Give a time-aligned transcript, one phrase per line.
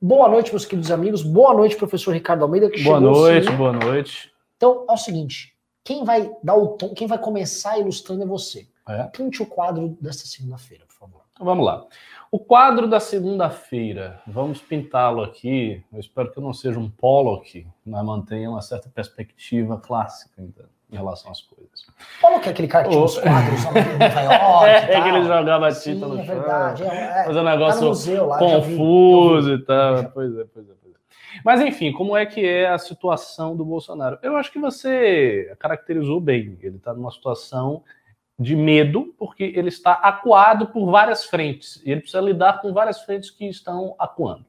[0.00, 1.24] Boa noite, meus queridos amigos.
[1.24, 2.70] Boa noite, professor Ricardo Almeida.
[2.70, 4.32] Que boa noite, boa noite.
[4.56, 8.68] Então, é o seguinte: quem vai dar o tom, quem vai começar ilustrando é você.
[8.88, 9.02] É.
[9.04, 11.22] Pinte o quadro desta segunda-feira, por favor.
[11.32, 11.84] Então, vamos lá.
[12.30, 15.82] O quadro da segunda-feira, vamos pintá-lo aqui.
[15.92, 20.66] Eu espero que eu não seja um Pollock, mas mantenha uma certa perspectiva clássica então,
[20.90, 21.86] em relação às coisas.
[22.20, 24.66] Pollock é aquele cara que tinha os quadros em Nova York.
[24.66, 26.34] é, que ele jogava tinta no é chão.
[26.34, 30.04] Verdade, é, é, fazer um negócio museu, lá, confuso e tal.
[30.10, 30.98] Pois é, pois é, pois é.
[31.44, 34.18] Mas enfim, como é que é a situação do Bolsonaro?
[34.22, 36.58] Eu acho que você caracterizou bem.
[36.62, 37.82] Ele está numa situação
[38.38, 43.02] de medo, porque ele está acuado por várias frentes, e ele precisa lidar com várias
[43.02, 44.46] frentes que estão acuando.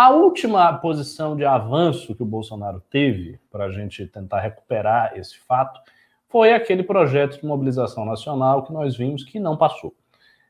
[0.00, 5.36] A última posição de avanço que o Bolsonaro teve, para a gente tentar recuperar esse
[5.40, 5.80] fato,
[6.28, 9.92] foi aquele projeto de mobilização nacional que nós vimos que não passou.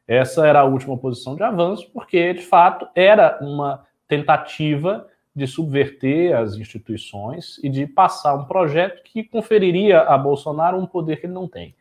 [0.06, 6.37] Essa era a última posição de avanço, porque, de fato, era uma tentativa de subverter
[6.37, 11.33] as instituições e de passar um projeto que conferiria a Bolsonaro um poder que ele
[11.33, 11.75] não tem.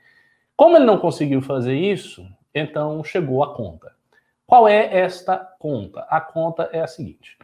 [0.55, 3.91] Como ele não conseguiu fazer isso, então chegou a conta.
[4.45, 6.07] Qual é esta conta?
[6.09, 7.37] A conta é a seguinte: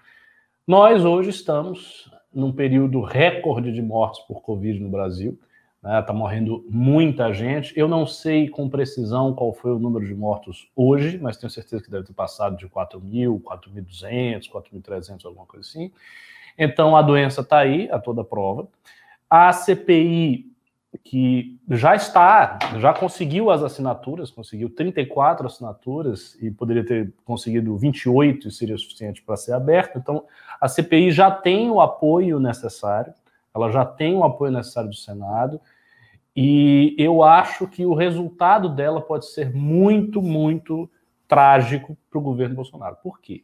[0.66, 5.38] nós hoje estamos num período recorde de mortes por Covid no Brasil.
[5.78, 6.02] Está né?
[6.02, 7.78] Tá morrendo muita gente.
[7.78, 11.84] Eu não sei com precisão qual foi o número de mortos hoje, mas tenho certeza
[11.84, 15.92] que deve ter passado de 4 mil, 4.200, 4.300, alguma coisa assim.
[16.58, 18.68] Então a doença está aí, a toda prova.
[19.30, 20.54] A CPI
[21.04, 28.48] que já está, já conseguiu as assinaturas, conseguiu 34 assinaturas e poderia ter conseguido 28
[28.48, 29.98] e seria suficiente para ser aberto.
[29.98, 30.24] Então,
[30.64, 33.14] a CPI já tem o apoio necessário,
[33.54, 35.60] ela já tem o apoio necessário do Senado,
[36.34, 40.90] e eu acho que o resultado dela pode ser muito, muito
[41.28, 42.96] trágico para o governo Bolsonaro.
[43.04, 43.44] Por quê?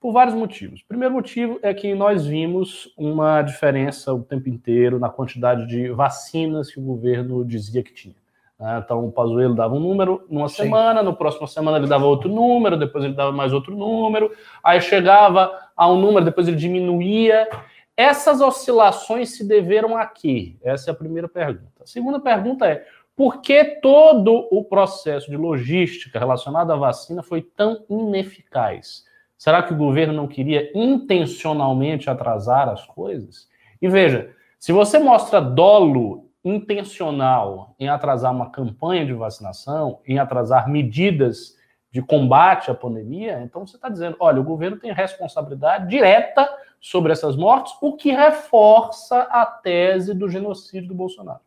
[0.00, 0.80] Por vários motivos.
[0.84, 6.70] Primeiro motivo é que nós vimos uma diferença o tempo inteiro na quantidade de vacinas
[6.70, 8.14] que o governo dizia que tinha.
[8.60, 8.82] Né?
[8.84, 10.64] Então, o Pazuello dava um número numa Sim.
[10.64, 14.30] semana, no próximo semana ele dava outro número, depois ele dava mais outro número,
[14.62, 17.48] aí chegava a um número, depois ele diminuía.
[17.96, 20.56] Essas oscilações se deveram a quê?
[20.62, 21.82] Essa é a primeira pergunta.
[21.82, 22.84] A segunda pergunta é:
[23.16, 29.04] por que todo o processo de logística relacionado à vacina foi tão ineficaz?
[29.38, 33.48] Será que o governo não queria intencionalmente atrasar as coisas?
[33.80, 40.68] E veja, se você mostra dolo intencional em atrasar uma campanha de vacinação, em atrasar
[40.68, 41.56] medidas
[41.90, 46.48] de combate à pandemia, então você está dizendo, olha, o governo tem responsabilidade direta
[46.80, 51.40] sobre essas mortes, o que reforça a tese do genocídio do Bolsonaro.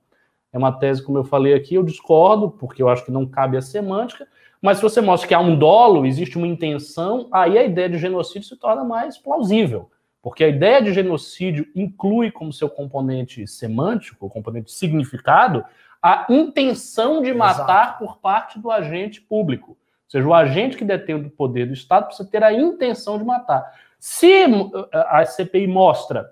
[0.52, 3.58] É uma tese, como eu falei aqui, eu discordo, porque eu acho que não cabe
[3.58, 4.28] a semântica,
[4.62, 7.98] mas se você mostra que há um dolo, existe uma intenção, aí a ideia de
[7.98, 9.90] genocídio se torna mais plausível.
[10.24, 15.66] Porque a ideia de genocídio inclui como seu componente semântico, componente significado,
[16.02, 18.00] a intenção de matar Exato.
[18.00, 19.72] por parte do agente público.
[19.72, 23.26] Ou seja, o agente que detém o poder do Estado precisa ter a intenção de
[23.26, 23.70] matar.
[24.00, 24.46] Se
[24.94, 26.32] a CPI mostra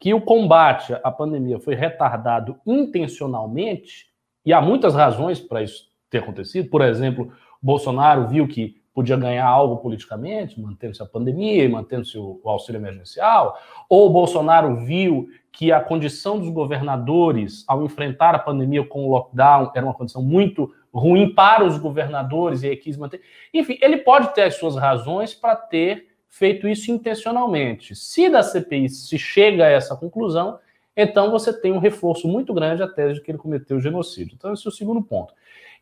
[0.00, 4.08] que o combate à pandemia foi retardado intencionalmente,
[4.44, 7.32] e há muitas razões para isso ter acontecido, por exemplo,
[7.62, 13.58] Bolsonaro viu que podia ganhar algo politicamente, mantendo-se a pandemia, mantendo-se o, o, auxílio emergencial,
[13.88, 19.72] ou Bolsonaro viu que a condição dos governadores ao enfrentar a pandemia com o lockdown
[19.74, 23.20] era uma condição muito ruim para os governadores e aí quis manter.
[23.52, 27.96] Enfim, ele pode ter as suas razões para ter feito isso intencionalmente.
[27.96, 30.58] Se da CPI se chega a essa conclusão,
[30.96, 34.34] então você tem um reforço muito grande à tese de que ele cometeu genocídio.
[34.36, 35.34] Então, esse é o segundo ponto.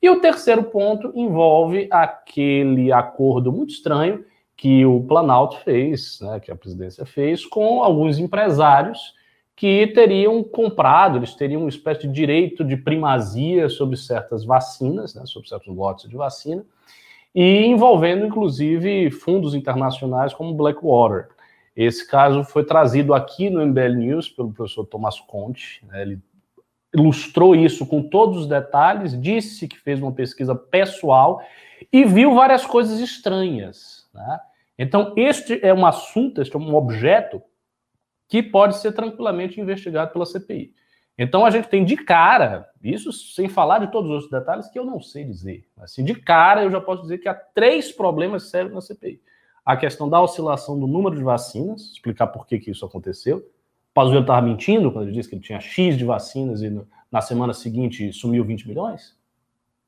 [0.03, 4.25] E o terceiro ponto envolve aquele acordo muito estranho
[4.57, 9.15] que o Planalto fez, né, que a presidência fez, com alguns empresários
[9.55, 15.23] que teriam comprado, eles teriam uma espécie de direito de primazia sobre certas vacinas, né,
[15.25, 16.65] sobre certos lotes de vacina,
[17.33, 21.29] e envolvendo inclusive fundos internacionais como Blackwater.
[21.77, 26.19] Esse caso foi trazido aqui no MBL News pelo professor Tomás Conte, né, ele
[26.95, 31.43] ilustrou isso com todos os detalhes, disse que fez uma pesquisa pessoal
[31.93, 34.09] e viu várias coisas estranhas.
[34.13, 34.41] Né?
[34.79, 37.43] Então, este é um assunto, este é um objeto
[38.29, 40.75] que pode ser tranquilamente investigado pela CPI.
[41.19, 44.79] Então, a gente tem de cara, isso sem falar de todos os outros detalhes que
[44.79, 45.67] eu não sei dizer.
[45.79, 49.21] Assim, de cara, eu já posso dizer que há três problemas sérios na CPI.
[49.65, 53.47] A questão da oscilação do número de vacinas, explicar por que, que isso aconteceu,
[53.95, 56.81] Pazuello estava mentindo quando ele disse que ele tinha X de vacinas e
[57.11, 59.17] na semana seguinte sumiu 20 milhões?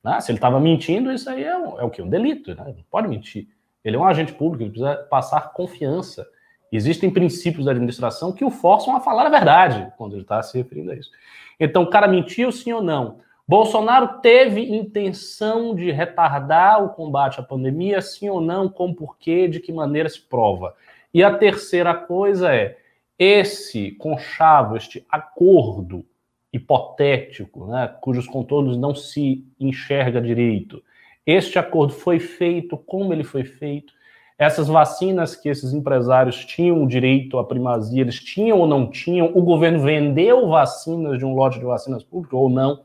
[0.02, 0.20] Né?
[0.20, 2.02] Se ele estava mentindo, isso aí é, um, é o quê?
[2.02, 2.74] Um delito, né?
[2.76, 3.48] Não pode mentir.
[3.82, 6.26] Ele é um agente público, ele precisa passar confiança.
[6.70, 10.58] Existem princípios da administração que o forçam a falar a verdade quando ele está se
[10.58, 11.10] referindo a isso.
[11.58, 13.20] Então, o cara mentiu sim ou não?
[13.46, 18.68] Bolsonaro teve intenção de retardar o combate à pandemia, sim ou não?
[18.68, 19.46] Com porquê?
[19.46, 20.74] De que maneira se prova?
[21.12, 22.78] E a terceira coisa é
[23.18, 26.04] esse conchavo, este acordo
[26.52, 30.82] hipotético, né, cujos contornos não se enxerga direito.
[31.26, 33.92] Este acordo foi feito, como ele foi feito?
[34.38, 39.30] Essas vacinas que esses empresários tinham direito à primazia, eles tinham ou não tinham?
[39.34, 42.84] O governo vendeu vacinas de um lote de vacinas públicas ou não?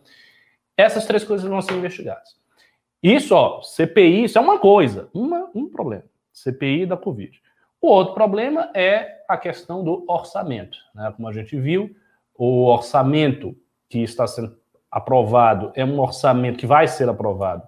[0.78, 2.38] Essas três coisas vão ser investigadas.
[3.02, 6.04] Isso, ó, CPI, isso é uma coisa, uma, um problema.
[6.32, 7.42] CPI da Covid.
[7.82, 10.78] O outro problema é a questão do orçamento.
[10.94, 11.14] Né?
[11.16, 11.96] Como a gente viu,
[12.38, 13.56] o orçamento
[13.88, 14.58] que está sendo
[14.92, 17.64] aprovado é um orçamento que vai ser aprovado,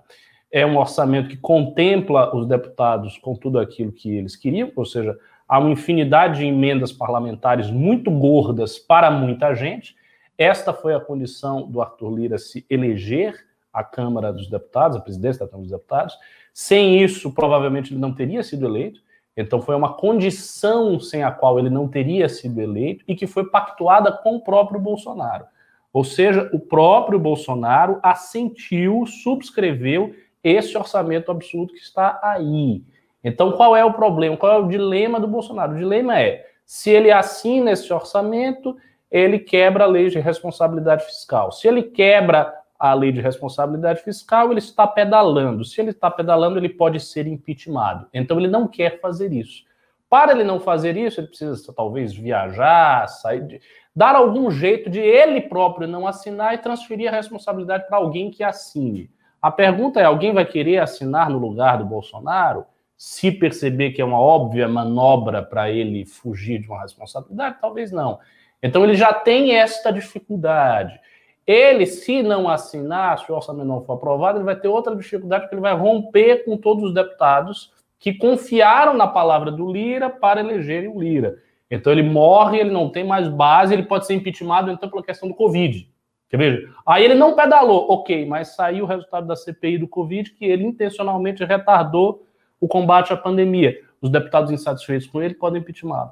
[0.51, 5.17] é um orçamento que contempla os deputados com tudo aquilo que eles queriam, ou seja,
[5.47, 9.95] há uma infinidade de emendas parlamentares muito gordas para muita gente.
[10.37, 13.35] Esta foi a condição do Arthur Lira se eleger
[13.71, 16.17] à Câmara dos Deputados, a presidência da Câmara dos Deputados.
[16.53, 19.01] Sem isso, provavelmente ele não teria sido eleito.
[19.35, 23.49] Então, foi uma condição sem a qual ele não teria sido eleito e que foi
[23.49, 25.45] pactuada com o próprio Bolsonaro.
[25.93, 30.13] Ou seja, o próprio Bolsonaro assentiu, subscreveu
[30.43, 32.83] esse orçamento absurdo que está aí.
[33.23, 34.37] Então, qual é o problema?
[34.37, 35.73] Qual é o dilema do Bolsonaro?
[35.73, 38.75] O dilema é: se ele assina esse orçamento,
[39.11, 41.51] ele quebra a lei de responsabilidade fiscal.
[41.51, 45.63] Se ele quebra a lei de responsabilidade fiscal, ele está pedalando.
[45.63, 48.07] Se ele está pedalando, ele pode ser impeachmentado.
[48.11, 49.63] Então ele não quer fazer isso.
[50.09, 53.61] Para ele não fazer isso, ele precisa talvez viajar, sair de,
[53.95, 58.43] dar algum jeito de ele próprio não assinar e transferir a responsabilidade para alguém que
[58.43, 59.11] assine.
[59.39, 62.65] A pergunta é: alguém vai querer assinar no lugar do Bolsonaro?
[62.97, 67.57] Se perceber que é uma óbvia manobra para ele fugir de uma responsabilidade?
[67.61, 68.19] Talvez não.
[68.61, 70.99] Então ele já tem esta dificuldade.
[71.45, 75.43] Ele, se não assinar, se o orçamento não for aprovado, ele vai ter outra dificuldade,
[75.43, 80.39] porque ele vai romper com todos os deputados que confiaram na palavra do Lira para
[80.39, 81.37] elegerem o Lira.
[81.69, 85.29] Então ele morre, ele não tem mais base, ele pode ser impeachmentado então pela questão
[85.29, 85.87] do Covid.
[86.29, 86.73] Quer ver?
[86.85, 90.65] Aí ele não pedalou, ok, mas saiu o resultado da CPI do Covid que ele
[90.65, 92.25] intencionalmente retardou
[92.59, 93.77] o combate à pandemia.
[94.01, 96.11] Os deputados insatisfeitos com ele podem impeachmentá-lo.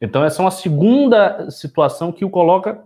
[0.00, 2.84] Então essa é uma segunda situação que o coloca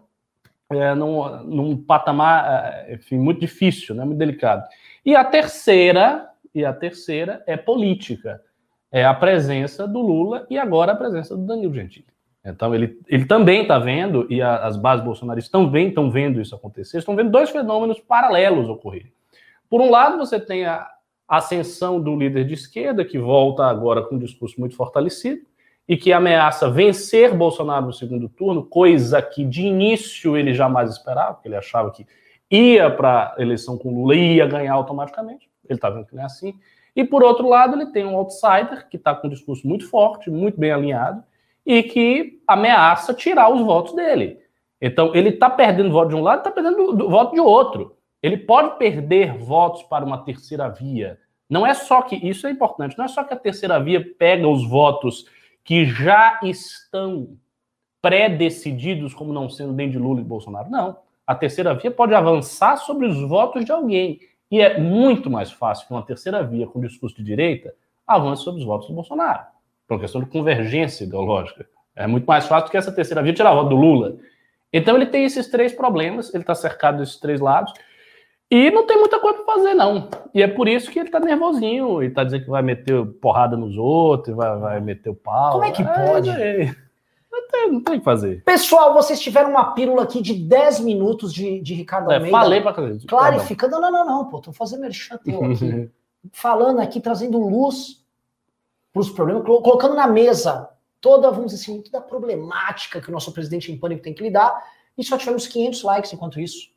[0.72, 4.66] é, num, num patamar é, enfim, muito difícil, né, muito delicado.
[5.04, 8.40] E a terceira, e a terceira é política.
[8.90, 12.06] É a presença do Lula e agora a presença do Danilo Gentili.
[12.44, 16.54] Então ele, ele também está vendo, e a, as bases bolsonaristas também estão vendo isso
[16.54, 19.12] acontecer, estão vendo dois fenômenos paralelos ocorrerem.
[19.70, 20.86] Por um lado, você tem a
[21.26, 25.40] ascensão do líder de esquerda, que volta agora com um discurso muito fortalecido,
[25.88, 31.34] e que ameaça vencer Bolsonaro no segundo turno, coisa que de início ele jamais esperava,
[31.34, 32.06] porque ele achava que
[32.50, 35.50] ia para a eleição com Lula e ia ganhar automaticamente.
[35.68, 36.54] Ele está vendo que não é assim.
[36.94, 40.30] E por outro lado, ele tem um outsider que está com um discurso muito forte,
[40.30, 41.22] muito bem alinhado,
[41.64, 44.38] e que ameaça tirar os votos dele.
[44.80, 47.96] Então, ele está perdendo voto de um lado, está perdendo voto de outro.
[48.22, 51.18] Ele pode perder votos para uma terceira via.
[51.48, 52.98] Não é só que isso é importante.
[52.98, 55.26] Não é só que a terceira via pega os votos
[55.64, 57.36] que já estão
[58.00, 60.68] pré-decididos como não sendo nem de Lula e Bolsonaro.
[60.68, 60.98] Não.
[61.26, 64.20] A terceira via pode avançar sobre os votos de alguém.
[64.50, 67.72] E é muito mais fácil que uma terceira via com discurso de direita
[68.06, 69.44] avance sobre os votos do Bolsonaro.
[69.86, 71.66] Por uma questão de convergência ideológica.
[71.94, 74.16] É muito mais fácil do que essa terceira via tirar voto do Lula.
[74.72, 77.72] Então ele tem esses três problemas, ele está cercado desses três lados.
[78.54, 80.10] E não tem muita coisa para fazer, não.
[80.34, 83.56] E é por isso que ele tá nervosinho e tá dizendo que vai meter porrada
[83.56, 85.52] nos outros, vai, vai meter o pau.
[85.52, 86.28] Como é que pode?
[86.28, 86.66] É,
[87.32, 88.44] não, tem, não tem o que fazer.
[88.44, 92.36] Pessoal, vocês tiveram uma pílula aqui de 10 minutos de, de Ricardo é, Almeida.
[92.36, 92.74] Falei pra.
[93.08, 93.80] Clarificando.
[93.80, 94.38] Não, não, não, pô.
[94.38, 95.90] Tô fazendo merchan aqui.
[96.30, 98.04] falando aqui, trazendo luz
[98.92, 100.68] para os problemas, colocando na mesa
[101.00, 104.22] toda, vamos dizer assim, toda a problemática que o nosso presidente em pânico tem que
[104.22, 104.62] lidar.
[104.98, 106.70] E só tivemos 500 likes enquanto isso.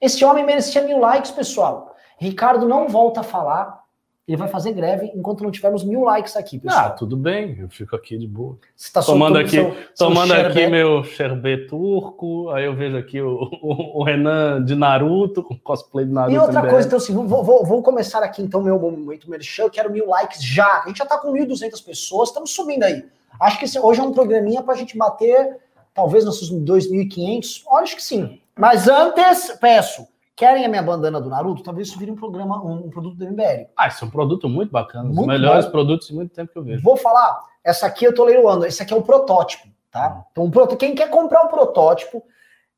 [0.00, 1.94] Esse homem merecia mil likes, pessoal.
[2.18, 3.80] Ricardo não volta a falar.
[4.26, 6.86] Ele vai fazer greve enquanto não tivermos mil likes aqui, pessoal.
[6.86, 8.56] Ah, tudo bem, eu fico aqui de boa.
[8.76, 13.20] Você tá tomando aqui, seu, tomando seu aqui meu sherbet turco, aí eu vejo aqui
[13.20, 16.32] o, o, o, Renan de Naruto, com cosplay de Naruto.
[16.32, 19.70] E outra coisa, então assim, vou, vou, vou, começar aqui então meu momento merchan, eu
[19.70, 20.82] quero mil likes já.
[20.84, 23.04] A gente já tá com 1.200 pessoas, estamos subindo aí.
[23.40, 25.56] Acho que esse, hoje é um programinha pra gente bater,
[26.00, 28.40] talvez nossos 2.500, acho que sim.
[28.56, 30.06] Mas antes, peço,
[30.40, 31.62] Querem a minha bandana do Naruto?
[31.62, 33.66] Talvez isso vire um programa, um, um produto do MBL.
[33.76, 35.04] Ah, isso é um produto muito bacana.
[35.04, 35.70] Muito os melhores bom.
[35.70, 36.82] produtos em muito tempo que eu vejo.
[36.82, 38.64] Vou falar, essa aqui eu tô leiloando.
[38.64, 40.24] Esse aqui é o protótipo, tá?
[40.32, 42.22] Então, um quem quer comprar o protótipo,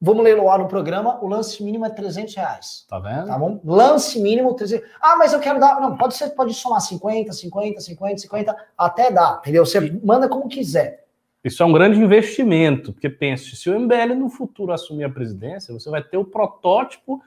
[0.01, 2.85] vamos leiloar no programa, o lance mínimo é 300 reais.
[2.89, 3.29] Tá vendo?
[3.29, 3.61] Tá bom?
[3.65, 4.85] Lance mínimo 300.
[5.01, 5.81] Ah, mas eu quero dar.
[5.81, 9.65] Não, pode ser, pode somar 50, 50, 50, 50, até dá, entendeu?
[9.65, 11.05] Você manda como quiser.
[11.45, 15.75] Isso é um grande investimento, porque pense, se o MBL no futuro assumir a presidência,
[15.75, 17.21] você vai ter o protótipo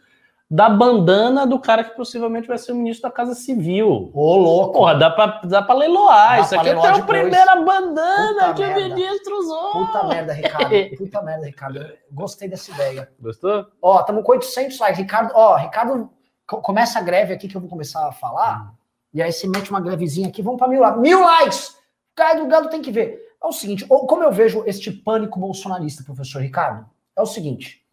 [0.50, 4.12] da bandana do cara que possivelmente vai ser o ministro da Casa Civil.
[4.14, 4.74] Ô, louco.
[4.74, 6.38] Porra, dá pra, dá pra leiloar.
[6.38, 8.80] Dá Isso aqui é a primeira bandana Puta que merda.
[8.80, 9.72] o ministro usou.
[9.72, 10.70] Puta merda, Ricardo.
[10.98, 11.88] Puta merda, Ricardo.
[12.12, 13.10] Gostei dessa ideia.
[13.20, 13.66] Gostou?
[13.82, 15.00] Ó, estamos com 800 likes.
[15.00, 16.10] Ricardo, ó, Ricardo,
[16.46, 18.62] começa a greve aqui que eu vou começar a falar.
[18.62, 18.76] Hum.
[19.16, 21.02] E aí você mete uma grevezinha aqui, vamos para mil likes.
[21.02, 21.78] Mil likes!
[22.14, 23.25] Caio do Galo tem que ver.
[23.46, 27.86] É o seguinte, como eu vejo este pânico bolsonarista, professor Ricardo, é o seguinte.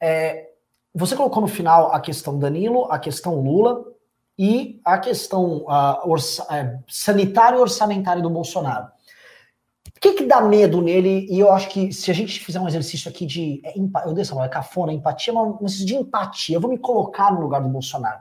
[0.00, 0.50] É,
[0.94, 3.84] você colocou no final a questão Danilo, a questão Lula
[4.38, 8.86] e a questão uh, orça, é, sanitária e orçamentária do Bolsonaro.
[9.88, 11.26] O que, que dá medo nele?
[11.28, 13.60] E eu acho que se a gente fizer um exercício aqui de.
[13.64, 16.56] É, eu dei essa palavra, é cafona, empatia, mas um exercício de empatia.
[16.56, 18.20] Eu vou me colocar no lugar do Bolsonaro.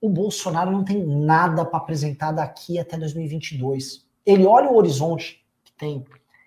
[0.00, 4.07] O Bolsonaro não tem nada para apresentar daqui até 2022.
[4.28, 6.04] Ele olha o horizonte que tem.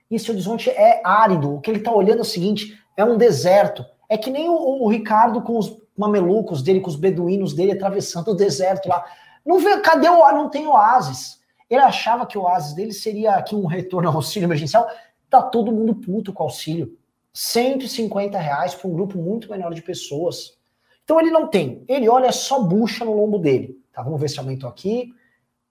[0.10, 1.56] E esse horizonte é árido.
[1.56, 3.84] O que ele está olhando é o seguinte: é um deserto.
[4.08, 8.30] É que nem o, o, Ricardo com os mamelucos dele, com os beduínos dele atravessando
[8.30, 9.04] o deserto lá.
[9.44, 11.42] Não vê, cadê o não tem oásis?
[11.68, 14.88] Ele achava que o oásis dele seria aqui um retorno ao auxílio emergencial.
[15.28, 16.96] Tá todo mundo puto com auxílio.
[17.34, 20.56] 150 reais para um grupo muito menor de pessoas.
[21.04, 21.84] Então ele não tem.
[21.88, 23.76] Ele olha só bucha no lombo dele.
[23.92, 25.14] Tá, vamos ver se aumentou aqui.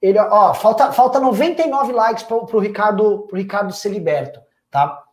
[0.00, 4.40] Ele, ó, falta, falta 99 likes para o Ricardo, Ricardo ser liberto,
[4.70, 5.04] tá?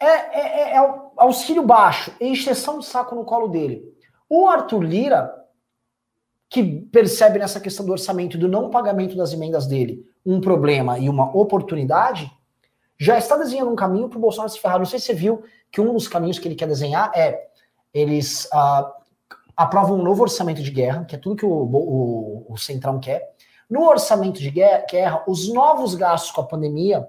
[0.00, 3.82] É, é, é, é auxílio baixo, encheção de saco no colo dele.
[4.28, 5.34] O Arthur Lira,
[6.48, 10.98] que percebe nessa questão do orçamento e do não pagamento das emendas dele um problema
[10.98, 12.30] e uma oportunidade,
[12.98, 14.78] já está desenhando um caminho para o Bolsonaro se ferrar.
[14.78, 17.48] Não sei se você viu que um dos caminhos que ele quer desenhar é
[17.94, 18.97] eles uh,
[19.58, 23.34] aprovam um novo orçamento de guerra, que é tudo que o, o, o Centrão quer.
[23.68, 27.08] No orçamento de guerra, os novos gastos com a pandemia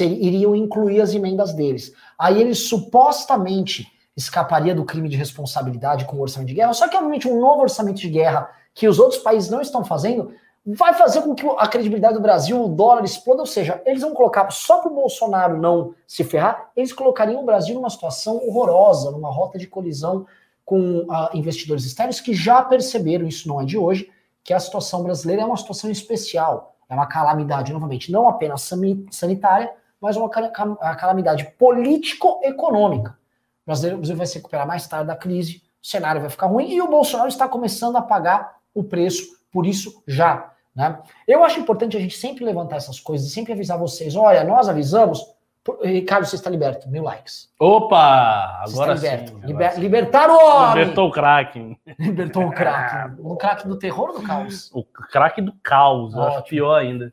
[0.00, 1.92] iriam incluir as emendas deles.
[2.18, 3.86] Aí ele supostamente
[4.16, 7.60] escaparia do crime de responsabilidade com o orçamento de guerra, só que, obviamente, um novo
[7.60, 10.32] orçamento de guerra que os outros países não estão fazendo
[10.66, 14.14] vai fazer com que a credibilidade do Brasil, o dólar exploda, ou seja, eles vão
[14.14, 19.10] colocar, só para o Bolsonaro não se ferrar, eles colocariam o Brasil numa situação horrorosa,
[19.10, 20.26] numa rota de colisão
[20.64, 24.10] com uh, investidores externos que já perceberam, isso não é de hoje,
[24.42, 26.76] que a situação brasileira é uma situação especial.
[26.88, 28.70] É uma calamidade, novamente, não apenas
[29.10, 33.18] sanitária, mas uma calamidade político-econômica.
[33.66, 36.82] O Brasil vai se recuperar mais tarde da crise, o cenário vai ficar ruim e
[36.82, 40.52] o Bolsonaro está começando a pagar o preço por isso já.
[40.74, 40.98] Né?
[41.26, 45.24] Eu acho importante a gente sempre levantar essas coisas, sempre avisar vocês: olha, nós avisamos,
[45.82, 46.88] Ricardo, você está liberto.
[46.90, 47.50] Mil likes.
[47.58, 48.62] Opa!
[48.66, 49.06] Agora sim.
[49.44, 49.80] Liber, sim.
[49.80, 50.84] Libertar o homem!
[50.84, 51.78] Libertou o crack.
[51.98, 53.14] Libertou o crack.
[53.18, 54.70] o crack do terror ou do caos?
[54.74, 56.14] O crack do caos.
[56.14, 57.12] Eu acho pior ainda.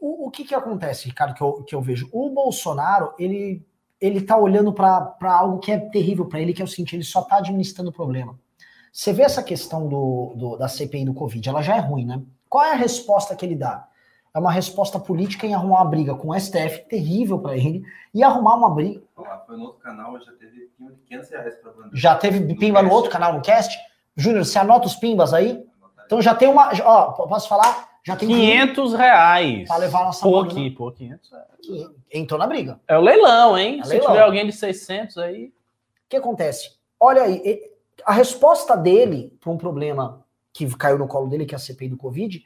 [0.00, 2.08] O, o que que acontece, Ricardo, que eu, que eu vejo?
[2.12, 3.64] O Bolsonaro, ele,
[4.00, 7.04] ele tá olhando para algo que é terrível para ele, que é o seguinte, ele
[7.04, 8.36] só tá administrando o problema.
[8.92, 12.20] Você vê essa questão do, do, da CPI do Covid, ela já é ruim, né?
[12.48, 13.88] Qual é a resposta que ele dá?
[14.34, 17.84] É uma resposta política em arrumar uma briga com o STF, terrível para ele,
[18.14, 19.02] e arrumar uma briga.
[19.46, 22.90] foi no outro canal, já teve pimba de 500 reais para Já teve pimba no
[22.90, 23.78] outro canal, no cast?
[24.16, 25.64] Júnior, você anota os pimbas aí?
[26.06, 26.70] Então já tem uma.
[26.84, 27.90] Ó, posso falar?
[28.04, 29.68] Já tem 500 reais.
[29.68, 32.18] Para levar a nossa Pô, aqui, pô, 500 é.
[32.18, 32.80] Entrou na briga.
[32.88, 33.80] É o leilão, hein?
[33.80, 34.08] É Se leilão.
[34.08, 35.46] tiver alguém de 600 aí.
[35.46, 35.52] O
[36.08, 36.72] que acontece?
[36.98, 37.60] Olha aí,
[38.04, 41.88] a resposta dele para um problema que caiu no colo dele, que é a CPI
[41.88, 42.44] do Covid,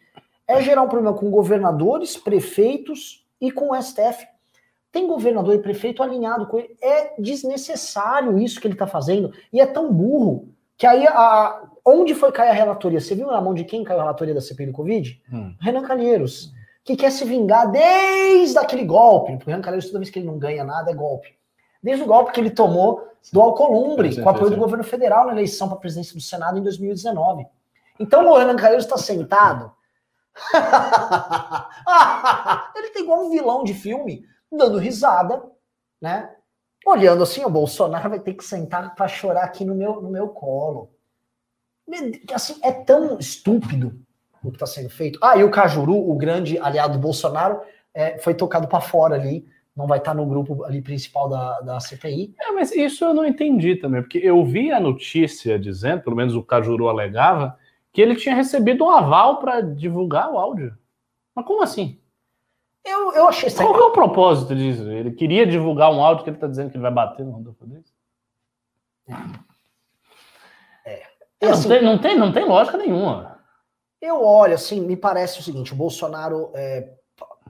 [0.48, 4.26] é gerar um problema com governadores, prefeitos e com o STF.
[4.92, 6.76] Tem governador e prefeito alinhado com ele.
[6.80, 9.32] É desnecessário isso que ele está fazendo.
[9.52, 10.48] E é tão burro
[10.78, 13.00] que aí a, onde foi cair a relatoria?
[13.00, 15.22] Você viu na mão de quem caiu a relatoria da CPI do Covid?
[15.32, 15.54] Hum.
[15.60, 16.52] Renan Calheiros,
[16.84, 19.32] que quer se vingar desde aquele golpe.
[19.32, 21.34] Porque o Renan Calheiros, toda vez que ele não ganha nada, é golpe.
[21.82, 24.54] Desde o golpe que ele tomou do Alcolumbre, sim, com apoio sim.
[24.54, 27.46] do governo federal na eleição para a presidência do Senado em 2019.
[27.98, 29.72] Então o Renan Calheiros está sentado
[32.76, 35.42] ele tem igual um vilão de filme, dando risada,
[36.00, 36.30] né?
[36.84, 40.28] Olhando assim, o Bolsonaro vai ter que sentar para chorar aqui no meu, no meu
[40.28, 40.90] colo.
[42.32, 44.00] Assim, é tão estúpido
[44.42, 45.18] o que está sendo feito.
[45.22, 47.60] Ah, e o Cajuru, o grande aliado do Bolsonaro,
[47.92, 51.80] é, foi tocado para fora ali não vai estar no grupo ali principal da, da
[51.80, 52.34] CPI.
[52.40, 56.34] É, mas isso eu não entendi também, porque eu vi a notícia dizendo, pelo menos
[56.34, 57.58] o Cajuru alegava,
[57.96, 60.76] que ele tinha recebido um aval para divulgar o áudio.
[61.34, 61.98] Mas como assim?
[62.84, 64.82] Eu, eu achei Qual é o propósito disso?
[64.90, 67.64] Ele queria divulgar um áudio que ele está dizendo que ele vai bater no Rodolfo
[67.64, 67.90] Rodrigues?
[70.84, 70.90] É.
[70.90, 71.02] é.
[71.40, 73.40] Não, assim, tem, não, tem, não tem lógica nenhuma.
[73.98, 76.92] Eu olho, assim, me parece o seguinte: o Bolsonaro, é,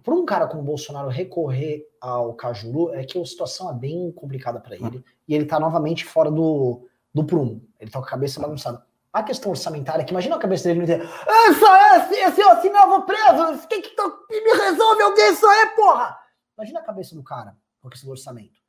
[0.00, 4.12] para um cara como o Bolsonaro recorrer ao Cajuru, é que a situação é bem
[4.12, 5.04] complicada para ele.
[5.26, 7.66] E ele está novamente fora do, do prumo.
[7.80, 8.85] Ele está com a cabeça bagunçada.
[9.16, 12.42] A questão orçamentária, que imagina a cabeça dele não dizer, ah, só é assim, assim,
[12.42, 16.18] assim, não, vou preso, quem que tá, me resolve alguém, só é, porra!
[16.58, 18.60] Imagina a cabeça do cara com a questão do orçamento.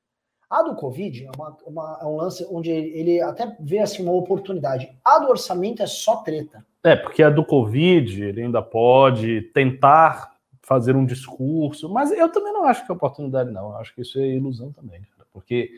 [0.49, 4.13] A do Covid é, uma, uma, é um lance onde ele, até vê assim, uma
[4.13, 4.89] oportunidade.
[5.03, 6.65] A do orçamento é só treta.
[6.81, 12.53] É, porque a do Covid ele ainda pode tentar fazer um discurso, mas eu também
[12.53, 13.71] não acho que é oportunidade, não.
[13.71, 15.71] Eu acho que isso é ilusão também, cara, porque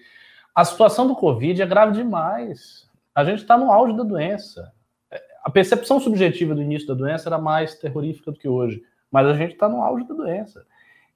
[0.54, 2.89] a situação do Covid é grave demais.
[3.14, 4.72] A gente está no auge da doença.
[5.44, 9.34] A percepção subjetiva do início da doença era mais terrorífica do que hoje, mas a
[9.34, 10.66] gente está no auge da doença.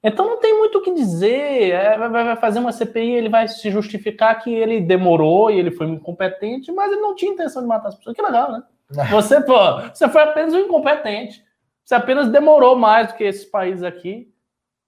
[0.02, 1.70] Então não tem muito o que dizer.
[1.70, 5.86] É, vai fazer uma CPI, ele vai se justificar que ele demorou e ele foi
[5.86, 8.14] incompetente, mas ele não tinha intenção de matar as pessoas.
[8.14, 8.62] Que legal, né?
[9.10, 9.56] Você, pô,
[9.92, 11.42] você foi apenas um incompetente.
[11.82, 14.30] Você apenas demorou mais do que esses países aqui.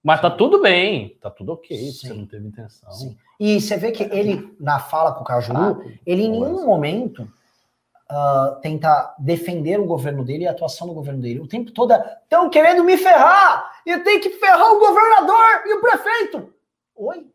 [0.07, 1.91] Mas tá tudo bem, tá tudo ok, Sim.
[1.91, 2.89] você não teve intenção.
[2.93, 3.17] Sim.
[3.37, 7.23] E você vê que ele, na fala com o Cajuru, ah, ele em nenhum momento
[7.23, 11.41] uh, tenta defender o governo dele e a atuação do governo dele.
[11.41, 13.81] O tempo todo estão querendo me ferrar!
[13.85, 16.53] E tem que ferrar o governador e o prefeito!
[16.95, 17.27] Oi?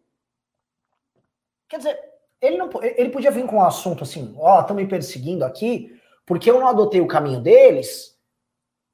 [1.69, 2.01] Quer dizer,
[2.41, 5.95] ele, não, ele podia vir com um assunto assim, ó, oh, estão me perseguindo aqui,
[6.25, 8.12] porque eu não adotei o caminho deles,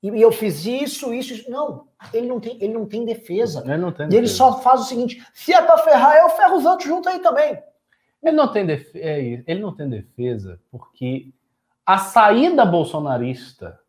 [0.03, 1.51] e eu fiz isso, isso, isso.
[1.51, 3.63] Não, ele não tem, ele não tem defesa.
[3.65, 4.15] Ele não tem defesa.
[4.15, 7.09] E ele só faz o seguinte: se é para ferrar, eu ferro os outros junto
[7.09, 7.61] aí também.
[8.23, 11.33] Ele não tem defesa, é ele não tem defesa porque
[11.85, 13.81] a saída bolsonarista,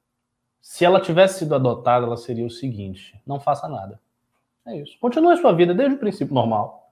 [0.62, 4.00] se ela tivesse sido adotada, ela seria o seguinte: não faça nada.
[4.66, 4.98] É isso.
[5.00, 6.92] Continue a sua vida desde o princípio normal.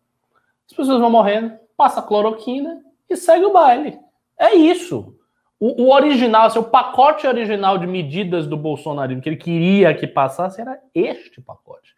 [0.69, 3.99] As pessoas vão morrendo, passa cloroquina e segue o baile.
[4.37, 5.16] É isso.
[5.59, 10.05] O, o, original, assim, o pacote original de medidas do bolsonarismo que ele queria que
[10.05, 11.95] passasse era este pacote.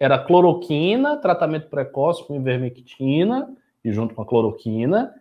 [0.00, 5.14] Era cloroquina, tratamento precoce com ivermectina, e junto com a cloroquina,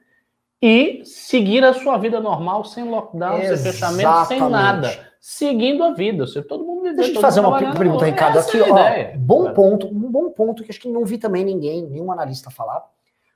[0.62, 3.62] e seguir a sua vida normal, sem lockdown, Exatamente.
[3.62, 5.12] sem fechamento, sem nada.
[5.19, 6.25] Seguindo a vida.
[6.25, 6.97] Seja, todo mundo vivendo.
[6.97, 8.39] Deixa eu te fazer uma pergunta, Ricardo.
[8.39, 9.54] Aqui, é ó, bom é.
[9.54, 12.84] ponto, um bom ponto que acho que não vi também ninguém, nenhum analista falar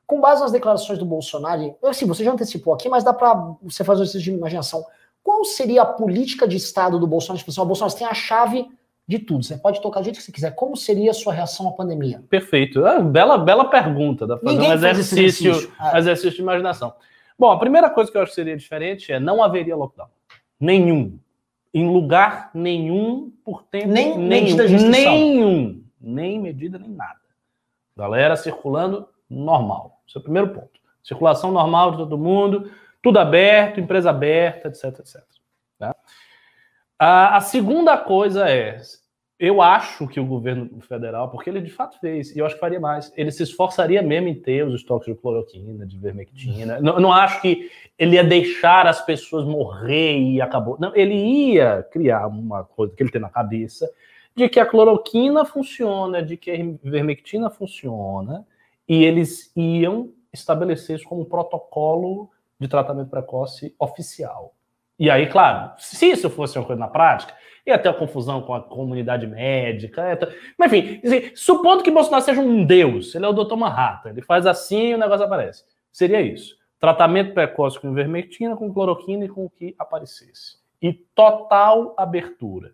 [0.06, 3.84] com base nas declarações do Bolsonaro, assim, você já antecipou aqui, mas dá para você
[3.84, 4.86] fazer um exercício de imaginação.
[5.24, 7.40] Qual seria a política de Estado do Bolsonaro?
[7.40, 8.68] Tipo assim, o Bolsonaro tem a chave
[9.08, 9.44] de tudo.
[9.44, 10.54] Você pode tocar do jeito que você quiser.
[10.54, 12.24] Como seria a sua reação à pandemia?
[12.30, 12.86] Perfeito.
[12.86, 14.28] Ah, bela, bela pergunta.
[14.28, 15.74] Dá para fazer um exercício, exercício.
[15.82, 15.98] É.
[15.98, 16.94] exercício de imaginação.
[17.38, 20.08] Bom, a primeira coisa que eu acho que seria diferente é não haveria lockdown.
[20.60, 21.20] Nenhum.
[21.74, 24.56] Em lugar nenhum, por tempo nem nenhum.
[24.90, 25.84] Nenhum.
[26.00, 27.20] Nem medida, nem nada.
[27.98, 29.95] Galera circulando normal.
[30.08, 30.80] Esse é o primeiro ponto.
[31.04, 35.24] Circulação normal de todo mundo, tudo aberto, empresa aberta, etc, etc.
[35.78, 35.96] Tá?
[36.98, 38.80] A, a segunda coisa é,
[39.38, 42.62] eu acho que o governo federal, porque ele de fato fez, e eu acho que
[42.62, 46.80] faria mais, ele se esforçaria mesmo em ter os estoques de cloroquina, de vermectina.
[46.80, 50.78] Não, não acho que ele ia deixar as pessoas morrer e acabou.
[50.80, 53.90] Não, ele ia criar uma coisa que ele tem na cabeça
[54.34, 58.46] de que a cloroquina funciona, de que a vermectina funciona,
[58.88, 64.54] e eles iam estabelecer isso como um protocolo de tratamento precoce oficial.
[64.98, 67.34] E aí, claro, se isso fosse uma coisa na prática,
[67.66, 70.16] ia ter uma confusão com a comunidade médica.
[70.16, 70.54] Ter...
[70.58, 74.22] Mas, enfim, assim, supondo que Bolsonaro seja um deus, ele é o doutor Manhattan, ele
[74.22, 75.66] faz assim e o negócio aparece.
[75.92, 76.56] Seria isso.
[76.80, 80.58] Tratamento precoce com ivermectina, com cloroquina e com o que aparecesse.
[80.82, 82.74] E total abertura.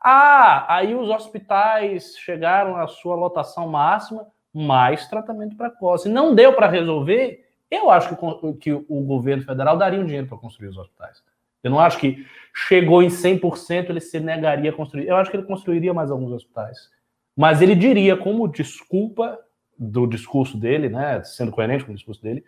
[0.00, 6.08] Ah, aí os hospitais chegaram à sua lotação máxima, mais tratamento precoce.
[6.08, 10.38] Não deu para resolver, eu acho que, que o governo federal daria um dinheiro para
[10.38, 11.22] construir os hospitais.
[11.62, 15.06] Eu não acho que chegou em 100% ele se negaria a construir.
[15.06, 16.90] Eu acho que ele construiria mais alguns hospitais.
[17.36, 19.38] Mas ele diria, como desculpa
[19.78, 22.44] do discurso dele, né, sendo coerente com o discurso dele,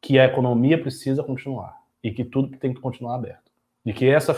[0.00, 3.45] que a economia precisa continuar e que tudo tem que continuar aberto.
[3.86, 4.36] E que essa,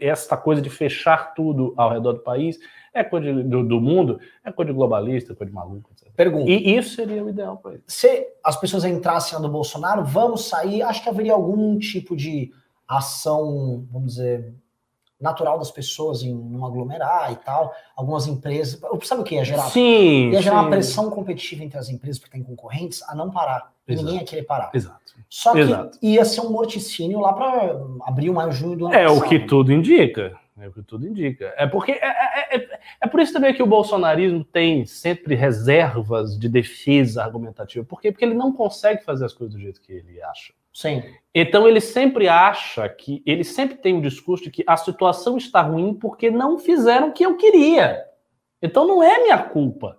[0.00, 2.60] essa coisa de fechar tudo ao redor do país
[2.94, 6.12] é coisa do, do mundo, é coisa de globalista, coisa de maluco, etc.
[6.14, 6.48] Pergunta.
[6.48, 7.82] E isso seria o ideal para ele.
[7.88, 12.52] Se as pessoas entrassem no Bolsonaro, vamos sair, acho que haveria algum tipo de
[12.86, 14.54] ação, vamos dizer,
[15.22, 17.72] natural das pessoas em não aglomerar e tal.
[17.96, 18.80] Algumas empresas.
[19.04, 19.70] Sabe o que ia gerar?
[19.70, 20.30] Sim.
[20.30, 20.62] Ia gerar sim.
[20.62, 23.72] uma pressão competitiva entre as empresas que têm concorrentes a não parar.
[23.88, 24.04] Exato.
[24.04, 24.70] Ninguém ia querer parar.
[24.74, 25.00] Exato.
[25.32, 25.98] Só que Exato.
[26.02, 29.24] ia ser um morticínio lá para abril, maio, junho do ano É passado.
[29.24, 30.38] o que tudo indica.
[30.60, 31.54] É o que tudo indica.
[31.56, 36.38] É porque é, é, é, é, por isso também que o bolsonarismo tem sempre reservas
[36.38, 37.82] de defesa argumentativa.
[37.82, 38.12] Por quê?
[38.12, 40.52] Porque ele não consegue fazer as coisas do jeito que ele acha.
[40.70, 41.02] Sim.
[41.34, 45.62] Então ele sempre acha que ele sempre tem um discurso de que a situação está
[45.62, 48.04] ruim porque não fizeram o que eu queria.
[48.60, 49.96] Então não é minha culpa.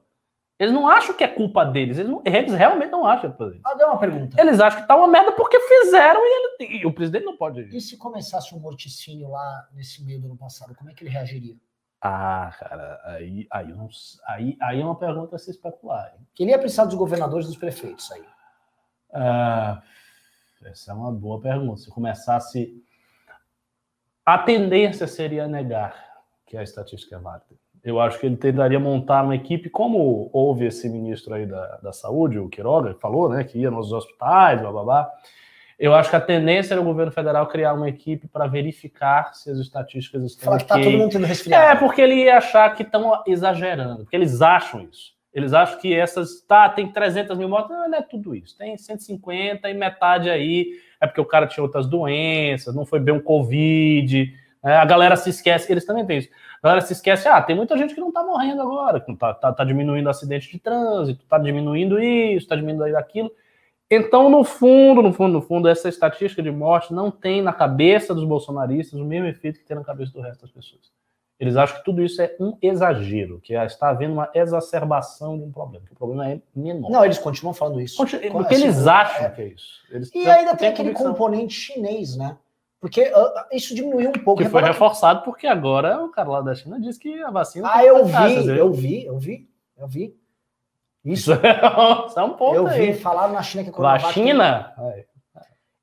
[0.64, 1.98] Eles não acham que é culpa deles.
[1.98, 3.62] Eles, não, eles realmente não acham que é culpa deles.
[3.66, 4.40] Ah, deu uma pergunta.
[4.40, 7.62] Eles acham que tá uma merda porque fizeram e, ele, e o presidente não pode.
[7.76, 11.10] E se começasse um morticínio lá nesse meio do ano passado, como é que ele
[11.10, 11.56] reagiria?
[12.02, 13.90] Ah, cara, aí, aí, não,
[14.28, 16.14] aí, aí é uma pergunta a se especular.
[16.14, 16.28] Hein?
[16.40, 18.24] Ele ia precisar dos governadores e dos prefeitos aí.
[19.14, 19.82] Ah,
[20.64, 21.82] essa é uma boa pergunta.
[21.82, 22.82] Se começasse.
[24.26, 27.63] A tendência seria negar que a estatística é válida.
[27.84, 31.92] Eu acho que ele tentaria montar uma equipe, como houve esse ministro aí da, da
[31.92, 35.12] saúde, o Quiroga, falou, né, que ia nos hospitais, blá blá blá.
[35.78, 39.50] Eu acho que a tendência era o governo federal criar uma equipe para verificar se
[39.50, 40.46] as estatísticas estão.
[40.46, 41.66] Falar que tá todo mundo tendo resfriado.
[41.66, 45.12] É, porque ele ia achar que estão exagerando, porque eles acham isso.
[45.34, 46.42] Eles acham que essas.
[46.42, 47.72] Tá, tem 300 mil mortes.
[47.72, 48.56] Não, não é tudo isso.
[48.56, 50.68] Tem 150 e metade aí
[51.04, 54.34] é porque o cara tinha outras doenças, não foi bem um Covid.
[54.64, 54.76] Né?
[54.76, 56.30] A galera se esquece, eles também têm isso.
[56.62, 59.34] A galera se esquece, ah, tem muita gente que não tá morrendo agora, que tá,
[59.34, 63.32] tá, tá diminuindo acidente de trânsito, tá diminuindo isso, tá diminuindo aquilo.
[63.92, 68.16] Então, no fundo, no fundo, no fundo, essa estatística de morte não tem na cabeça
[68.16, 70.92] dos bolsonaristas o mesmo efeito que tem na cabeça do resto das pessoas.
[71.40, 75.52] Eles acham que tudo isso é um exagero, que está havendo uma exacerbação de um
[75.52, 76.90] problema, que o problema é menor.
[76.90, 77.98] Não, eles continuam falando isso.
[77.98, 79.30] Continu porque eles assim, acham é.
[79.30, 79.82] que é isso.
[79.92, 81.12] Eles e ainda tem aquele convicção.
[81.12, 82.38] componente chinês, né?
[82.84, 84.44] Porque uh, isso diminuiu um pouco.
[84.44, 85.26] Que foi reforçado que...
[85.26, 87.72] porque agora o cara lá da China disse que a vacina.
[87.72, 90.20] Ah, eu vi, eu vi, eu vi, eu vi.
[91.06, 91.32] Isso,
[92.08, 92.56] isso é um ponto.
[92.56, 92.92] Eu aí.
[92.92, 94.74] vi, falaram na China que a Na China?
[94.78, 95.06] É.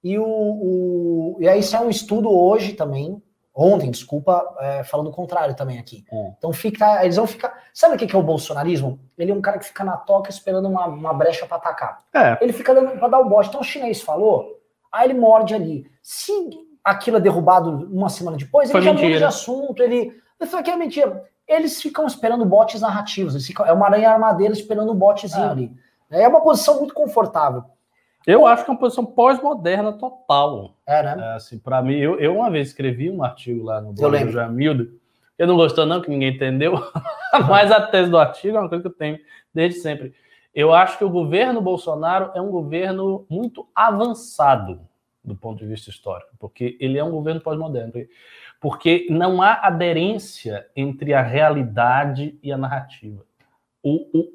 [0.05, 3.23] E, o, o, e aí, é um estudo hoje também,
[3.55, 6.05] ontem, desculpa, é, falando o contrário também aqui.
[6.13, 6.33] É.
[6.37, 7.65] Então fica, eles vão ficar.
[7.73, 9.01] Sabe o que é o bolsonarismo?
[9.17, 12.01] Ele é um cara que fica na toca esperando uma, uma brecha para atacar.
[12.13, 12.37] É.
[12.43, 13.49] Ele fica dando para dar o bote.
[13.49, 14.61] Então o chinês falou,
[14.93, 15.91] aí ele morde ali.
[16.03, 16.31] Se
[16.85, 19.09] aquilo é derrubado uma semana depois, Foi ele já mentira.
[19.09, 19.83] muda de assunto.
[19.83, 20.13] Ele.
[20.41, 21.25] Isso aqui é mentira.
[21.47, 23.47] Eles ficam esperando botes narrativos.
[23.47, 25.51] Ficam, é uma aranha armadeira esperando um botezinho É.
[25.51, 25.73] ali.
[26.11, 27.65] É uma posição muito confortável.
[28.27, 30.75] Eu acho que é uma posição pós-moderna total.
[30.87, 31.17] É, né?
[31.19, 34.31] É, assim, para mim, eu, eu uma vez escrevi um artigo lá no blog do
[34.33, 34.93] Jamildo.
[35.39, 36.75] Eu não gostou, não, que ninguém entendeu.
[37.49, 39.19] Mas a tese do artigo é uma coisa que eu tenho
[39.55, 40.13] desde sempre.
[40.55, 44.81] Eu acho que o governo Bolsonaro é um governo muito avançado
[45.23, 47.93] do ponto de vista histórico, porque ele é um governo pós-moderno.
[48.61, 53.25] Porque não há aderência entre a realidade e a narrativa.
[53.83, 54.33] O, o,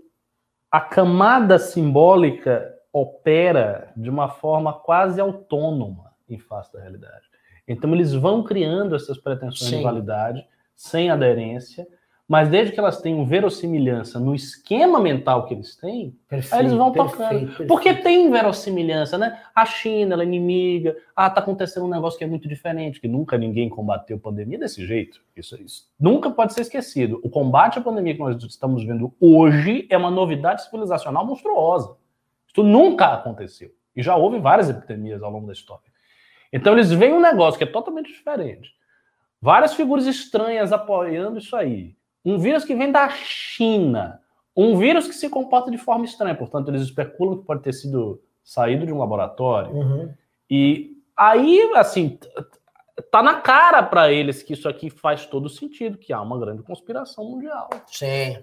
[0.72, 7.26] a camada simbólica opera de uma forma quase autônoma em face da realidade.
[7.68, 9.78] Então eles vão criando essas pretensões Sim.
[9.78, 11.88] de validade sem aderência,
[12.28, 16.74] mas desde que elas tenham verossimilhança no esquema mental que eles têm, Perfeito, aí eles
[16.74, 17.40] vão perfeito, tocando.
[17.48, 17.68] perfeito.
[17.68, 19.40] Porque tem verossimilhança, né?
[19.54, 20.98] A China, ela é inimiga.
[21.16, 24.86] Ah, tá acontecendo um negócio que é muito diferente, que nunca ninguém combateu pandemia desse
[24.88, 25.22] jeito.
[25.36, 27.20] Isso, isso nunca pode ser esquecido.
[27.24, 31.96] O combate à pandemia que nós estamos vendo hoje é uma novidade civilizacional monstruosa.
[32.48, 33.72] Isso nunca aconteceu.
[33.96, 35.84] E já houve várias epidemias ao longo da história.
[36.52, 38.74] Então eles veem um negócio que é totalmente diferente.
[39.40, 41.96] Várias figuras estranhas apoiando isso aí.
[42.26, 44.20] Um vírus que vem da China.
[44.56, 46.34] Um vírus que se comporta de forma estranha.
[46.34, 49.72] Portanto, eles especulam que pode ter sido saído de um laboratório.
[49.72, 50.14] Uhum.
[50.50, 52.18] E aí, assim,
[53.12, 56.64] tá na cara para eles que isso aqui faz todo sentido, que há uma grande
[56.64, 57.70] conspiração mundial.
[57.88, 58.38] Sim.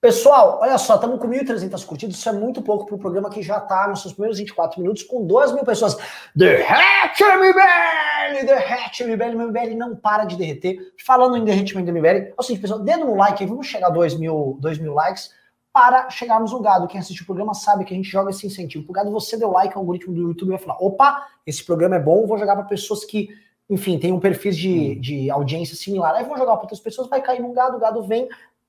[0.00, 3.42] Pessoal, olha só, estamos com 1.300 curtidas, isso é muito pouco para o programa que
[3.42, 5.96] já está nos seus primeiros 24 minutos com 2 mil pessoas.
[6.36, 8.46] Derrete MBL!
[8.46, 9.46] Derrete MBL!
[9.46, 10.78] MBL não para de derreter.
[11.04, 13.88] Falando em derretimento do MBL, é o seguinte, pessoal, dedo no like aí, vamos chegar
[13.88, 15.34] a 2 mil, 2 mil likes
[15.72, 16.86] para chegarmos no gado.
[16.86, 18.84] Quem assiste o programa sabe que a gente joga esse incentivo.
[18.84, 22.00] Pro gado, você deu like, o algoritmo do YouTube vai falar, opa, esse programa é
[22.00, 23.30] bom, vou jogar para pessoas que,
[23.68, 26.14] enfim, tem um perfil de, de audiência similar.
[26.14, 28.28] Aí vou jogar para outras pessoas, vai cair num gado, o gado vem,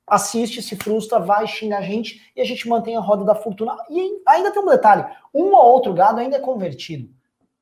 [0.10, 3.76] assiste, se frustra, vai, xinga a gente e a gente mantém a roda da fortuna.
[3.90, 7.10] E ainda tem um detalhe: um ou outro gado ainda é convertido.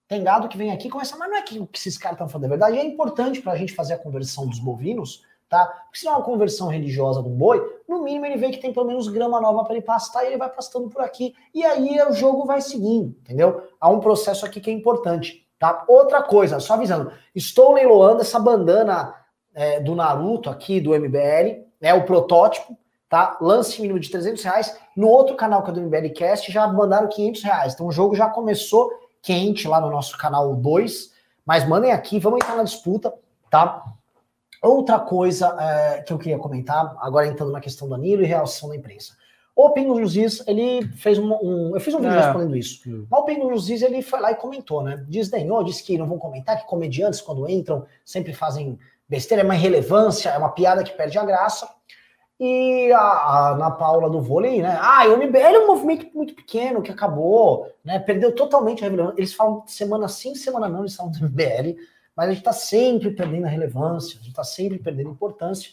[0.08, 2.30] Tem gado que vem aqui e começa, mas não é que que esses caras estão
[2.30, 2.78] falando é verdade.
[2.78, 5.66] E é importante para a gente fazer a conversão dos bovinos, tá?
[5.66, 8.72] Porque se não é uma conversão religiosa do boi, no mínimo ele vê que tem
[8.72, 11.36] pelo menos grama nova para ele pastar e ele vai pastando por aqui.
[11.54, 13.64] E aí o jogo vai seguindo, entendeu?
[13.82, 15.84] Há um processo aqui que é importante, tá?
[15.90, 19.14] Outra coisa, só avisando: estou leiloando essa bandana
[19.54, 22.78] é, do Naruto aqui, do MBL, é o protótipo,
[23.10, 23.38] tá?
[23.40, 24.78] Lance mínimo de 300 reais.
[24.96, 27.74] No outro canal que é do MBL Cast já mandaram 500 reais.
[27.74, 31.12] Então o jogo já começou quente lá no nosso canal 2.
[31.46, 33.14] Mas mandem aqui, vamos entrar na disputa,
[33.50, 33.86] tá?
[34.62, 38.70] Outra coisa é, que eu queria comentar, agora entrando na questão do Danilo e reação
[38.70, 39.16] da imprensa.
[39.56, 42.22] O Pingo Juiz, ele fez um, um, Eu fiz um vídeo é.
[42.22, 42.82] respondendo isso.
[43.10, 45.04] Mas o Pingo Juiz, ele foi lá e comentou, né?
[45.08, 49.56] Desdenhou, disse que não vão comentar, que comediantes, quando entram, sempre fazem besteira, é uma
[49.56, 51.68] irrelevância, é uma piada que perde a graça.
[52.40, 54.78] E a, a Ana Paula do vôlei, né?
[54.80, 57.98] Ah, o MBL é um movimento muito pequeno que acabou, né?
[57.98, 59.16] Perdeu totalmente a relevância.
[59.18, 61.80] Eles falam semana sim, semana não, eles falam do MBL,
[62.16, 65.72] mas a gente está sempre perdendo a relevância, a gente está sempre perdendo importância.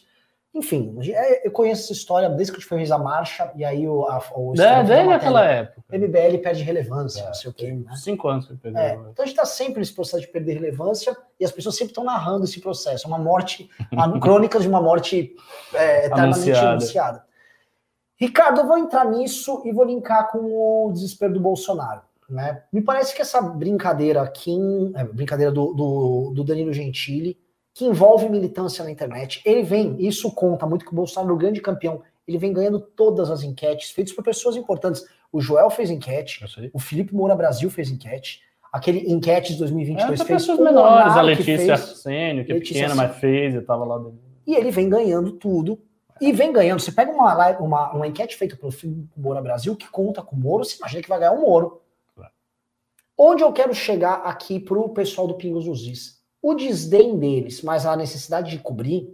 [0.55, 3.85] Enfim, é, eu conheço essa história desde que a gente fez a marcha, e aí
[3.85, 4.05] o.
[4.05, 5.83] A, o é, desde aquela época.
[5.91, 7.73] MBL perde relevância, é, não sei o quê.
[7.73, 7.93] Né?
[7.97, 8.81] Cinco anos que perdeu.
[8.81, 11.91] É, então a gente está sempre nesse processo de perder relevância, e as pessoas sempre
[11.91, 13.05] estão narrando esse processo.
[13.05, 13.69] É uma morte,
[14.21, 15.35] crônicas de uma morte
[15.73, 16.69] é, eternamente anunciada.
[16.69, 17.25] anunciada.
[18.17, 22.01] Ricardo, eu vou entrar nisso e vou linkar com o desespero do Bolsonaro.
[22.29, 22.63] Né?
[22.71, 24.57] Me parece que essa brincadeira aqui,
[24.95, 27.37] é, brincadeira do, do, do Danilo Gentili,
[27.75, 29.41] que envolve militância na internet.
[29.45, 32.01] Ele vem, isso conta muito que o Bolsonaro é o grande campeão.
[32.25, 35.05] Ele vem ganhando todas as enquetes feitas por pessoas importantes.
[35.29, 40.23] O Joel fez enquete, o Felipe Moura Brasil fez enquete, aquele enquete de 2022 é,
[40.23, 44.19] fez pessoas menores, a Letícia Arsênio, que é pequena, mas fez, e estava lá dentro.
[44.47, 45.77] E ele vem ganhando tudo.
[46.21, 46.79] E vem ganhando.
[46.79, 50.39] Você pega uma, uma, uma enquete feita pelo Felipe Moura Brasil, que conta com o
[50.39, 51.81] Moro, você imagina que vai ganhar o Moro.
[53.17, 56.14] Onde eu quero chegar aqui para o pessoal do Pingos dos Is?
[56.47, 59.09] O desdém deles, mas a necessidade de cobrir,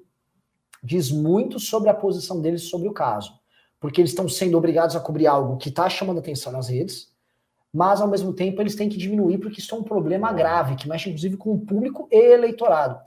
[0.84, 3.40] diz muito sobre a posição deles sobre o caso.
[3.80, 7.08] Porque eles estão sendo obrigados a cobrir algo que está chamando atenção nas redes,
[7.74, 10.90] mas ao mesmo tempo eles têm que diminuir porque isso é um problema grave, que
[10.90, 13.00] mexe inclusive com o público e eleitorado.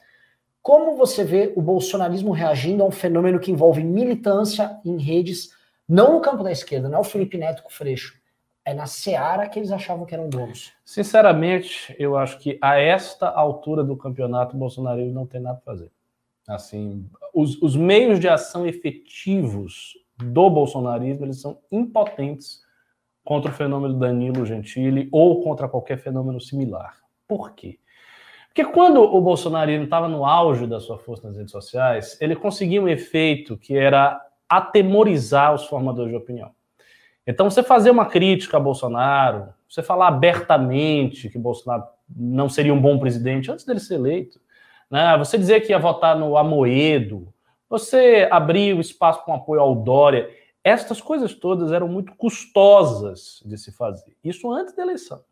[0.62, 5.50] Como você vê o bolsonarismo reagindo a um fenômeno que envolve militância em redes,
[5.86, 8.14] não no campo da esquerda, não é o Felipe Neto com o Freixo,
[8.64, 10.72] é na Seara que eles achavam que eram donos.
[10.84, 15.60] Sinceramente, eu acho que a esta altura do campeonato, o Bolsonaro não tem nada a
[15.60, 15.90] fazer.
[16.48, 22.62] Assim, os, os meios de ação efetivos do bolsonarismo eles são impotentes
[23.24, 26.98] contra o fenômeno Danilo Gentili ou contra qualquer fenômeno similar.
[27.26, 27.78] Por quê?
[28.48, 32.80] Porque quando o bolsonarismo estava no auge da sua força nas redes sociais, ele conseguia
[32.80, 36.54] um efeito que era atemorizar os formadores de opinião.
[37.26, 42.80] Então, você fazer uma crítica a Bolsonaro, você falar abertamente que Bolsonaro não seria um
[42.80, 44.40] bom presidente antes dele ser eleito,
[44.90, 45.16] né?
[45.16, 47.32] você dizer que ia votar no Amoedo,
[47.68, 50.28] você abrir o espaço com apoio ao Dória,
[50.62, 54.16] estas coisas todas eram muito custosas de se fazer.
[54.22, 55.22] Isso antes da eleição.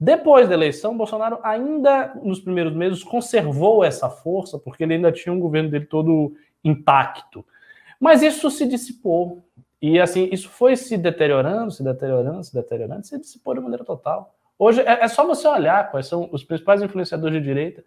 [0.00, 5.32] Depois da eleição, Bolsonaro ainda nos primeiros meses conservou essa força, porque ele ainda tinha
[5.32, 7.44] um governo dele todo intacto.
[7.98, 9.42] Mas isso se dissipou.
[9.80, 14.34] E assim, isso foi se deteriorando, se deteriorando, se deteriorando, se dissipou de maneira total.
[14.58, 17.84] Hoje é, é, só você olhar quais são os principais influenciadores de direita.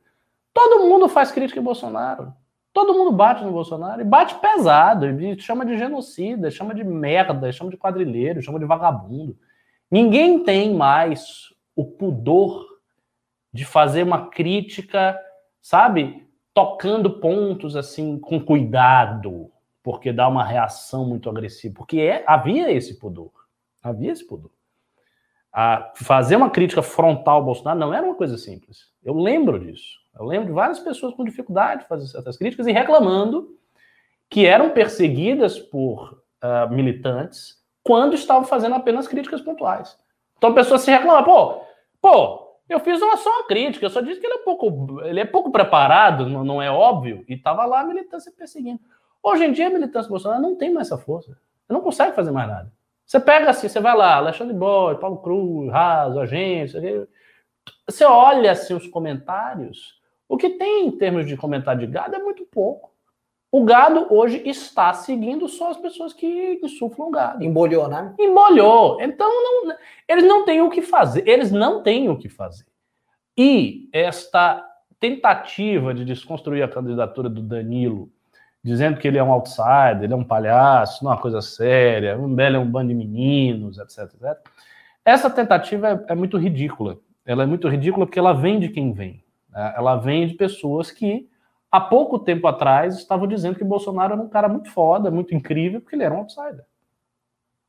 [0.54, 2.34] Todo mundo faz crítica em Bolsonaro.
[2.74, 7.52] Todo mundo bate no Bolsonaro e bate pesado, e chama de genocida, chama de merda,
[7.52, 9.38] chama de quadrilheiro, chama de vagabundo.
[9.90, 12.66] Ninguém tem mais o pudor
[13.52, 15.20] de fazer uma crítica,
[15.62, 19.52] sabe, tocando pontos assim com cuidado,
[19.84, 23.32] porque dá uma reação muito agressiva, porque é, havia esse pudor,
[23.82, 24.52] havia esse pudor.
[25.52, 28.90] A fazer uma crítica frontal ao Bolsonaro não era uma coisa simples.
[29.04, 30.00] Eu lembro disso.
[30.18, 33.58] Eu lembro de várias pessoas com dificuldade de fazer certas críticas e reclamando
[34.30, 39.98] que eram perseguidas por uh, militantes quando estavam fazendo apenas críticas pontuais.
[40.38, 41.62] Então a pessoa se reclama, pô,
[42.02, 45.20] pô, eu fiz uma só uma crítica, eu só disse que ele é pouco, ele
[45.20, 48.80] é pouco preparado, não, não é óbvio, e estava lá a militância perseguindo.
[49.24, 51.38] Hoje em dia, a militância Bolsonaro não tem mais essa força.
[51.70, 52.74] Não consegue fazer mais nada.
[53.06, 57.08] Você pega assim, você vai lá, Alexandre Boy, Paulo Cruz, Raso, agência.
[57.86, 60.00] Você olha assim os comentários.
[60.28, 62.92] O que tem em termos de comentário de gado é muito pouco.
[63.52, 67.44] O gado hoje está seguindo só as pessoas que insuflam o gado.
[67.44, 68.16] Embolhou, né?
[68.18, 69.02] Embolhou.
[69.02, 69.76] Então, não,
[70.08, 71.28] eles não têm o que fazer.
[71.28, 72.66] Eles não têm o que fazer.
[73.38, 74.66] E esta
[75.02, 78.10] tentativa de desconstruir a candidatura do Danilo
[78.64, 82.18] dizendo que ele é um outsider, ele é um palhaço, não é uma coisa séria,
[82.18, 84.38] o Mbele é um bando de meninos, etc, etc.
[85.04, 87.00] Essa tentativa é, é, muito ridícula.
[87.26, 89.24] Ela é muito ridícula porque ela vem de quem vem.
[89.50, 89.74] Né?
[89.76, 91.28] Ela vem de pessoas que,
[91.72, 95.82] há pouco tempo atrás, estavam dizendo que Bolsonaro era um cara muito foda, muito incrível,
[95.82, 96.66] porque ele era um outsider.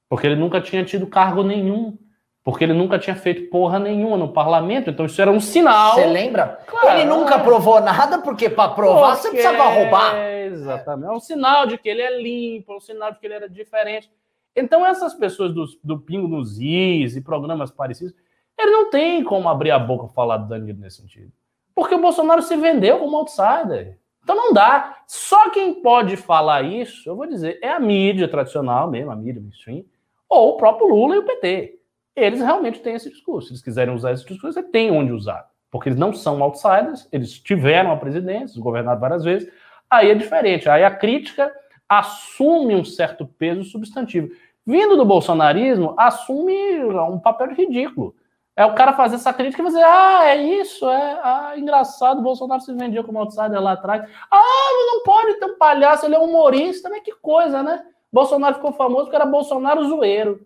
[0.08, 1.96] Porque ele nunca tinha tido cargo nenhum
[2.44, 5.94] Porque ele nunca tinha feito porra nenhuma no parlamento, então isso era um sinal.
[5.94, 6.58] Você lembra?
[6.66, 9.22] Claro, ele nunca provou nada, porque para provar porque...
[9.22, 10.16] você precisava roubar.
[10.16, 11.08] Exatamente.
[11.08, 13.48] É um sinal de que ele é limpo, é um sinal de que ele era
[13.48, 14.10] diferente.
[14.56, 18.14] Então, essas pessoas do, do Pingo nos Is e programas parecidos,
[18.58, 21.32] ele não tem como abrir a boca e falar do Danilo nesse sentido.
[21.74, 23.98] Porque o Bolsonaro se vendeu como outsider.
[24.22, 24.98] Então não dá.
[25.06, 29.40] Só quem pode falar isso, eu vou dizer, é a mídia tradicional mesmo, a mídia
[29.40, 29.84] mainstream,
[30.28, 31.78] ou o próprio Lula e o PT.
[32.14, 33.48] Eles realmente têm esse discurso.
[33.48, 35.48] Se eles quiserem usar esse discurso, eles têm onde usar.
[35.70, 39.50] Porque eles não são outsiders, eles tiveram a presidência, governaram várias vezes.
[39.90, 40.68] Aí é diferente.
[40.68, 41.50] Aí a crítica
[41.88, 44.28] assume um certo peso substantivo.
[44.66, 48.14] Vindo do bolsonarismo, assume um papel ridículo.
[48.54, 52.22] É o cara fazer essa crítica e dizer, ah, é isso, é ah, engraçado, o
[52.22, 54.06] Bolsonaro se vendia como outsider lá atrás.
[54.30, 57.82] Ah, não pode ter um palhaço, ele é humorista, mas que coisa, né?
[58.12, 60.44] Bolsonaro ficou famoso porque era Bolsonaro zoeiro.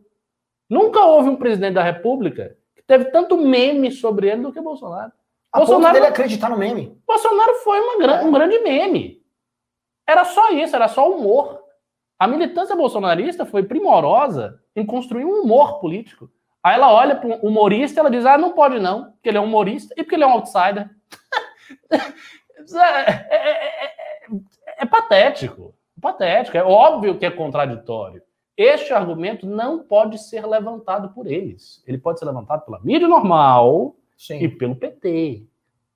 [0.69, 5.13] Nunca houve um presidente da República que teve tanto meme sobre ele do que Bolsonaro.
[5.53, 7.01] A Bolsonaro dele acreditar no meme.
[7.07, 8.23] Bolsonaro foi uma, é.
[8.23, 9.23] um grande meme.
[10.07, 11.61] Era só isso, era só humor.
[12.19, 16.31] A militância bolsonarista foi primorosa em construir um humor político.
[16.63, 19.39] Aí ela olha para um humorista e ela diz: Ah, não pode não, porque ele
[19.39, 20.91] é um humorista e porque ele é um outsider.
[22.75, 23.95] É, é, é,
[24.79, 25.73] é, patético.
[26.01, 26.57] Patético.
[26.57, 28.21] É óbvio que é contraditório.
[28.57, 31.83] Este argumento não pode ser levantado por eles.
[31.87, 34.39] Ele pode ser levantado pela mídia normal Sim.
[34.43, 35.45] e pelo PT.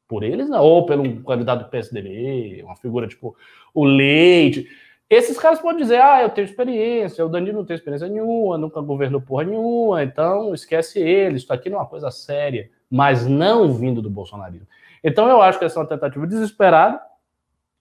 [0.07, 0.63] Por eles não.
[0.63, 3.35] Ou pelo candidato do PSDB, uma figura tipo
[3.73, 4.69] o Leite.
[5.09, 8.81] Esses caras podem dizer, ah, eu tenho experiência, o Danilo não tem experiência nenhuma, nunca
[8.81, 13.75] governou porra nenhuma, então esquece ele, isso aqui não é uma coisa séria, mas não
[13.75, 14.69] vindo do bolsonarismo.
[15.03, 17.01] Então eu acho que essa é uma tentativa desesperada,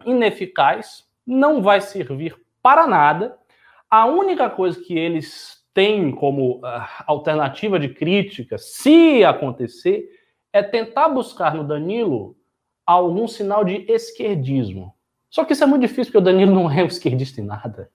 [0.05, 3.37] ineficaz, não vai servir para nada.
[3.89, 6.61] A única coisa que eles têm como uh,
[7.07, 10.09] alternativa de crítica, se acontecer,
[10.51, 12.35] é tentar buscar no Danilo
[12.85, 14.95] algum sinal de esquerdismo.
[15.29, 17.89] Só que isso é muito difícil, porque o Danilo não é um esquerdista em nada.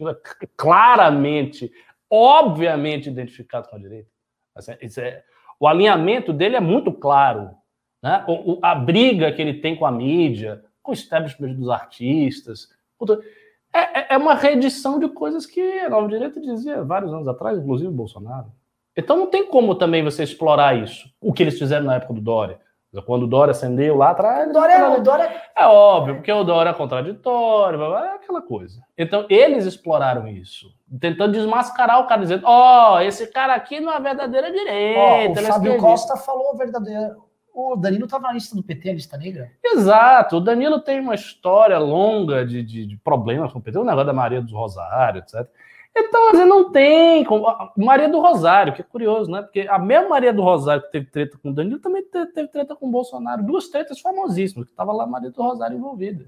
[0.00, 1.70] É claramente,
[2.08, 4.08] obviamente identificado com a direita.
[4.54, 5.22] Assim, é,
[5.60, 7.50] o alinhamento dele é muito claro.
[8.02, 8.24] Né?
[8.28, 12.68] O, o, a briga que ele tem com a mídia, com o establishment dos artistas.
[13.02, 13.18] É,
[13.78, 17.88] é, é uma reedição de coisas que a Nova Direita dizia vários anos atrás, inclusive
[17.88, 18.46] o Bolsonaro.
[18.96, 22.20] Então não tem como também você explorar isso, o que eles fizeram na época do
[22.20, 22.58] Dória.
[23.04, 24.50] Quando o Dória acendeu lá atrás.
[24.50, 25.30] Dória, o Dória...
[25.54, 28.80] É óbvio, porque o Dória é contraditório, é aquela coisa.
[28.96, 33.92] Então, eles exploraram isso, tentando desmascarar o cara, dizendo: Ó, oh, esse cara aqui não
[33.92, 35.00] é verdadeira direita.
[35.00, 37.25] Oh, o é Fábio Costa falou verdadeiro.
[37.58, 39.50] O Danilo estava na lista do PT, a lista negra.
[39.64, 40.36] Exato.
[40.36, 44.04] O Danilo tem uma história longa de, de, de problemas com o PT, o negócio
[44.04, 45.48] da Maria dos Rosário, etc.
[45.96, 47.24] Então, assim, não tem.
[47.24, 47.46] Como...
[47.74, 49.40] Maria do Rosário, que é curioso, né?
[49.40, 52.76] Porque a mesma Maria do Rosário que teve treta com o Danilo também teve treta
[52.76, 53.42] com o Bolsonaro.
[53.42, 56.26] Duas tretas famosíssimas, que estava lá Maria do Rosário envolvida.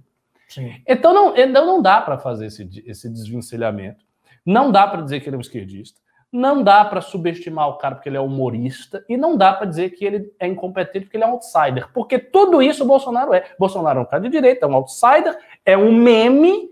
[0.48, 0.80] Sim.
[0.86, 4.02] Então, não, então não dá para fazer esse, esse desvencilhamento.
[4.46, 6.00] Não dá para dizer que ele é um esquerdista.
[6.30, 9.04] Não dá para subestimar o cara porque ele é humorista.
[9.08, 11.90] E não dá para dizer que ele é incompetente porque ele é um outsider.
[11.92, 13.50] Porque tudo isso o Bolsonaro é.
[13.58, 16.68] Bolsonaro é um cara de direita, é um outsider, é um meme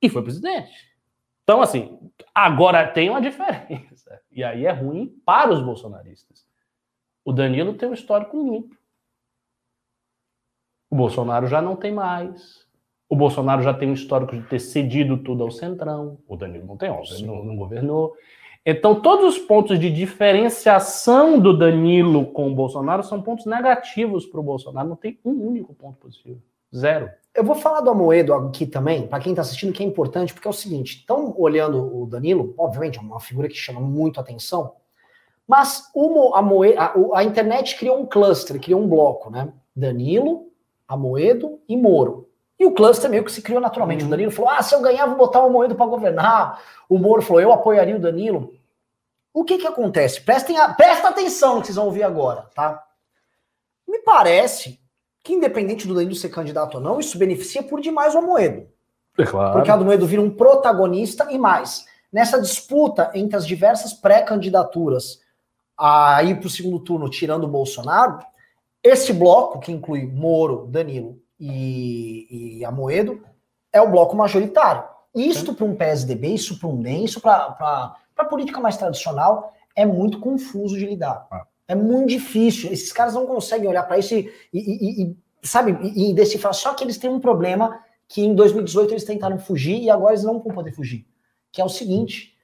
[0.00, 0.92] e foi presidente.
[1.44, 1.98] Então, assim,
[2.34, 4.20] agora tem uma diferença.
[4.30, 6.44] E aí é ruim para os bolsonaristas.
[7.24, 8.76] O Danilo tem um histórico limpo.
[10.90, 12.66] O Bolsonaro já não tem mais.
[13.08, 16.18] O Bolsonaro já tem um histórico de ter cedido tudo ao Centrão.
[16.26, 18.14] O Danilo não tem, óbvio, não, não governou.
[18.64, 24.38] Então, todos os pontos de diferenciação do Danilo com o Bolsonaro são pontos negativos para
[24.38, 24.88] o Bolsonaro.
[24.88, 26.40] Não tem um único ponto positivo.
[26.74, 27.10] Zero.
[27.34, 30.46] Eu vou falar do Amoedo aqui também, para quem está assistindo, que é importante, porque
[30.46, 34.72] é o seguinte: estão olhando o Danilo, obviamente, é uma figura que chama muito atenção,
[35.46, 35.90] mas
[36.34, 39.52] Amoedo, a, a internet criou um cluster, criou um bloco, né?
[39.74, 40.50] Danilo,
[40.86, 42.28] Amoedo e Moro.
[42.58, 44.02] E o cluster meio que se criou naturalmente.
[44.02, 44.08] Uhum.
[44.08, 46.62] O Danilo falou: ah, se eu ganhar, vou botar o Amoedo para governar.
[46.88, 48.54] O Moro falou: eu apoiaria o Danilo.
[49.34, 50.20] O que que acontece?
[50.20, 52.84] Prestem a, presta atenção no que vocês vão ouvir agora, tá?
[53.88, 54.78] Me parece
[55.22, 58.68] que independente do Danilo ser candidato ou não, isso beneficia por demais o Amoedo.
[59.18, 59.52] É claro.
[59.54, 61.86] Porque o Amoedo vira um protagonista e mais.
[62.12, 65.20] Nessa disputa entre as diversas pré-candidaturas
[65.78, 68.18] a ir para o segundo turno tirando o Bolsonaro,
[68.84, 73.20] esse bloco, que inclui Moro, Danilo e, e Amoedo,
[73.72, 74.84] é o bloco majoritário.
[75.14, 79.84] Isto para um PSDB, isso para um DEM, isso para a política mais tradicional, é
[79.84, 81.26] muito confuso de lidar.
[81.30, 81.46] Ah.
[81.66, 82.70] É muito difícil.
[82.72, 86.54] Esses caras não conseguem olhar para isso e, e, e, sabe, e, decifrar.
[86.54, 90.24] Só que eles têm um problema que em 2018 eles tentaram fugir e agora eles
[90.24, 91.06] não vão poder fugir.
[91.50, 92.36] Que é o seguinte: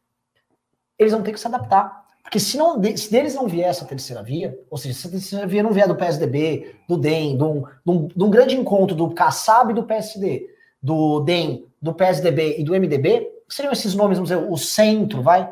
[0.99, 1.97] eles vão ter que se adaptar.
[2.29, 5.47] Porque se, não, se deles não vier essa terceira via, ou seja, se a terceira
[5.47, 8.95] via não vier do PSDB, do DEM, de um, de um, de um grande encontro
[8.95, 10.47] do Kassab e do PSD,
[10.81, 15.51] do DEM, do PSDB e do MDB, seriam esses nomes, vamos dizer, o centro, vai?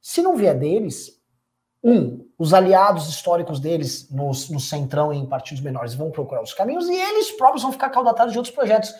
[0.00, 1.20] Se não vier deles,
[1.84, 6.54] um, os aliados históricos deles no, no centrão e em partidos menores vão procurar os
[6.54, 8.94] caminhos e eles próprios vão ficar caudatados de outros projetos,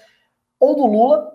[0.60, 1.32] ou do Lula,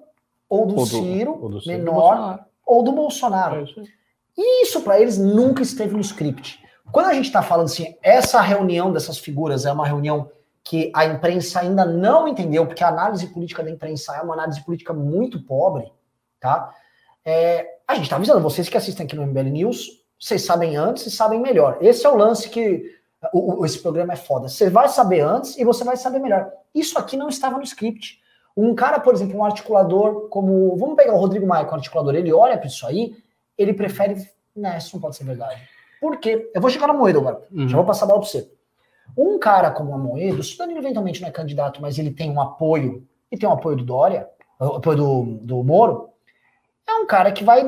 [0.47, 3.68] ou do, ou do Ciro, ou do Ciro menor, ou do Bolsonaro.
[3.68, 3.97] É
[4.38, 6.63] e isso para eles nunca esteve no script.
[6.91, 10.29] Quando a gente está falando assim, essa reunião dessas figuras é uma reunião
[10.63, 14.63] que a imprensa ainda não entendeu, porque a análise política da imprensa é uma análise
[14.63, 15.91] política muito pobre,
[16.39, 16.73] tá?
[17.25, 21.05] É, a gente está avisando vocês que assistem aqui no MBL News, vocês sabem antes
[21.05, 21.77] e sabem melhor.
[21.81, 22.83] Esse é o lance que
[23.33, 24.47] o, o, esse programa é foda.
[24.47, 26.49] Você vai saber antes e você vai saber melhor.
[26.73, 28.19] Isso aqui não estava no script.
[28.55, 30.75] Um cara, por exemplo, um articulador como.
[30.77, 33.15] Vamos pegar o Rodrigo Maia, um articulador, ele olha para isso aí
[33.58, 34.30] ele prefere.
[34.55, 35.62] Não, isso não pode ser verdade.
[35.99, 36.49] Por quê?
[36.53, 37.41] Eu vou chegar no Moedo agora.
[37.51, 37.68] Uhum.
[37.68, 38.51] Já vou passar a bola para você.
[39.18, 42.30] Um cara como o Moedo, se o Danilo eventualmente não é candidato, mas ele tem
[42.30, 44.28] um apoio, e tem um apoio do Dória,
[44.60, 46.10] apoio do, do Moro,
[46.88, 47.64] é um cara que vai,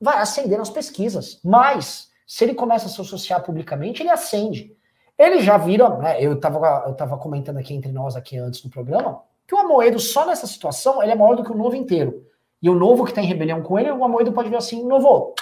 [0.00, 1.40] vai ascender nas pesquisas.
[1.44, 4.74] Mas, se ele começa a se associar publicamente, ele acende.
[5.18, 8.70] Ele já vira, né, eu estava eu tava comentando aqui entre nós aqui antes do
[8.70, 12.24] programa, que o Amoedo só nessa situação ele é maior do que o Novo inteiro
[12.62, 15.34] e o novo que está em rebelião com ele, o Amoedo pode ver assim, novo.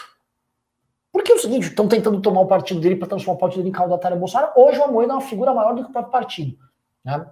[1.13, 3.71] Porque é o seguinte, estão tentando tomar o partido dele para transformar o partido dele
[3.71, 4.53] em caudatário Bolsonaro.
[4.55, 6.57] Hoje o Amoedo é uma figura maior do que o próprio partido.
[7.05, 7.27] Né?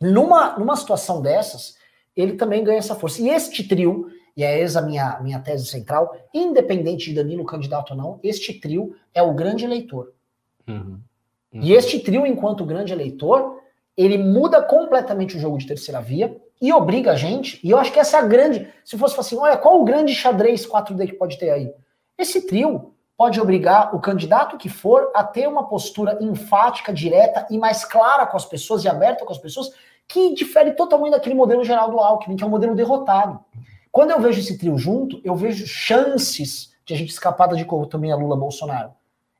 [0.00, 1.76] Numa, numa situação dessas,
[2.16, 3.22] ele também ganha essa força.
[3.22, 7.92] E este trio, e é essa a minha, minha tese central, independente de Danilo candidato
[7.92, 10.12] ou não, este trio é o grande eleitor.
[10.68, 11.00] Uhum.
[11.52, 11.62] Uhum.
[11.62, 13.60] E este trio, enquanto grande eleitor,
[13.96, 17.92] ele muda completamente o jogo de terceira via e obriga a gente, e eu acho
[17.92, 18.72] que essa é a grande.
[18.84, 21.74] Se fosse assim, olha, qual o grande xadrez 4D que pode ter aí?
[22.16, 27.58] Esse trio pode obrigar o candidato que for a ter uma postura enfática, direta e
[27.58, 29.72] mais clara com as pessoas e aberta com as pessoas,
[30.06, 33.40] que difere totalmente daquele modelo geral do Alckmin, que é um modelo derrotado.
[33.90, 38.16] Quando eu vejo esse trio junto, eu vejo chances de a gente escapar da dicotomia
[38.16, 38.92] Lula-Bolsonaro,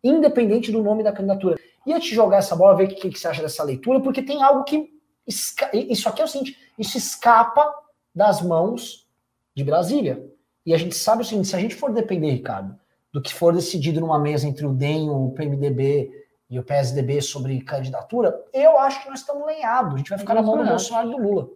[0.02, 1.58] independente do nome da candidatura.
[1.86, 4.42] Ia te jogar essa bola, ver o que, que você acha dessa leitura, porque tem
[4.42, 4.90] algo que.
[5.26, 7.72] Isso aqui é o seguinte: isso escapa
[8.14, 9.06] das mãos
[9.54, 10.24] de Brasília.
[10.64, 12.76] E a gente sabe o seguinte: se a gente for depender, Ricardo,
[13.12, 16.10] do que for decidido numa mesa entre o DEM, o PMDB
[16.48, 19.94] e o PSDB sobre candidatura, eu acho que nós estamos lenhados.
[19.94, 21.48] A gente vai ficar na mão do Bolsonaro e do Lula.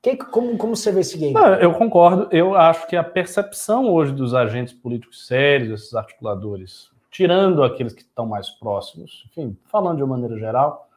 [0.00, 1.34] Que, como, como você vê esse game?
[1.34, 2.28] Não, eu concordo.
[2.30, 8.02] Eu acho que a percepção hoje dos agentes políticos sérios, esses articuladores, tirando aqueles que
[8.02, 10.88] estão mais próximos, enfim, falando de uma maneira geral,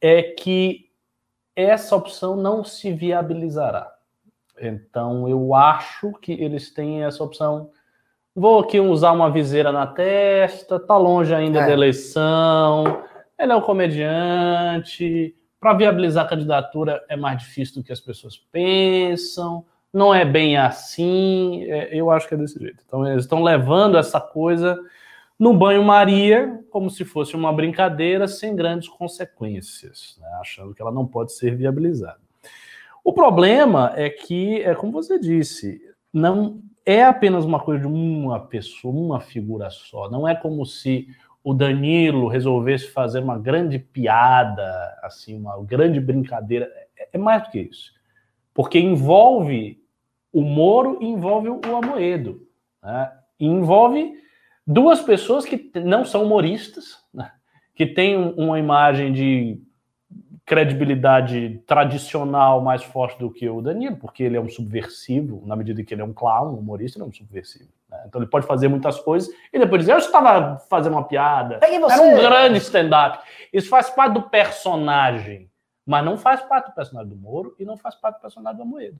[0.00, 0.90] é que
[1.54, 3.92] essa opção não se viabilizará.
[4.60, 7.70] Então, eu acho que eles têm essa opção.
[8.34, 11.66] Vou aqui usar uma viseira na testa, tá longe ainda é.
[11.66, 13.02] da eleição,
[13.38, 15.34] ele é um comediante.
[15.60, 20.56] Para viabilizar a candidatura é mais difícil do que as pessoas pensam, não é bem
[20.56, 21.64] assim.
[21.64, 22.82] É, eu acho que é desse jeito.
[22.86, 24.78] Então, eles estão levando essa coisa
[25.42, 30.28] no banho-maria, como se fosse uma brincadeira sem grandes consequências, né?
[30.40, 32.20] achando que ela não pode ser viabilizada.
[33.02, 35.82] O problema é que, é como você disse,
[36.12, 40.08] não é apenas uma coisa de uma pessoa, uma figura só.
[40.08, 41.08] Não é como se
[41.42, 46.70] o Danilo resolvesse fazer uma grande piada, assim, uma grande brincadeira.
[46.96, 47.92] É, é mais do que isso.
[48.54, 49.82] Porque envolve
[50.32, 52.46] o Moro e envolve o Amoedo.
[52.80, 53.12] Né?
[53.40, 54.22] envolve
[54.66, 57.32] duas pessoas que não são humoristas, né?
[57.74, 59.60] que têm uma imagem de
[60.44, 65.82] credibilidade tradicional mais forte do que o Danilo, porque ele é um subversivo, na medida
[65.82, 67.70] que ele é um clown, um humorista, ele é um subversivo.
[67.88, 68.02] Né?
[68.06, 72.02] Então ele pode fazer muitas coisas e depois dizer, eu estava fazendo uma piada, era
[72.02, 73.24] um grande stand-up.
[73.52, 75.48] Isso faz parte do personagem,
[75.86, 78.62] mas não faz parte do personagem do Moro e não faz parte do personagem do
[78.62, 78.98] Amoedo.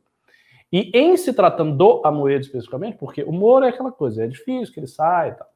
[0.73, 4.73] E em se tratando do Amoedo especificamente, porque o Moro é aquela coisa, é difícil
[4.73, 5.47] que ele sai e tal.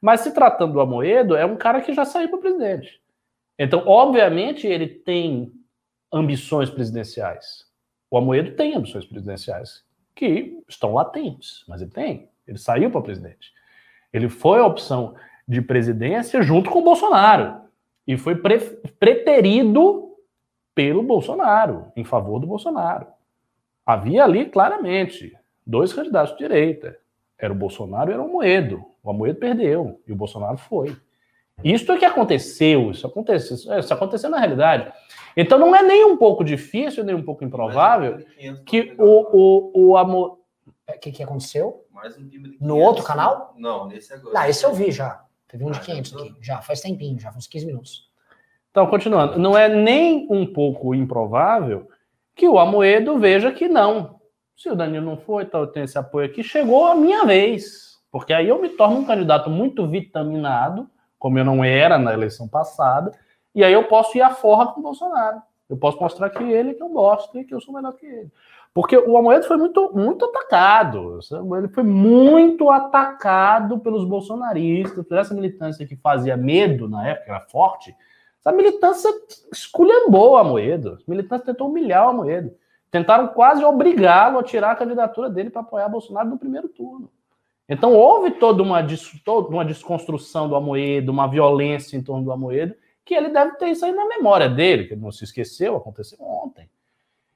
[0.00, 3.00] Mas se tratando do Amoedo, é um cara que já saiu para presidente.
[3.58, 5.52] Então, obviamente, ele tem
[6.12, 7.64] ambições presidenciais.
[8.10, 12.28] O Amoedo tem ambições presidenciais que estão latentes, mas ele tem.
[12.46, 13.52] Ele saiu para presidente.
[14.12, 15.14] Ele foi a opção
[15.46, 17.60] de presidência junto com o Bolsonaro
[18.06, 18.58] e foi pre
[18.98, 20.14] preterido
[20.74, 23.06] pelo Bolsonaro, em favor do Bolsonaro.
[23.86, 25.32] Havia ali claramente
[25.64, 26.98] dois candidatos de direita.
[27.38, 28.84] Era o Bolsonaro e era o Moedo.
[29.00, 30.96] O Amoedo perdeu e o Bolsonaro foi.
[31.62, 34.92] Isso é que aconteceu, isso aconteceu, isso aconteceu na realidade.
[35.36, 38.18] Então não é nem um pouco difícil, nem um pouco improvável
[38.66, 40.38] que o, o, o Amor.
[40.88, 41.84] O que, que aconteceu?
[41.90, 43.54] Mais um time de No outro canal?
[43.56, 44.34] Não, nesse agora.
[44.34, 45.24] Não, esse eu vi já.
[45.48, 46.34] Teve um de 500 aqui.
[46.40, 48.10] Já faz tempinho, já faz uns 15 minutos.
[48.70, 49.38] Então, continuando.
[49.38, 51.88] Não é nem um pouco improvável
[52.36, 54.20] que o Amoedo veja que não.
[54.54, 57.96] Se o Danilo não foi, então eu tenho esse apoio aqui, chegou a minha vez.
[58.12, 62.46] Porque aí eu me torno um candidato muito vitaminado, como eu não era na eleição
[62.46, 63.12] passada,
[63.54, 65.42] e aí eu posso ir à forra com o Bolsonaro.
[65.68, 68.30] Eu posso mostrar que ele que eu gosto e que eu sou melhor que ele.
[68.72, 71.18] Porque o Amoedo foi muito, muito atacado.
[71.56, 77.40] Ele foi muito atacado pelos bolsonaristas, por essa militância que fazia medo na época, era
[77.40, 77.96] forte.
[78.40, 79.10] Essa militância
[79.52, 80.98] esculhambou o Amoedo.
[81.06, 82.54] A militância tentou humilhar o Amoedo.
[82.90, 87.10] Tentaram quase obrigá-lo a tirar a candidatura dele para apoiar Bolsonaro no primeiro turno.
[87.68, 88.84] Então houve toda uma,
[89.24, 92.74] toda uma desconstrução do Amoedo, uma violência em torno do Amoedo,
[93.04, 96.18] que ele deve ter isso aí na memória dele, que ele não se esqueceu, aconteceu
[96.20, 96.68] ontem.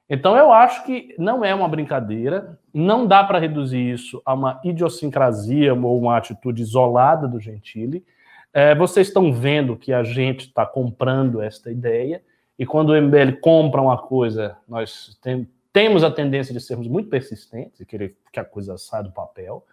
[0.09, 4.59] Então eu acho que não é uma brincadeira, não dá para reduzir isso a uma
[4.63, 8.05] idiosincrasia ou uma atitude isolada do Gentili.
[8.53, 12.21] É, vocês estão vendo que a gente está comprando esta ideia,
[12.59, 17.09] e quando o MBL compra uma coisa, nós tem, temos a tendência de sermos muito
[17.09, 19.65] persistentes e querer que a coisa saia do papel.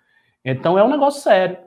[0.44, 1.58] Então é um negócio sério.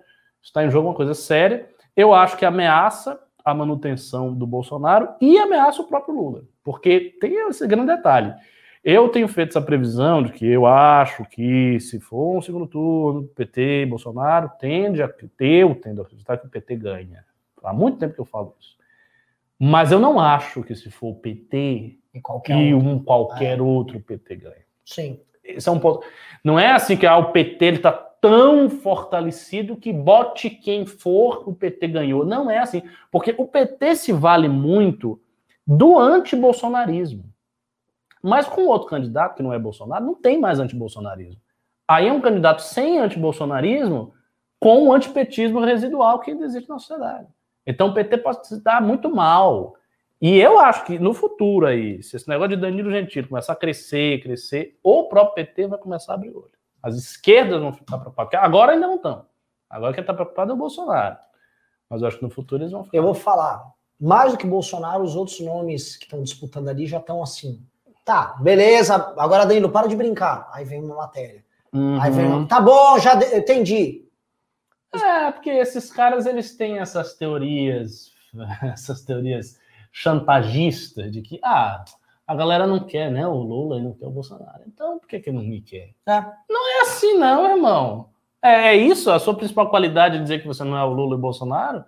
[0.41, 1.69] Está em jogo uma coisa séria.
[1.95, 6.43] Eu acho que ameaça a manutenção do Bolsonaro e ameaça o próprio Lula.
[6.63, 8.33] Porque tem esse grande detalhe.
[8.83, 13.27] Eu tenho feito essa previsão de que eu acho que, se for um segundo turno,
[13.27, 17.23] PT e Bolsonaro tende a eu tendo a acreditar que o PT ganha.
[17.63, 18.75] Há muito tempo que eu falo isso.
[19.59, 23.61] Mas eu não acho que se for o PT e, qualquer e um qualquer é.
[23.61, 24.65] outro PT ganha.
[24.83, 25.19] Sim.
[25.43, 26.03] Esse é um ponto.
[26.43, 31.53] Não é assim que ah, o PT está tão fortalecido que bote quem for, o
[31.53, 32.25] PT ganhou.
[32.25, 32.81] Não é assim.
[33.11, 35.21] Porque o PT se vale muito
[35.65, 37.30] do anti-bolsonarismo.
[38.21, 41.41] Mas com outro candidato, que não é Bolsonaro, não tem mais anti-bolsonarismo.
[41.87, 44.13] Aí é um candidato sem anti-bolsonarismo
[44.59, 47.27] com o antipetismo residual que ainda existe na sociedade.
[47.65, 49.75] Então o PT pode se dar muito mal.
[50.21, 53.55] E eu acho que no futuro aí, se esse negócio de Danilo Gentili começar a
[53.55, 56.51] crescer, crescer, o próprio PT vai começar a abrir olho.
[56.81, 58.33] As esquerdas vão ficar preocupadas.
[58.35, 59.25] Agora ainda não estão.
[59.67, 61.17] Agora quem está preocupado é o Bolsonaro.
[61.89, 62.97] Mas eu acho que no futuro eles vão ficar.
[62.97, 63.73] Eu vou falar.
[63.99, 67.65] Mais do que Bolsonaro, os outros nomes que estão disputando ali já estão assim.
[68.03, 69.13] Tá, beleza.
[69.17, 70.49] Agora, Danilo, para de brincar.
[70.51, 71.43] Aí vem uma matéria.
[71.73, 72.01] Uhum.
[72.01, 72.47] Aí vem uma...
[72.47, 73.37] Tá bom, já de...
[73.37, 74.05] entendi.
[74.93, 78.11] É, porque esses caras, eles têm essas teorias,
[78.63, 79.59] essas teorias
[79.91, 81.83] chantagistas de que, ah,
[82.27, 83.27] a galera não quer, né?
[83.27, 84.63] O Lula e não quer o Bolsonaro.
[84.67, 85.93] Então, por que, que não me quer?
[86.07, 86.21] É.
[86.49, 88.09] Não é assim, não, irmão.
[88.41, 89.11] É, é isso?
[89.11, 91.83] A sua principal qualidade de dizer que você não é o Lula e o Bolsonaro?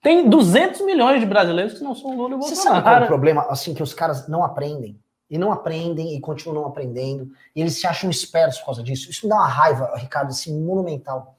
[0.00, 2.56] Tem 200 milhões de brasileiros que não são o Lula e o Bolsonaro.
[2.56, 3.46] Você sabe qual é o problema?
[3.48, 5.00] Assim, que os caras não aprendem.
[5.30, 7.30] E não aprendem e continuam não aprendendo.
[7.54, 9.10] E eles se acham espertos por causa disso.
[9.10, 11.34] Isso me dá uma raiva, Ricardo, assim, monumental.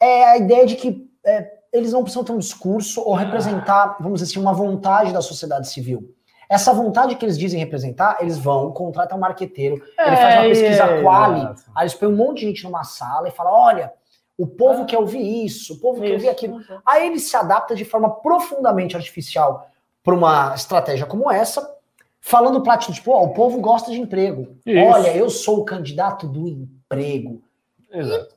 [0.00, 4.20] É a ideia de que é, eles não precisam ter um discurso ou representar, vamos
[4.20, 6.14] dizer assim, uma vontade da sociedade civil.
[6.48, 10.44] Essa vontade que eles dizem representar, eles vão, contratam um marqueteiro, é, ele faz uma
[10.48, 11.54] pesquisa é, quali, é.
[11.76, 13.92] aí eles põem um monte de gente numa sala e fala: olha,
[14.36, 14.84] o povo é.
[14.84, 16.60] quer ouvir isso, o povo quer ouvir aquilo.
[16.84, 19.68] Aí ele se adapta de forma profundamente artificial
[20.02, 21.72] para uma estratégia como essa,
[22.20, 24.56] falando platino, tipo, oh, o povo gosta de emprego.
[24.64, 24.86] Isso.
[24.86, 27.42] Olha, eu sou o candidato do emprego.
[27.90, 28.36] Exato.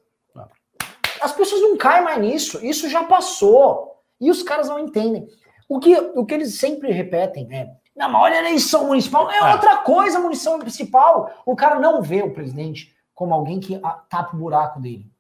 [1.22, 4.02] as pessoas não caem mais nisso, isso já passou.
[4.20, 5.28] E os caras não entendem.
[5.70, 9.38] O que, o que eles sempre repetem é não, mas olha a eleição municipal, é,
[9.38, 11.32] é outra coisa a munição municipal.
[11.46, 13.80] O cara não vê o presidente como alguém que
[14.10, 15.13] tapa o buraco dele.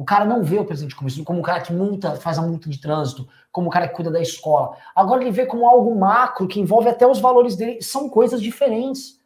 [0.00, 2.42] O cara não vê o presidente como isso, como um cara que multa, faz a
[2.42, 4.74] multa de trânsito, como um cara que cuida da escola.
[4.96, 7.82] Agora ele vê como algo macro, que envolve até os valores dele.
[7.82, 9.20] São coisas diferentes.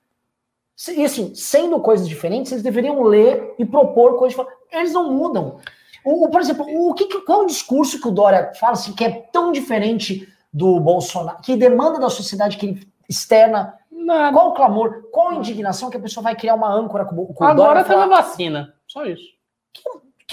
[0.88, 4.66] E assim, sendo coisas diferentes, eles deveriam ler e propor coisas diferentes.
[4.72, 5.60] Eles não mudam.
[6.04, 9.10] O, por exemplo, o que, qual o discurso que o Dória fala assim, que é
[9.32, 13.78] tão diferente do Bolsonaro, que demanda da sociedade que ele externa.
[13.92, 14.36] Nada.
[14.36, 17.44] Qual o clamor, qual a indignação que a pessoa vai criar uma âncora com, com
[17.44, 19.32] Agora o Agora vacina, só isso.
[19.72, 19.82] Que,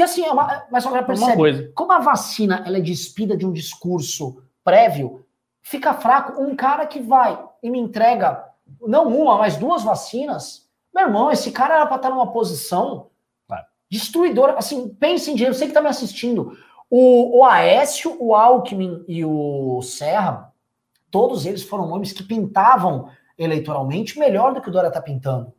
[0.02, 1.72] que assim, é uma, mas só percebe, coisa.
[1.76, 5.24] como a vacina ela é despida de um discurso prévio,
[5.62, 8.44] fica fraco um cara que vai e me entrega
[8.82, 10.68] não uma, mas duas vacinas.
[10.94, 13.12] Meu irmão, esse cara era para estar numa posição
[13.90, 14.58] destruidora.
[14.58, 16.58] Assim, pense em dinheiro, você que está me assistindo.
[16.90, 20.52] O, o Aécio, o Alckmin e o Serra,
[21.12, 25.54] todos eles foram nomes que pintavam eleitoralmente melhor do que o Dória está pintando.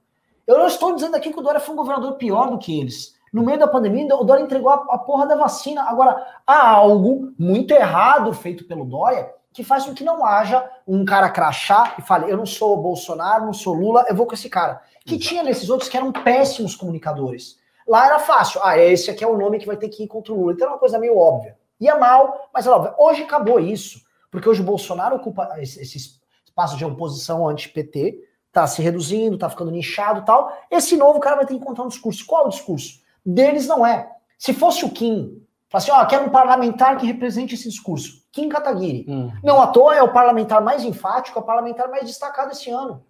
[0.47, 3.15] Eu não estou dizendo aqui que o Dória foi um governador pior do que eles.
[3.33, 5.83] No meio da pandemia, o Dória entregou a, a porra da vacina.
[5.85, 11.05] Agora, há algo muito errado feito pelo Dória que faz com que não haja um
[11.05, 14.49] cara crachá e fale: eu não sou Bolsonaro, não sou Lula, eu vou com esse
[14.49, 14.83] cara.
[15.05, 17.59] Que tinha nesses outros que eram péssimos comunicadores.
[17.87, 18.61] Lá era fácil.
[18.63, 20.53] Ah, esse aqui é o nome que vai ter que ir contra o Lula.
[20.53, 21.57] Então era uma coisa meio óbvia.
[21.81, 22.67] ia mal, mas
[22.99, 28.23] hoje acabou isso, porque hoje o Bolsonaro ocupa esse, espaço de oposição anti-PT,
[28.53, 30.53] tá se reduzindo, tá ficando nichado e tal.
[30.71, 32.25] Esse novo cara vai ter que encontrar um discurso.
[32.25, 33.02] Qual é o discurso?
[33.25, 34.11] Deles não é.
[34.39, 38.23] Se fosse o Kim, fala assim, ó, quero um parlamentar que represente esse discurso.
[38.33, 39.05] Kim Kataguiri.
[39.09, 39.33] Uhum.
[39.43, 43.05] Não à toa é o parlamentar mais enfático, é o parlamentar mais destacado esse ano.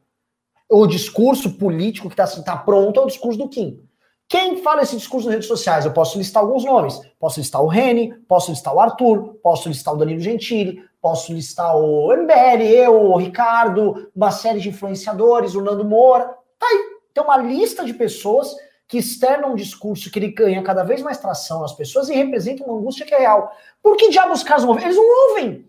[0.68, 3.80] O discurso político que está assim, tá pronto é o discurso do Kim.
[4.28, 5.84] Quem fala esse discurso nas redes sociais?
[5.84, 6.98] Eu posso listar alguns nomes.
[7.20, 11.76] Posso listar o Reni, posso listar o Arthur, posso listar o Danilo Gentili, posso listar
[11.76, 16.34] o MBL, eu, o Ricardo, uma série de influenciadores, o Nando Moura.
[16.58, 16.92] Tá aí.
[17.12, 18.56] Tem uma lista de pessoas
[18.92, 22.62] que externam um discurso que ele ganha cada vez mais tração nas pessoas e representa
[22.62, 23.50] uma angústia que é real.
[23.82, 24.84] Por que diabos os caras não ouvem?
[24.84, 25.66] Eles não ouvem.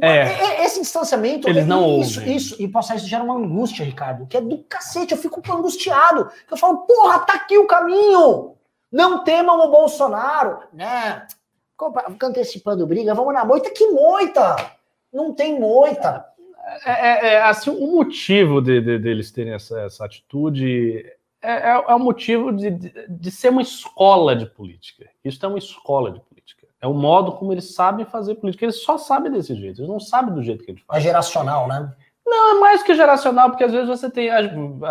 [0.00, 1.48] É, esse distanciamento.
[1.48, 2.36] Eles não isso, ouvem.
[2.36, 5.10] Isso, e posso isso gera uma angústia, Ricardo, que é do cacete.
[5.10, 6.30] Eu fico angustiado.
[6.48, 8.54] Eu falo, porra, tá aqui o caminho.
[8.92, 10.60] Não temam o Bolsonaro.
[10.72, 11.26] Né?
[12.12, 13.70] Fica antecipando briga, vamos na moita.
[13.70, 14.54] Que moita?
[15.12, 16.24] Não tem moita.
[16.84, 21.04] É, é, é assim, o motivo de, de, deles terem essa, essa atitude
[21.44, 25.08] é, é, é o motivo de, de, de ser uma escola de política.
[25.24, 26.66] Isso é uma escola de política.
[26.80, 28.64] É o modo como eles sabem fazer política.
[28.64, 31.02] Eles só sabem desse jeito, eles não sabem do jeito que a gente faz.
[31.02, 31.92] É geracional, né?
[32.26, 34.30] Não, é mais que geracional, porque às vezes você tem.
[34.30, 34.38] A,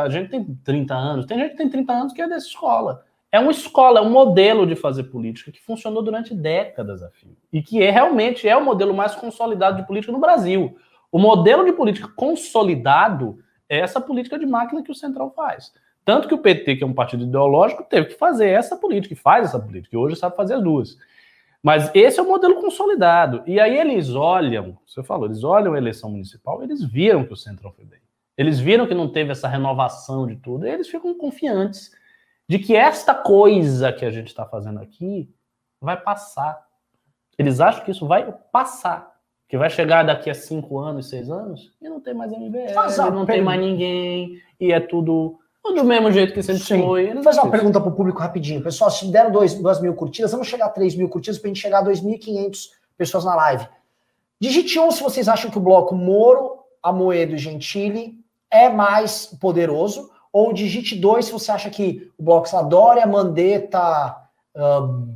[0.03, 3.03] a, gente tem 30 anos, tem gente que tem 30 anos que é dessa escola.
[3.31, 7.35] É uma escola, é um modelo de fazer política que funcionou durante décadas a fio.
[7.51, 10.77] E que é, realmente é o modelo mais consolidado de política no Brasil.
[11.11, 15.73] O modelo de política consolidado é essa política de máquina que o Central faz.
[16.05, 19.17] Tanto que o PT, que é um partido ideológico, teve que fazer essa política, e
[19.17, 20.97] faz essa política, e hoje sabe fazer as duas.
[21.61, 23.41] Mas esse é o modelo consolidado.
[23.47, 27.37] E aí eles olham, você falou, eles olham a eleição municipal, eles viram que o
[27.37, 27.99] Centrão foi bem.
[28.37, 31.91] Eles viram que não teve essa renovação de tudo, e eles ficam confiantes
[32.49, 35.33] de que esta coisa que a gente está fazendo aqui
[35.79, 36.61] vai passar.
[37.37, 39.13] Eles acham que isso vai passar.
[39.47, 42.73] Que vai chegar daqui a cinco anos, seis anos, e não tem mais MBL,
[43.11, 45.39] não tem mais ninguém, e é tudo
[45.71, 46.81] do mesmo jeito que sempre Sim.
[46.81, 47.13] foi.
[47.13, 48.61] Vou fazer uma pergunta para o público rapidinho.
[48.61, 51.61] Pessoal, se deram 2 mil curtidas, vamos chegar a 3 mil curtidas para a gente
[51.61, 53.67] chegar a 2.500 pessoas na live.
[54.39, 58.15] Digite um se vocês acham que o bloco Moro, Amoedo e Gentili
[58.51, 60.11] é mais poderoso.
[60.33, 64.17] Ou digite dois se você acha que o bloco Dória, Mandetta,
[64.55, 65.07] uh,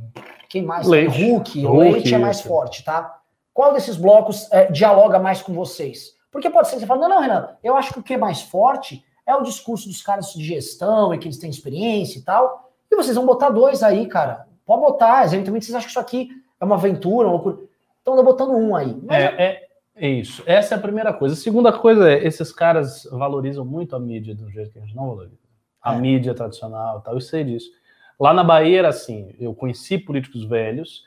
[0.48, 0.86] quem mais?
[0.86, 1.20] Leite.
[1.20, 3.18] Hulk, o Leite é mais forte, tá?
[3.52, 6.16] Qual desses blocos é, dialoga mais com vocês?
[6.30, 8.16] Porque pode ser que você fale, não, não, Renan, eu acho que o que é
[8.16, 12.22] mais forte é o discurso dos caras de gestão e que eles têm experiência e
[12.22, 12.72] tal.
[12.90, 14.48] E vocês vão botar dois aí, cara.
[14.64, 17.58] Pode botar, eventualmente vocês acham que isso aqui é uma aventura, uma loucura.
[18.00, 18.98] Então, eu botando um aí.
[19.10, 20.42] É, é, é, isso.
[20.46, 21.34] Essa é a primeira coisa.
[21.34, 24.96] A segunda coisa é, esses caras valorizam muito a mídia do jeito que a gente
[24.96, 25.36] não valoriza.
[25.82, 25.98] A é.
[25.98, 27.70] mídia tradicional e tal, eu sei disso.
[28.18, 31.04] Lá na Bahia era assim, eu conheci políticos velhos,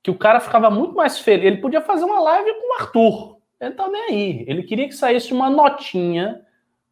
[0.00, 1.44] que o cara ficava muito mais feliz.
[1.44, 3.36] Ele podia fazer uma live com o Arthur.
[3.60, 4.44] Ele tá nem aí.
[4.46, 6.40] Ele queria que saísse uma notinha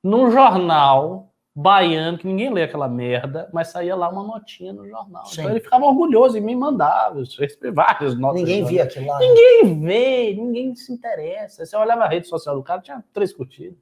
[0.03, 5.26] num jornal baiano, que ninguém lê aquela merda, mas saía lá uma notinha no jornal.
[5.26, 5.40] Sim.
[5.40, 7.18] Então ele ficava orgulhoso e me mandava.
[7.18, 8.40] Eu recebi várias notas.
[8.40, 9.18] Ninguém via aquilo lá.
[9.18, 9.26] Né?
[9.26, 11.66] Ninguém vê, ninguém se interessa.
[11.66, 13.78] Você olhava a rede social do cara, tinha três curtidas.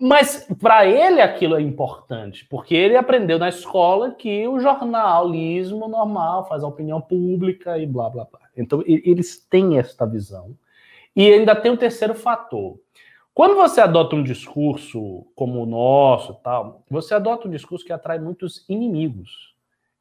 [0.00, 6.48] Mas para ele aquilo é importante, porque ele aprendeu na escola que o jornalismo normal
[6.48, 8.40] faz a opinião pública e blá blá blá.
[8.56, 10.56] Então eles têm esta visão.
[11.14, 12.78] E ainda tem um terceiro fator.
[13.40, 18.18] Quando você adota um discurso como o nosso, tal, você adota um discurso que atrai
[18.18, 19.54] muitos inimigos.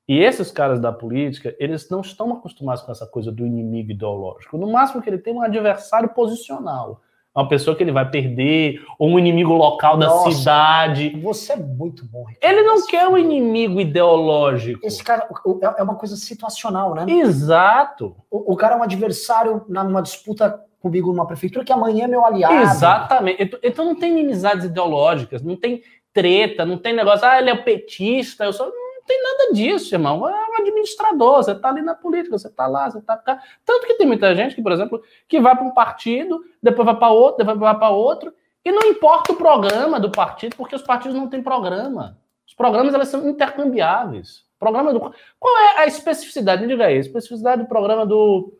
[0.05, 4.57] E esses caras da política, eles não estão acostumados com essa coisa do inimigo ideológico.
[4.57, 6.99] No máximo que ele tem um adversário posicional.
[7.33, 11.17] Uma pessoa que ele vai perder, ou um inimigo local Nossa, da cidade.
[11.21, 12.43] Você é muito bom, Ricardo.
[12.43, 14.85] Ele não quer um inimigo ideológico.
[14.85, 15.29] Esse cara
[15.61, 17.05] é, é uma coisa situacional, né?
[17.07, 18.17] Exato.
[18.29, 22.25] O, o cara é um adversário numa disputa comigo numa prefeitura que amanhã é meu
[22.25, 22.55] aliado.
[22.55, 23.57] Exatamente.
[23.61, 28.45] Então não tem inimizades ideológicas, não tem treta, não tem negócio, ah, ele é petista,
[28.45, 28.67] eu sou.
[28.67, 30.27] Não tem nada disso, irmão.
[30.27, 33.41] É um administrador, você está ali na política, você está lá, você está cá.
[33.65, 36.95] Tanto que tem muita gente que, por exemplo, que vai para um partido, depois vai
[36.95, 40.81] para outro, depois vai para outro, e não importa o programa do partido, porque os
[40.81, 42.17] partidos não têm programa.
[42.47, 44.43] Os programas elas são intercambiáveis.
[44.59, 44.99] Programa do.
[45.39, 46.61] Qual é a especificidade?
[46.61, 48.58] Me diga aí, a especificidade do programa do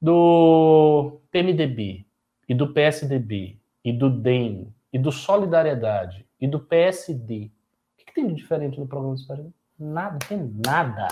[0.00, 2.06] do PMDB
[2.48, 7.50] e do PSDB e do DEM e do Solidariedade e do PSD,
[7.94, 9.52] o que, que tem de diferente no programa dos partidos?
[9.78, 11.08] Nada, tem nada.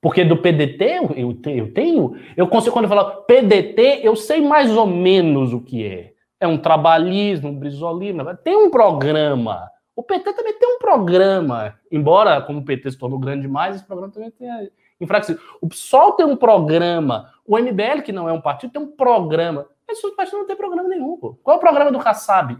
[0.00, 0.84] Porque do PDT
[1.16, 5.60] eu, eu tenho, eu consigo, quando eu falo PDT, eu sei mais ou menos o
[5.60, 6.14] que é.
[6.40, 9.70] É um trabalhismo, um brisolismo, tem um programa.
[9.94, 13.84] O PT também tem um programa, embora como o PT se tornou grande demais, esse
[13.84, 14.48] programa também tem
[14.98, 15.40] enfraquecido.
[15.60, 19.66] O PSOL tem um programa, o MBL, que não é um partido, tem um programa.
[19.88, 21.34] Esse outro partido não tem programa nenhum, pô.
[21.42, 22.56] Qual é o programa do Kassab?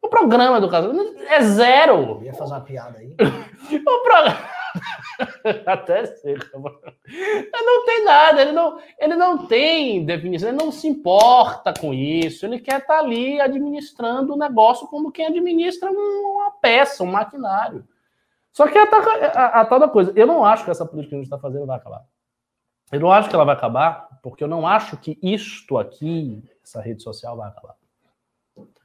[0.00, 0.96] O programa do Kassab
[1.28, 2.20] é zero.
[2.20, 3.14] Eu ia fazer uma piada aí.
[3.20, 4.38] o programa...
[5.66, 6.36] Até sei.
[7.52, 12.44] Não tem nada, ele não, ele não tem definição, ele não se importa com isso,
[12.44, 17.86] ele quer estar tá ali administrando o negócio como quem administra uma peça, um maquinário.
[18.52, 21.14] Só que a, a, a tal da coisa, eu não acho que essa política que
[21.14, 22.04] a gente está fazendo vai acabar.
[22.92, 26.80] Eu não acho que ela vai acabar, porque eu não acho que isto aqui, essa
[26.80, 27.74] rede social, vai acabar.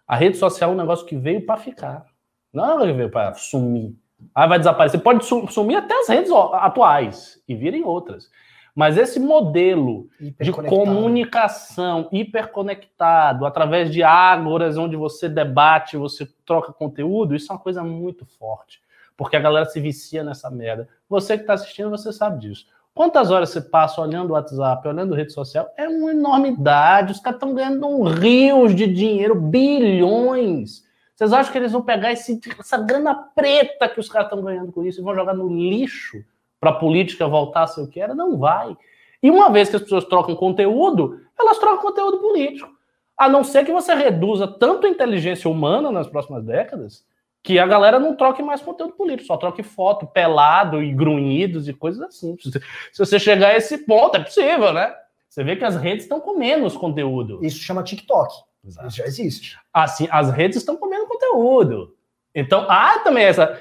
[0.08, 2.06] A rede social é um negócio que veio para ficar.
[2.52, 3.96] Não é que veio para sumir.
[4.34, 5.00] Ah, vai desaparecer.
[5.02, 8.30] Pode sumir até as redes atuais e virem outras.
[8.76, 17.36] Mas esse modelo de comunicação hiperconectado, através de ágoras onde você debate, você troca conteúdo,
[17.36, 18.82] isso é uma coisa muito forte.
[19.18, 20.88] Porque a galera se vicia nessa merda.
[21.10, 22.68] Você que está assistindo, você sabe disso.
[23.00, 25.74] Quantas horas você passa olhando o WhatsApp, olhando rede social?
[25.78, 27.14] É uma enormidade.
[27.14, 30.84] Os caras estão ganhando rios de dinheiro, bilhões.
[31.16, 34.74] Vocês acham que eles vão pegar esse, essa grana preta que os caras estão ganhando
[34.74, 36.26] com isso e vão jogar no lixo
[36.60, 38.14] para a política voltar a ser o que era?
[38.14, 38.76] Não vai.
[39.24, 42.70] E uma vez que as pessoas trocam conteúdo, elas trocam conteúdo político.
[43.18, 47.06] A não ser que você reduza tanto a inteligência humana nas próximas décadas,
[47.42, 51.74] que a galera não troque mais conteúdo político, só troque foto pelado e grunhidos e
[51.74, 52.36] coisas assim.
[52.92, 54.94] Se você chegar a esse ponto, é possível, né?
[55.30, 57.40] Você vê que as redes estão com menos conteúdo.
[57.44, 58.34] Isso chama TikTok.
[58.66, 58.88] Exato.
[58.88, 59.58] Isso já existe.
[59.74, 61.96] Assim, as redes estão comendo conteúdo.
[62.34, 63.60] Então, há também essa,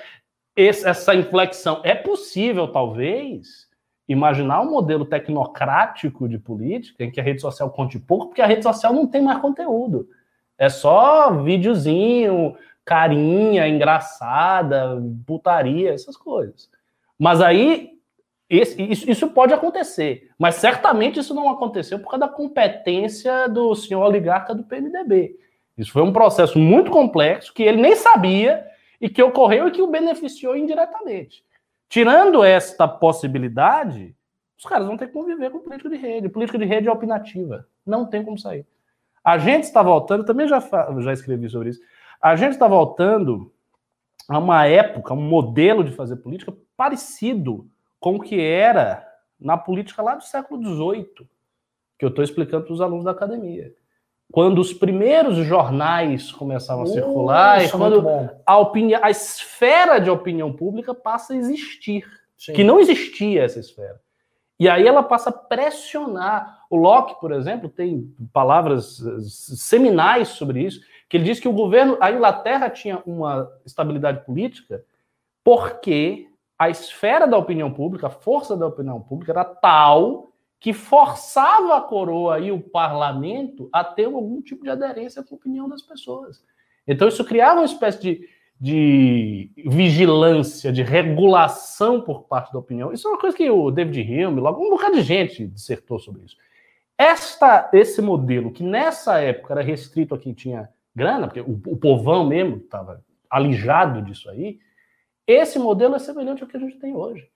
[0.57, 1.81] essa inflexão.
[1.85, 3.69] É possível, talvez,
[4.09, 8.47] imaginar um modelo tecnocrático de política em que a rede social conte pouco, porque a
[8.47, 10.09] rede social não tem mais conteúdo.
[10.57, 12.57] É só videozinho,
[12.89, 16.71] carinha, engraçada, putaria, essas coisas.
[17.19, 17.99] Mas aí
[18.49, 23.75] esse, isso, isso, pode acontecer, mas certamente isso não aconteceu por causa da competência do
[23.75, 25.37] senhor oligarca do PMDB.
[25.77, 28.67] Isso foi um processo muito complexo que ele nem sabia
[28.99, 31.45] e que ocorreu e que o beneficiou indiretamente.
[31.91, 34.17] Tirando esta possibilidade,
[34.57, 36.31] os caras vão ter que conviver com política de rede.
[36.31, 37.67] Política de rede é opinativa.
[37.85, 38.67] Não tem como sair.
[39.23, 40.59] A gente está voltando, também já,
[41.01, 41.81] já escrevi sobre isso,
[42.21, 43.53] a gente está voltando
[44.29, 47.67] a uma época, um modelo de fazer política parecido
[47.99, 49.07] com o que era
[49.41, 51.29] na política lá do século XVIII,
[51.99, 53.73] que eu estou explicando para os alunos da academia.
[54.31, 58.05] Quando os primeiros jornais começavam a uh, circular e quando
[58.45, 62.05] a, opinião, a esfera de opinião pública passa a existir,
[62.37, 62.53] Sim.
[62.53, 63.99] que não existia essa esfera.
[64.61, 66.65] E aí ela passa a pressionar.
[66.69, 71.53] O Locke, por exemplo, tem palavras eh, seminais sobre isso, que ele diz que o
[71.53, 74.85] governo, a Inglaterra tinha uma estabilidade política
[75.43, 76.29] porque
[76.59, 81.81] a esfera da opinião pública, a força da opinião pública era tal que forçava a
[81.81, 86.43] coroa e o parlamento a ter algum tipo de aderência com a opinião das pessoas.
[86.87, 88.29] Então isso criava uma espécie de,
[88.61, 92.93] de vigilância, de regulação por parte da opinião.
[92.93, 96.25] Isso é uma coisa que o David Hume, logo um bocado de gente dissertou sobre
[96.25, 96.37] isso.
[96.99, 101.77] Esta, esse modelo, que nessa época era restrito a quem tinha grana, porque o, o
[101.77, 104.59] povão mesmo estava alijado disso aí,
[105.27, 107.29] esse modelo é semelhante ao que a gente tem hoje,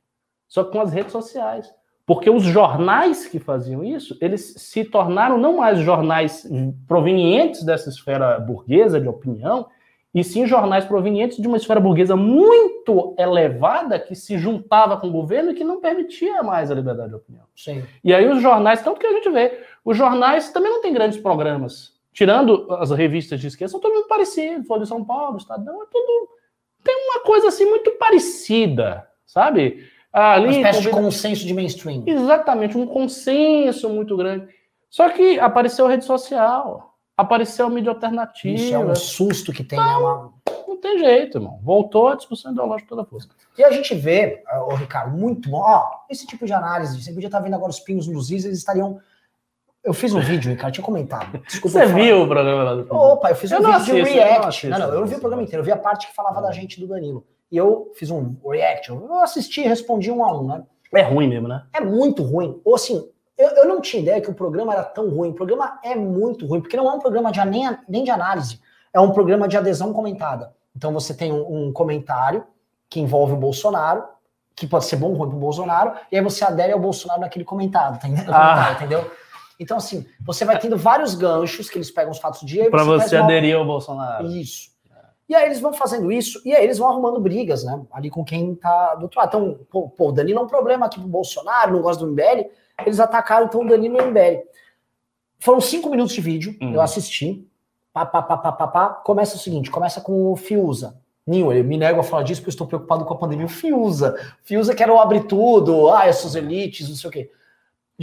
[0.49, 1.73] só que com as redes sociais.
[2.05, 6.47] Porque os jornais que faziam isso, eles se tornaram não mais jornais
[6.87, 9.69] provenientes dessa esfera burguesa de opinião,
[10.15, 15.13] e sim jornais provenientes de uma esfera burguesa muito elevada que se juntava com o
[15.13, 17.45] governo e que não permitia mais a liberdade de opinião.
[17.57, 17.83] Sim.
[18.05, 21.19] E aí os jornais, tanto que a gente vê, os jornais também não têm grandes
[21.19, 21.92] programas.
[22.13, 24.67] Tirando as revistas de esquerda, são todos muito parecidos.
[24.67, 26.29] Folha de São Paulo, Estadão, é tudo
[26.83, 29.89] tem uma coisa assim muito parecida, sabe?
[30.13, 32.03] Ali, uma espécie de consenso de mainstream.
[32.07, 34.49] Exatamente, um consenso muito grande.
[34.91, 38.55] Só que apareceu a rede social, apareceu a mídia alternativa.
[38.55, 39.85] Isso é um susto que tem, né?
[39.85, 40.33] não, Uma...
[40.69, 41.61] Não tem jeito, irmão.
[41.63, 43.29] Voltou a discussão ideológica toda força.
[43.57, 45.61] E a gente vê, o Ricardo, muito bom.
[45.61, 48.59] Ó, esse tipo de análise, você podia estar vendo agora os pingos nos is, eles
[48.59, 49.01] estariam
[49.85, 51.39] eu fiz um vídeo, Ricardo, tinha comentado.
[51.47, 54.69] Desculpa Você viu o programa lá do Opa, eu fiz um eu vídeo assisto, react.
[54.69, 56.41] Não, não, não, eu não vi o programa inteiro, eu vi a parte que falava
[56.41, 57.27] da gente do Danilo.
[57.51, 58.91] E eu fiz um react.
[58.91, 60.63] Eu assisti e respondi um a um, né?
[60.95, 61.65] É ruim mesmo, né?
[61.73, 62.61] É muito ruim.
[62.65, 65.31] Ou assim, eu, eu não tinha ideia que o programa era tão ruim.
[65.31, 68.61] O programa é muito ruim, porque não é um programa de, nem, nem de análise,
[68.93, 70.53] é um programa de adesão comentada.
[70.77, 72.45] Então você tem um, um comentário
[72.89, 74.05] que envolve o Bolsonaro,
[74.55, 77.45] que pode ser bom ou ruim pro Bolsonaro, e aí você adere ao Bolsonaro naquele
[77.45, 78.35] comentário, tá entendeu?
[78.35, 78.73] Ah.
[78.77, 79.11] entendeu?
[79.63, 82.71] Então, assim, você vai tendo vários ganchos que eles pegam os fatos do dia.
[82.71, 84.27] Para você, você aderir ao Bolsonaro.
[84.27, 84.73] Isso.
[85.29, 87.81] E aí eles vão fazendo isso, e aí eles vão arrumando brigas, né?
[87.91, 89.29] Ali com quem tá do outro lado.
[89.29, 92.51] Então, pô, pô o Danilo é um problema aqui pro Bolsonaro, não gosta do MBL.
[92.85, 94.43] Eles atacaram então o Danilo e o MBL.
[95.39, 96.75] Foram cinco minutos de vídeo, uhum.
[96.75, 97.49] eu assisti.
[97.93, 98.89] Pá, pá, pá, pá, pá, pá.
[98.89, 101.01] Começa o seguinte: começa com o Fiuza.
[101.27, 103.47] Ninho, eu me nego a falar disso porque eu estou preocupado com a pandemia.
[103.47, 104.15] O Fiuza.
[104.43, 107.31] Fiuza que era o abre tudo, ah, essas elites, não sei o quê.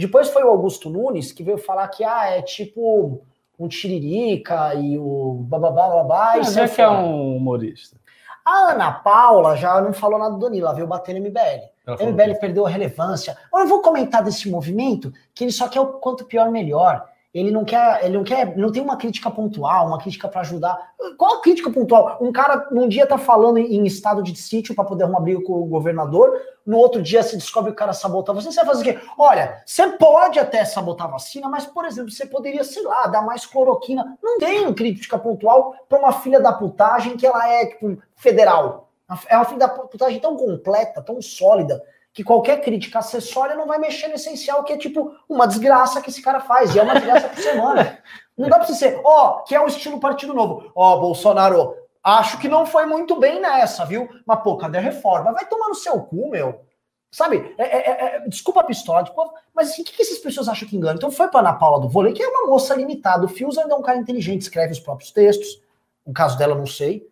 [0.00, 3.22] Depois foi o Augusto Nunes que veio falar que ah, é tipo
[3.58, 6.32] um Tiririca e o bababá, babá.
[6.38, 8.00] Mas é que é um humorista.
[8.42, 11.68] A Ana Paula já não falou nada do Danilo, ela veio bater no MBL.
[12.00, 13.36] O MBL perdeu a relevância.
[13.52, 17.04] Eu vou comentar desse movimento que ele só quer o quanto pior melhor.
[17.32, 20.76] Ele não quer, ele não quer, não tem uma crítica pontual, uma crítica para ajudar.
[21.16, 22.18] Qual a crítica pontual?
[22.20, 25.52] Um cara num dia tá falando em, estado de sítio para poder arrumar briga com
[25.52, 28.82] o governador, no outro dia se descobre que o cara sabotar você, você vai fazer
[28.82, 29.00] o quê?
[29.16, 33.22] Olha, você pode até sabotar a vacina, mas, por exemplo, você poderia, sei lá, dar
[33.22, 34.18] mais cloroquina.
[34.20, 38.90] Não tem crítica pontual para uma filha da putagem que ela é, tipo, federal.
[39.28, 41.80] É uma filha da putagem tão completa, tão sólida,
[42.12, 46.10] que qualquer crítica acessória não vai mexer no essencial, que é tipo uma desgraça que
[46.10, 47.98] esse cara faz, e é uma desgraça por semana.
[48.36, 50.72] Não dá pra você ser, ó, oh, que é o estilo Partido Novo.
[50.74, 54.08] Ó, oh, Bolsonaro, acho que não foi muito bem nessa, viu?
[54.24, 55.32] Mas, pô, cadê a reforma?
[55.32, 56.64] Vai tomar no seu cu, meu.
[57.10, 57.54] Sabe?
[57.58, 60.48] É, é, é, é desculpa a pistola, tipo, mas assim, o que, que essas pessoas
[60.48, 60.94] acham que engana?
[60.94, 63.26] Então foi pra Ana Paula do vôlei, que é uma moça limitada.
[63.26, 65.60] O Fios ainda é um cara inteligente, escreve os próprios textos.
[66.06, 67.09] O caso dela, não sei.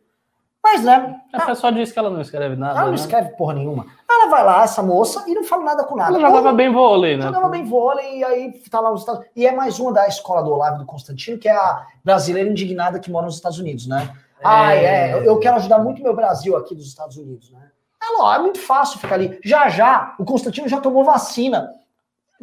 [0.62, 1.20] Mas, né?
[1.32, 2.72] A pessoa disse que ela não escreve nada.
[2.72, 2.96] Ela não né?
[2.96, 3.86] escreve porra nenhuma.
[4.10, 6.10] Ela vai lá, essa moça, e não fala nada com nada.
[6.10, 7.22] Ela jogava bem vôlei, né?
[7.24, 10.42] Jogava bem vôlei, e aí tá lá nos Estados E é mais uma da escola
[10.42, 14.12] do Olavo do Constantino, que é a brasileira indignada que mora nos Estados Unidos, né?
[14.40, 14.46] É...
[14.46, 17.70] Ai, é, eu quero ajudar muito meu Brasil aqui dos Estados Unidos, né?
[18.02, 19.38] É, lá, é muito fácil ficar ali.
[19.44, 21.70] Já já, o Constantino já tomou vacina.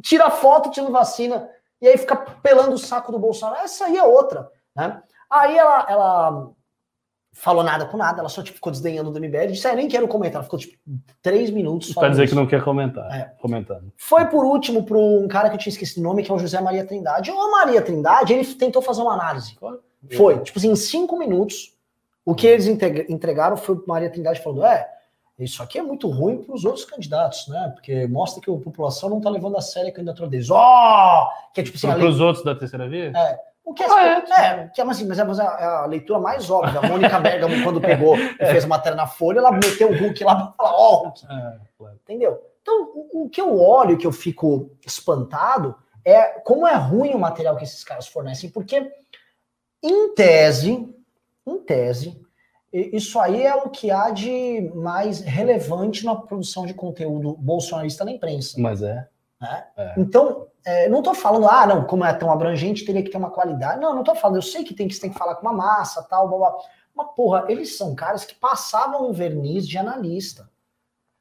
[0.02, 1.50] Tira foto tirando vacina,
[1.82, 3.64] e aí fica pelando o saco do Bolsonaro.
[3.64, 5.02] Essa aí é outra, né?
[5.30, 6.50] Aí ela, ela
[7.36, 10.08] falou nada com nada, ela só tipo, ficou desdenhando do MBL, disse, ah, nem quero
[10.08, 10.78] comentar, ela ficou tipo
[11.22, 12.34] três minutos Pra dizer isso.
[12.34, 13.34] que não quer comentar, é.
[13.40, 13.92] comentando.
[13.98, 16.40] Foi por último para um cara que eu tinha esquecido o nome, que é o
[16.40, 17.30] José Maria Trindade.
[17.32, 19.56] O Maria Trindade, ele tentou fazer uma análise.
[19.60, 19.80] Foi,
[20.16, 21.76] foi tipo assim, em cinco minutos,
[22.24, 24.90] o que eles entregaram foi o Maria Trindade falando, é,
[25.38, 27.70] isso aqui é muito ruim para os outros candidatos, né?
[27.76, 30.50] Porque mostra que a população não está levando a sério a candidatura deles.
[30.50, 30.58] Ó!
[30.58, 31.52] Oh!
[31.54, 31.88] Que é tipo assim.
[31.88, 33.12] Para os outros da terceira via?
[33.14, 33.40] É.
[33.66, 36.20] O que é, ah, é, é, que é, assim, mas é, mas é a leitura
[36.20, 36.80] mais óbvia.
[36.80, 40.24] A Mônica Bergamo, quando pegou e fez a matéria na Folha, ela meteu o Hulk
[40.24, 41.26] lá para falar, ó, oh, Hulk.
[41.26, 42.00] É, claro.
[42.04, 42.44] Entendeu?
[42.62, 47.20] Então, o, o que eu olho, que eu fico espantado, é como é ruim o
[47.20, 48.92] material que esses caras fornecem, porque,
[49.82, 50.96] em tese,
[51.46, 52.24] em tese,
[52.72, 58.12] isso aí é o que há de mais relevante na produção de conteúdo bolsonarista na
[58.12, 58.60] imprensa.
[58.60, 59.08] Mas é.
[59.42, 59.66] Né?
[59.76, 59.94] é.
[59.98, 63.30] Então, é, não estou falando, ah, não, como é tão abrangente, teria que ter uma
[63.30, 63.80] qualidade.
[63.80, 66.02] Não, não estou falando, eu sei que tem que, tem que falar com uma massa,
[66.04, 66.56] tal, blá, blá.
[66.96, 70.50] Mas, porra, eles são caras que passavam um verniz de analista.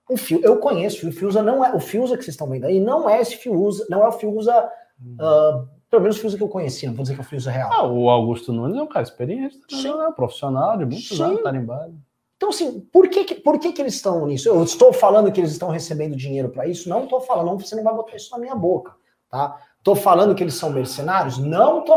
[0.09, 2.81] O Fio, eu conheço, o Fiuza não é, o Fiuza que vocês estão vendo aí,
[2.81, 4.71] não é esse Fiuza, não é o Fiuza,
[5.01, 7.51] uh, pelo menos o Fiuza que eu conheci, não vou dizer que é o Fiuza
[7.51, 7.71] real.
[7.73, 9.89] Ah, o Augusto Nunes é um cara experiente, Sim.
[9.89, 11.23] é um profissional de muitos Sim.
[11.23, 11.95] anos, tarimbado.
[12.37, 14.49] Então, assim, por que, por que, que eles estão nisso?
[14.49, 16.89] Eu estou falando que eles estão recebendo dinheiro para isso?
[16.89, 18.95] Não estou falando, você não vai botar isso na minha boca.
[19.35, 19.61] Tá?
[19.83, 21.39] Tô falando que eles são mercenários?
[21.39, 21.97] Não tô,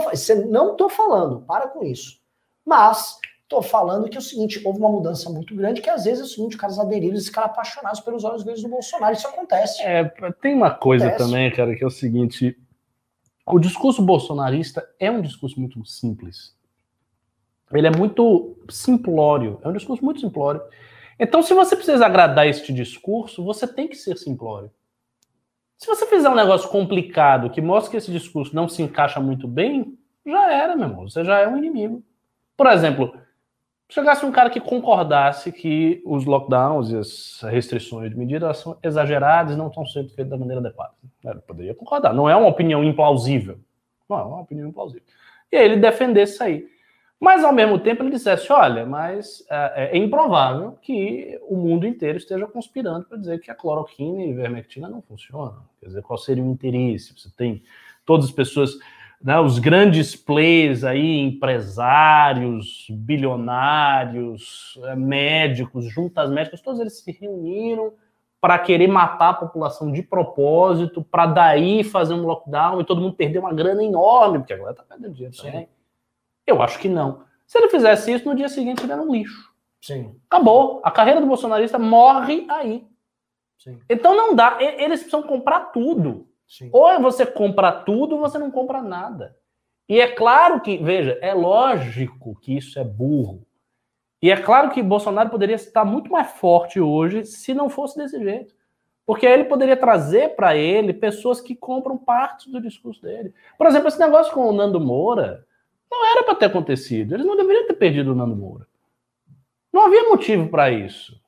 [0.49, 2.19] não tô falando, para com isso.
[2.65, 6.21] Mas tô falando que é o seguinte, houve uma mudança muito grande, que às vezes
[6.21, 9.13] é o seguinte, os caras aderiram e ficaram apaixonados pelos olhos verdes do Bolsonaro.
[9.13, 9.83] Isso acontece.
[9.83, 10.03] É,
[10.41, 11.29] tem uma coisa acontece.
[11.29, 12.57] também, cara, que é o seguinte:
[13.45, 16.55] o discurso bolsonarista é um discurso muito simples.
[17.71, 20.59] Ele é muito simplório, é um discurso muito simplório.
[21.19, 24.71] Então, se você precisa agradar este discurso, você tem que ser simplório.
[25.77, 29.47] Se você fizer um negócio complicado que mostra que esse discurso não se encaixa muito
[29.47, 31.07] bem, já era, meu irmão.
[31.07, 32.03] Você já é um inimigo.
[32.57, 33.15] Por exemplo,
[33.87, 39.53] chegasse um cara que concordasse que os lockdowns e as restrições de medidas são exageradas
[39.53, 40.93] e não estão sendo feitas da maneira adequada.
[41.45, 42.13] Poderia concordar.
[42.13, 43.59] Não é uma opinião implausível.
[44.09, 45.05] Não é uma opinião implausível.
[45.51, 46.67] E aí ele defendesse isso aí.
[47.19, 52.17] Mas, ao mesmo tempo, ele dissesse: olha, mas é, é improvável que o mundo inteiro
[52.17, 55.63] esteja conspirando para dizer que a cloroquina e a ivermectina não funcionam.
[55.79, 57.13] Quer dizer, qual seria o interesse?
[57.17, 57.63] Você tem
[58.05, 58.77] todas as pessoas,
[59.21, 67.93] né, os grandes players aí, empresários, bilionários, é, médicos, juntas médicas, todos eles se reuniram
[68.39, 73.15] para querer matar a população de propósito, para daí fazer um lockdown e todo mundo
[73.15, 75.67] perder uma grana enorme, porque agora está perdendo dinheiro também.
[76.47, 77.23] Eu acho que não.
[77.45, 79.53] Se ele fizesse isso, no dia seguinte ele era um lixo.
[79.81, 80.15] Sim.
[80.29, 80.81] Acabou.
[80.83, 82.87] A carreira do bolsonarista morre aí.
[83.59, 83.79] Sim.
[83.89, 84.57] Então não dá.
[84.59, 86.27] Eles precisam comprar tudo.
[86.47, 86.69] Sim.
[86.71, 89.35] Ou é você compra tudo ou você não compra nada.
[89.89, 93.45] E é claro que, veja, é lógico que isso é burro.
[94.21, 98.21] E é claro que Bolsonaro poderia estar muito mais forte hoje se não fosse desse
[98.21, 98.53] jeito.
[99.05, 103.33] Porque aí ele poderia trazer para ele pessoas que compram parte do discurso dele.
[103.57, 105.46] Por exemplo, esse negócio com o Nando Moura
[105.89, 107.13] não era para ter acontecido.
[107.13, 108.67] Eles não deveriam ter perdido o Nando Moura.
[109.71, 111.19] Não havia motivo para isso.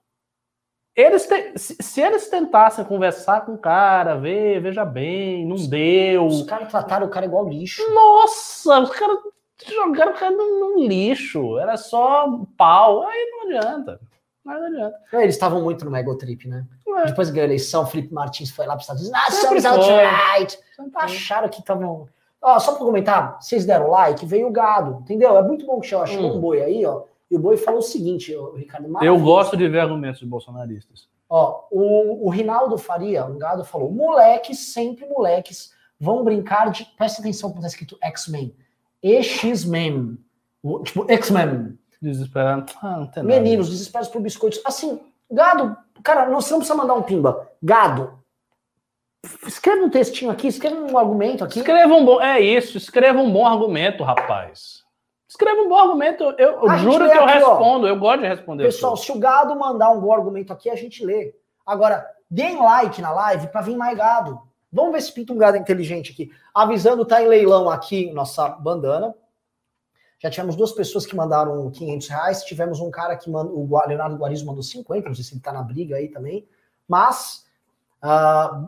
[0.96, 1.54] Eles te...
[1.58, 6.26] se, eles tentassem conversar com o cara, ver, veja bem, não deu.
[6.26, 7.82] Os caras trataram o cara igual lixo.
[7.94, 9.20] Nossa, os caras
[9.66, 11.58] jogaram o cara num, lixo.
[11.58, 13.08] Era só pau.
[13.08, 14.00] Aí não adianta.
[14.44, 15.00] Não adianta.
[15.14, 16.66] Eles estavam muito no Megotrip, né?
[16.98, 17.06] É.
[17.06, 19.22] Depois da eleição, Felipe Martins foi lá para os Estados Unidos.
[19.26, 20.60] Ah, somos alt-right.
[20.96, 22.10] Acharam que estavam.
[22.42, 25.38] Ó, só para comentar, vocês deram like, veio o gado, entendeu?
[25.38, 26.38] É muito bom que eu achei hum.
[26.38, 27.04] um boi aí, ó.
[27.30, 28.92] E o boi falou o seguinte, ó, Ricardo.
[29.04, 31.08] Eu gosto de ver argumentos de bolsonaristas.
[31.30, 36.86] Ó, o, o Rinaldo Faria, um gado, falou: moleques, sempre moleques, vão brincar de.
[36.98, 38.56] Presta atenção como está escrito X-Men.
[39.04, 40.18] E-X-Men.
[40.84, 41.78] Tipo, X-Men.
[42.02, 42.72] Desesperado.
[42.82, 44.62] Ah, Meninos, desesperados por biscoitos.
[44.66, 47.48] Assim, gado, cara, você não precisa mandar um pimba.
[47.62, 48.19] Gado,
[49.46, 51.60] escreva um textinho aqui, escreva um argumento aqui.
[51.60, 52.22] Escreva um bom.
[52.22, 54.84] É isso, escreva um bom argumento, rapaz.
[55.28, 57.90] Escreva um bom argumento, eu, eu juro que eu aqui, respondo, ó.
[57.90, 58.64] eu gosto de responder.
[58.64, 61.36] Pessoal, se o gado mandar um bom argumento aqui, a gente lê.
[61.64, 64.42] Agora, deem like na live para vir mais gado.
[64.72, 66.32] Vamos ver se pinta um gado inteligente aqui.
[66.54, 69.14] Avisando, tá em leilão aqui nossa bandana.
[70.20, 72.44] Já tivemos duas pessoas que mandaram 500 reais.
[72.44, 75.08] Tivemos um cara que mandou, o Leonardo Guarizo mandou 50.
[75.08, 76.48] Não sei se ele tá na briga aí também.
[76.88, 77.46] Mas
[78.04, 78.68] uh,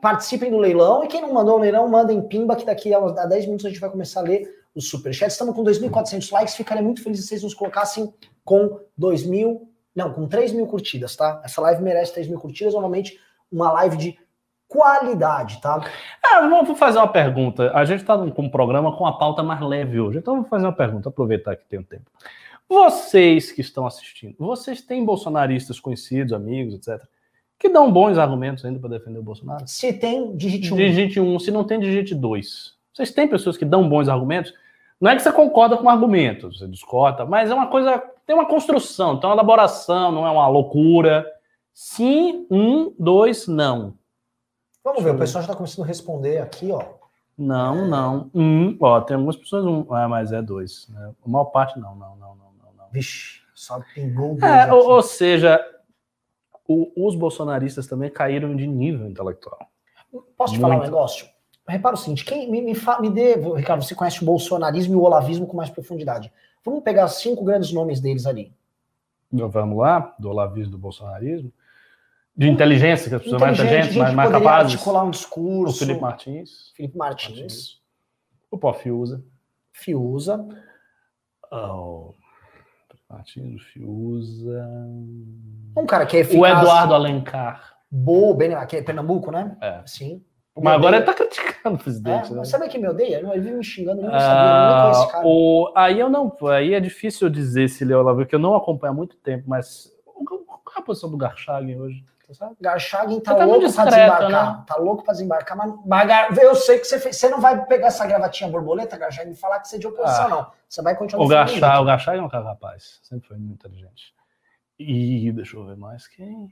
[0.00, 1.04] participem do leilão.
[1.04, 3.80] E quem não mandou o leilão, mandem pimba, que daqui a 10 minutos a gente
[3.80, 5.34] vai começar a ler os superchats.
[5.34, 6.54] Estamos com 2.400 likes.
[6.54, 8.12] Ficaria muito feliz se vocês nos colocassem
[8.44, 11.40] com 2 mil, não, com 3 mil curtidas, tá?
[11.44, 12.72] Essa live merece 3 mil curtidas.
[12.72, 13.18] Normalmente,
[13.50, 14.18] uma live de
[14.72, 15.84] qualidade, tá?
[16.24, 17.70] Ah, vou fazer uma pergunta.
[17.74, 20.64] A gente está com um programa com a pauta mais leve hoje, então vou fazer
[20.64, 22.10] uma pergunta, aproveitar que tem um tempo.
[22.66, 27.06] Vocês que estão assistindo, vocês têm bolsonaristas conhecidos, amigos, etc.,
[27.62, 29.62] que dão bons argumentos ainda para defender o Bolsonaro?
[29.68, 30.76] Se tem, digite um.
[30.76, 31.38] Digite um.
[31.38, 32.74] Se não tem, digite dois.
[32.92, 34.52] Vocês têm pessoas que dão bons argumentos?
[35.00, 38.34] Não é que você concorda com o argumento, você discorda, mas é uma coisa, tem
[38.34, 41.24] uma construção, tem uma elaboração, não é uma loucura.
[41.72, 43.94] Sim, um, dois, não.
[44.82, 46.82] Vamos ver, o pessoal já está começando a responder aqui, ó.
[47.38, 48.28] Não, não.
[48.34, 50.88] Um, ó, tem algumas pessoas, um, ah, mas é dois.
[50.88, 51.12] Né?
[51.24, 52.72] A maior parte, não, não, não, não, não.
[52.76, 52.86] não.
[52.90, 55.64] Vixe, só pingou é, ou, ou, seja,
[56.66, 59.58] o, os bolsonaristas também caíram de nível intelectual.
[60.36, 60.60] Posso te Muito.
[60.60, 61.26] falar um negócio?
[61.66, 65.02] Repara o seguinte, quem me, me, me dê, Ricardo, você conhece o bolsonarismo e o
[65.02, 66.32] olavismo com mais profundidade.
[66.64, 68.52] Vamos pegar cinco grandes nomes deles ali.
[69.30, 71.52] Vamos lá, do olavismo do bolsonarismo
[72.36, 74.72] de inteligência, que as pessoas mais inteligentes, mais, mais capazes.
[74.72, 75.76] articular um discurso.
[75.76, 76.72] O Felipe Martins.
[76.74, 77.38] Felipe Martins.
[77.38, 77.82] Martins.
[78.50, 79.22] O Pó Fiuza.
[79.72, 80.46] Fiuza.
[81.50, 82.14] Oh.
[83.12, 84.66] Martins, Fiuza.
[85.76, 86.40] Um cara que é eficaz.
[86.40, 87.74] O Eduardo Alencar.
[87.90, 89.56] Boa, bem, aqui é Pernambuco, né?
[89.60, 89.82] É.
[89.84, 90.24] Sim.
[90.56, 92.32] Mas agora ele tá criticando o presidente.
[92.32, 92.44] É, né?
[92.44, 93.18] Sabe quem me odeia?
[93.18, 95.26] Ele vive me xingando, eu não sabia, eu nem conheço esse cara.
[95.26, 98.54] O, aí eu não, aí é difícil dizer se ele é o porque eu não
[98.54, 102.04] acompanho há muito tempo, mas qual é a posição do Garchagen hoje?
[102.34, 102.56] Sabe?
[102.60, 104.58] Garchagen tá, tá louco discreto, pra desembarcar.
[104.58, 104.64] Né?
[104.66, 107.16] Tá louco pra desembarcar, mas eu sei que você fez.
[107.16, 110.26] Você não vai pegar essa gravatinha borboleta, Garchagen, e falar que você é de oposição,
[110.26, 110.46] ah, não.
[110.68, 111.24] Você vai continuar.
[111.24, 113.00] O Garchagen, o Garchagen é um cara rapaz.
[113.02, 114.14] Sempre foi muito inteligente.
[114.78, 116.50] E deixa eu ver mais quem.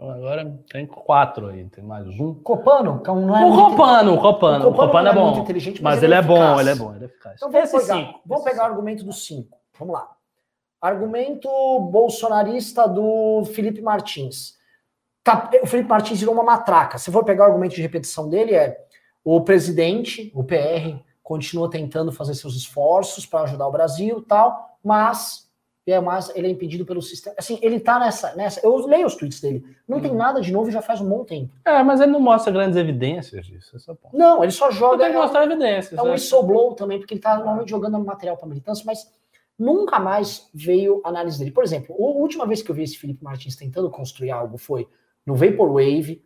[0.00, 2.32] Então agora tem quatro aí, tem mais um.
[2.34, 5.44] Copano, que não é o Copano, o Copano, o Copano, é, é bom.
[5.46, 7.34] Mas, mas ele, é, é bom, ele é bom, ele é eficaz.
[7.36, 9.58] Então vamos pegar, cinco, vamos pegar o argumento dos cinco.
[9.78, 10.08] Vamos lá.
[10.80, 11.48] Argumento
[11.90, 14.58] bolsonarista do Felipe Martins.
[15.22, 16.96] Tá, o Felipe Martins virou uma matraca.
[16.96, 18.78] Se for pegar o argumento de repetição dele, é
[19.22, 25.50] o presidente, o PR, continua tentando fazer seus esforços para ajudar o Brasil tal, mas
[25.86, 27.34] é mas ele é impedido pelo sistema.
[27.38, 28.60] Assim, ele tá nessa, nessa.
[28.64, 29.64] Eu leio os tweets dele.
[29.88, 30.00] Não hum.
[30.00, 31.52] tem nada de novo já faz um bom tempo.
[31.64, 33.76] É, mas ele não mostra grandes evidências disso.
[33.76, 35.04] É não, ele só joga.
[35.04, 35.98] Tem que mostrar evidências.
[35.98, 39.10] É um whistleblow também, porque ele tá normalmente jogando material para militância, mas
[39.60, 41.50] nunca mais veio análise dele.
[41.50, 44.88] Por exemplo, a última vez que eu vi esse Felipe Martins tentando construir algo foi
[45.26, 46.24] no Vaporwave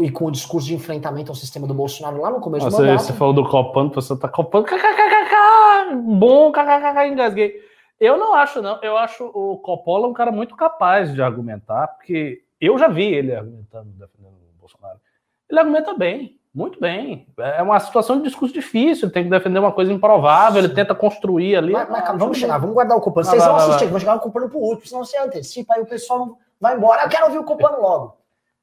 [0.00, 2.86] e com o discurso de enfrentamento ao sistema do Bolsonaro lá no começo Nossa, do
[2.86, 3.04] mandato.
[3.04, 7.60] Você falou do copando, você tá copando, kkkk, bom, kkkk, engasguei.
[7.98, 8.80] Eu não acho, não.
[8.80, 13.34] Eu acho o Coppola um cara muito capaz de argumentar, porque eu já vi ele
[13.34, 15.00] argumentando, defendendo o Bolsonaro.
[15.50, 16.37] Ele argumenta bem.
[16.54, 17.26] Muito bem.
[17.38, 20.94] É uma situação de discurso difícil, ele tem que defender uma coisa improvável, ele tenta
[20.94, 21.72] construir ali.
[21.72, 23.26] Mas, mas, calma, vamos chegar, vamos guardar o Copano.
[23.26, 26.38] Vocês vão assistir, vamos chegar o Copano pro último, senão você antecipa, aí o pessoal
[26.60, 27.04] vai embora.
[27.04, 28.18] Eu quero ouvir o Copano logo.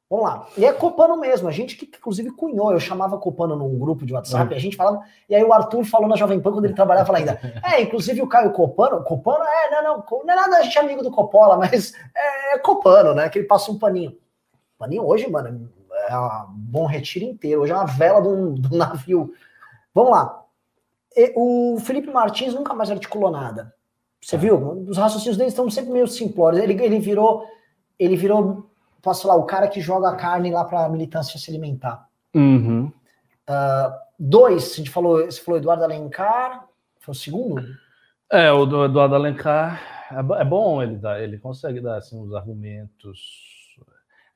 [0.10, 0.48] Vamos lá.
[0.56, 4.14] E é Copano mesmo, a gente que inclusive cunhou, eu chamava Copano num grupo de
[4.14, 4.56] WhatsApp, uhum.
[4.56, 7.40] a gente falava, e aí o Arthur falou na Jovem Pan quando ele trabalhava ainda.
[7.64, 10.82] É, inclusive o Caio Copano, Copano é, não, não, não é nada, a gente é
[10.82, 13.30] amigo do Coppola, mas é, é Copano, né?
[13.30, 14.16] Que ele passa um paninho.
[14.78, 15.70] paninho hoje, mano,
[16.10, 19.34] é um bom retiro inteiro, hoje é uma vela de um, de um navio.
[19.94, 20.44] Vamos lá.
[21.16, 23.74] E, o Felipe Martins nunca mais articulou nada.
[24.22, 24.86] Você viu?
[24.88, 26.62] Os raciocínios dele estão sempre meio simplórios.
[26.62, 27.46] Ele, ele virou,
[28.00, 28.70] ele virou
[29.06, 32.10] posso falar, o cara que joga a carne lá para a militância se alimentar.
[32.34, 32.92] Uhum.
[33.48, 36.68] Uh, dois, a gente falou, você falou Eduardo Alencar,
[37.00, 37.64] foi o segundo?
[38.32, 39.80] É, o do Eduardo Alencar,
[40.12, 43.55] é, é bom ele dar, ele consegue dar assim, os argumentos.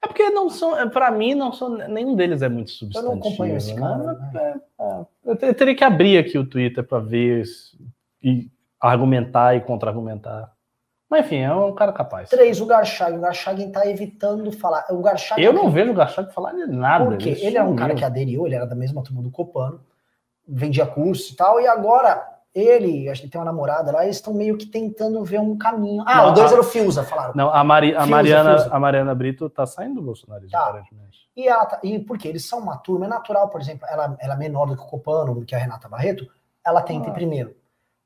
[0.02, 3.12] É porque não são, é, para mim, não são, nenhum deles é muito substantivo.
[3.12, 3.80] Eu não acompanho esse né?
[3.80, 3.98] cara.
[3.98, 4.62] Né?
[4.80, 7.44] É, é, eu teria que abrir aqui o Twitter para ver
[8.24, 10.54] e argumentar e contra-argumentar.
[11.10, 12.30] Mas enfim, é um cara capaz.
[12.30, 13.18] Três, o Garchag.
[13.18, 14.86] O Garchag está evitando falar.
[14.92, 17.06] O Garchag eu não vejo o Garchag falar de nada.
[17.06, 19.84] Porque ele, ele é um cara que aderiu, ele era da mesma turma do Copano,
[20.48, 24.34] vendia curso e tal, e agora ele, acho que tem uma namorada lá, eles estão
[24.34, 26.04] meio que tentando ver um caminho.
[26.06, 27.34] Ah, não, o dois a, era o Fiuza, falaram.
[27.36, 28.76] Não, a, Mari, a, Fiuza, Mariana, Fiuza.
[28.76, 30.60] a Mariana Brito tá saindo do Bolsonaro, tá.
[30.60, 31.30] aparentemente.
[31.36, 34.34] E, ela tá, e porque eles são uma turma, é natural, por exemplo, ela, ela
[34.34, 36.28] é menor do que o Copano, que é a Renata Barreto,
[36.66, 37.12] ela tenta ah.
[37.12, 37.56] ir primeiro.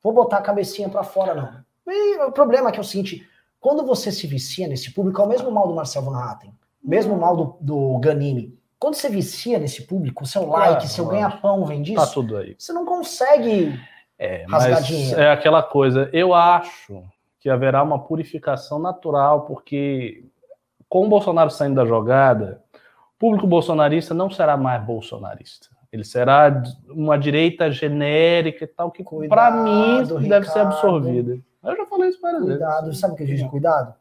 [0.02, 1.64] Vou botar a cabecinha para fora, não.
[1.88, 3.28] E o problema é que é o seguinte:
[3.60, 7.18] quando você se vicia nesse público, é o mesmo mal do Marcel Van Hatten, mesmo
[7.18, 8.58] mal do, do Ganimi.
[8.78, 12.54] Quando você vicia nesse público, seu like, é, seu ganha-pão vem disso, tá tudo aí.
[12.60, 13.80] você não consegue
[14.18, 14.46] é,
[14.82, 15.20] dinheiro.
[15.20, 17.04] É aquela coisa, eu acho
[17.40, 20.26] que haverá uma purificação natural, porque
[20.88, 22.62] com o Bolsonaro saindo da jogada,
[23.16, 25.68] o público bolsonarista não será mais bolsonarista.
[25.92, 30.28] Ele será uma direita genérica e tal, que para mim Ricardo.
[30.28, 31.38] deve ser absorvida.
[31.64, 33.00] Eu já falei isso várias cuidado, vezes.
[33.00, 33.94] Sabe o que a gente cuidado?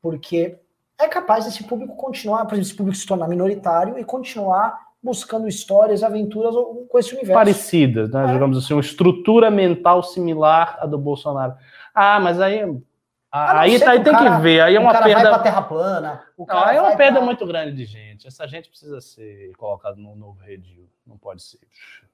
[0.00, 0.58] Porque
[0.98, 5.48] é capaz desse público continuar, por exemplo, esse público se tornar minoritário e continuar buscando
[5.48, 6.54] histórias, aventuras
[6.88, 7.34] com esse universo.
[7.34, 8.24] Parecidas, né?
[8.24, 8.32] É.
[8.32, 11.54] Digamos assim, uma estrutura mental similar à do Bolsonaro.
[11.94, 12.60] Ah, mas aí.
[13.32, 15.22] aí, tá, aí tem cara, que ver, aí é uma cara perda.
[15.22, 16.22] Vai pra terra plana.
[16.38, 17.24] Não, aí é uma perda pra...
[17.24, 18.26] muito grande de gente.
[18.26, 20.88] Essa gente precisa ser colocada no novo redil.
[21.06, 21.58] Não pode ser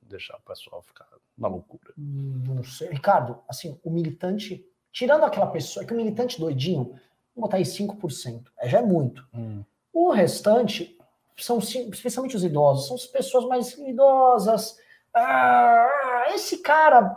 [0.03, 1.07] deixar o pessoal ficar
[1.37, 1.93] na loucura.
[1.97, 2.89] Não sei.
[2.91, 4.65] Ricardo, assim, o militante
[4.97, 6.85] Tirando aquela pessoa, que o militante doidinho,
[7.35, 9.29] vamos botar aí 5%, é, já é muito.
[9.35, 9.63] Hum.
[9.93, 10.96] O restante
[11.45, 14.79] são, especialmente os idosos, são as pessoas mais idosas.
[15.15, 17.17] Ah, esse cara.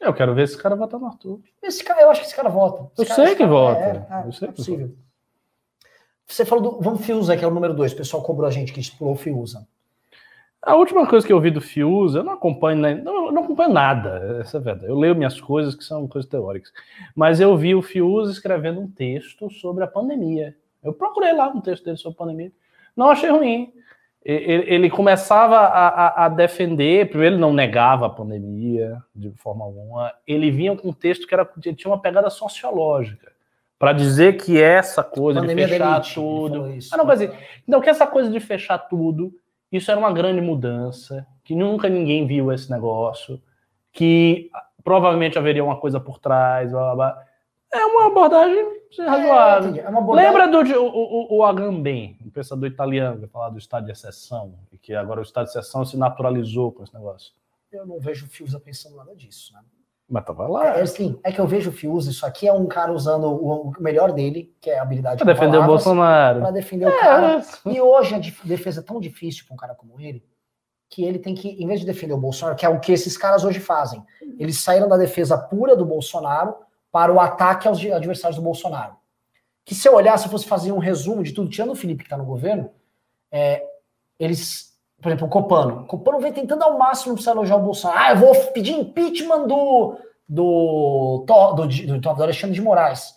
[0.00, 1.40] Eu quero ver esse cara votar no Arthur.
[1.62, 2.90] Esse cara, eu acho que esse cara vota.
[2.92, 3.80] Esse eu cara, sei que vota.
[3.80, 4.94] É, é, eu sei é possível.
[6.26, 6.80] Você falou do.
[6.80, 7.92] Vamos Fiuza, que é o número 2.
[7.92, 9.66] O pessoal cobrou a gente que explorou o Fiuza.
[10.60, 14.38] A última coisa que eu vi do Fiuza, eu não acompanho, não, não acompanho nada,
[14.40, 14.90] essa é verdade.
[14.90, 16.72] Eu leio minhas coisas que são coisas teóricas.
[17.14, 20.56] Mas eu vi o Fiuza escrevendo um texto sobre a pandemia.
[20.82, 22.52] Eu procurei lá um texto dele sobre a pandemia.
[22.98, 23.72] Não achei ruim.
[24.24, 30.50] Ele, começava a, a, defender, primeiro ele não negava a pandemia de forma alguma, ele
[30.50, 33.32] vinha com um texto que era, tinha uma pegada sociológica
[33.78, 36.70] para dizer que essa coisa de fechar tudo.
[36.72, 37.20] Isso, ah, não, mas,
[37.66, 39.32] não, que essa coisa de fechar tudo
[39.70, 43.40] isso era uma grande mudança, que nunca ninguém viu esse negócio,
[43.92, 44.50] que
[44.82, 46.72] provavelmente haveria uma coisa por trás.
[46.72, 47.24] Blá, blá.
[47.72, 49.74] É uma abordagem razoável.
[49.74, 50.32] É, é uma abordagem...
[50.32, 54.54] Lembra do o, o, o Agamben, um pensador italiano, que falava do estado de exceção,
[54.72, 57.32] e que agora o estado de exceção se naturalizou com esse negócio?
[57.70, 59.60] Eu não vejo o Fiuza pensando nada disso, né?
[60.08, 60.78] Mas tava lá.
[60.78, 63.72] É, assim, é que eu vejo o Fiuza, isso aqui é um cara usando o,
[63.78, 66.40] melhor dele, que é a habilidade Pra defender o Bolsonaro.
[66.40, 67.42] Pra defender é, o cara.
[67.66, 70.24] E hoje a defesa é tão difícil para um cara como ele,
[70.88, 73.18] que ele tem que, em vez de defender o Bolsonaro, que é o que esses
[73.18, 74.02] caras hoje fazem,
[74.38, 76.54] eles saíram da defesa pura do Bolsonaro
[76.90, 78.96] para o ataque aos adversários do Bolsonaro.
[79.64, 82.02] Que se eu olhar, se eu fosse fazer um resumo de tudo, tirando o Felipe
[82.02, 82.70] que está no governo,
[83.30, 83.62] é,
[84.18, 84.68] eles
[85.00, 85.82] por exemplo, o Copano.
[85.82, 88.00] O Copano vem tentando ao máximo para elogiar o Bolsonaro.
[88.00, 89.96] Ah, eu vou pedir impeachment do,
[90.28, 93.16] do, do, do, do, Alexandre de Moraes.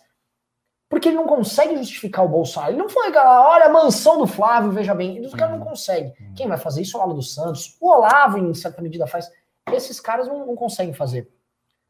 [0.88, 2.72] Porque ele não consegue justificar o Bolsonaro.
[2.72, 5.20] Ele não foi, olha, a mansão do Flávio, veja bem.
[5.20, 5.70] Os caras não uhum.
[5.70, 6.14] conseguem.
[6.36, 7.76] Quem vai fazer isso é o Lalo dos Santos.
[7.80, 9.28] O Olavo, em certa medida, faz.
[9.72, 11.28] Esses caras não, não conseguem fazer.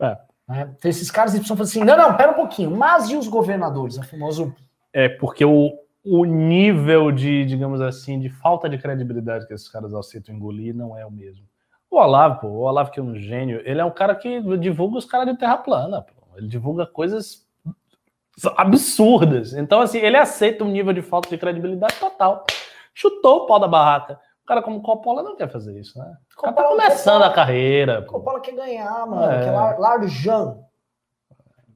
[0.00, 0.16] É.
[0.48, 0.72] Né?
[0.76, 2.70] Então, esses caras precisam fazer assim, não, não, pera um pouquinho.
[2.70, 3.98] Mas e os governadores?
[3.98, 4.54] O famoso...
[4.92, 5.72] É, porque o,
[6.04, 10.96] o nível de, digamos assim, de falta de credibilidade que esses caras aceitam engolir não
[10.96, 11.46] é o mesmo.
[11.90, 14.98] O Olavo, pô, o Olavo que é um gênio, ele é um cara que divulga
[14.98, 16.22] os caras de terra plana, pô.
[16.36, 17.46] Ele divulga coisas
[18.56, 19.52] absurdas.
[19.52, 22.46] Então, assim, ele aceita um nível de falta de credibilidade total.
[22.94, 24.18] Chutou o pau da barraca.
[24.42, 26.16] Um cara como Coppola não quer fazer isso, né?
[26.36, 28.02] O cara tá começando Coppola, a carreira.
[28.02, 28.12] Pô.
[28.12, 29.32] Coppola quer ganhar, mano.
[29.32, 29.44] É.
[29.44, 30.28] Quer large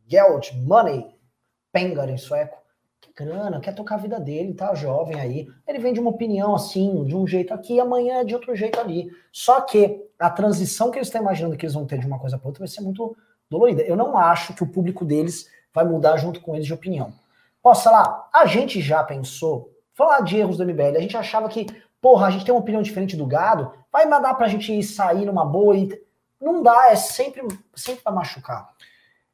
[0.09, 1.07] Geld, money,
[1.73, 2.67] pengar em sueco
[3.01, 5.49] Quer grana, quer tocar a vida dele, tá jovem aí.
[5.67, 9.11] Ele vende uma opinião assim, de um jeito aqui, amanhã é de outro jeito ali.
[9.33, 12.39] Só que a transição que eles estão imaginando que eles vão ter de uma coisa
[12.39, 13.17] para outra vai ser muito
[13.49, 13.83] dolorida.
[13.83, 17.13] Eu não acho que o público deles vai mudar junto com eles de opinião.
[17.63, 21.67] Posso falar, a gente já pensou, falar de erros do MBL, a gente achava que,
[22.01, 25.45] porra, a gente tem uma opinião diferente do gado, vai dar pra gente sair numa
[25.45, 26.07] boa e.
[26.39, 28.69] Não dá, é sempre, sempre vai machucar.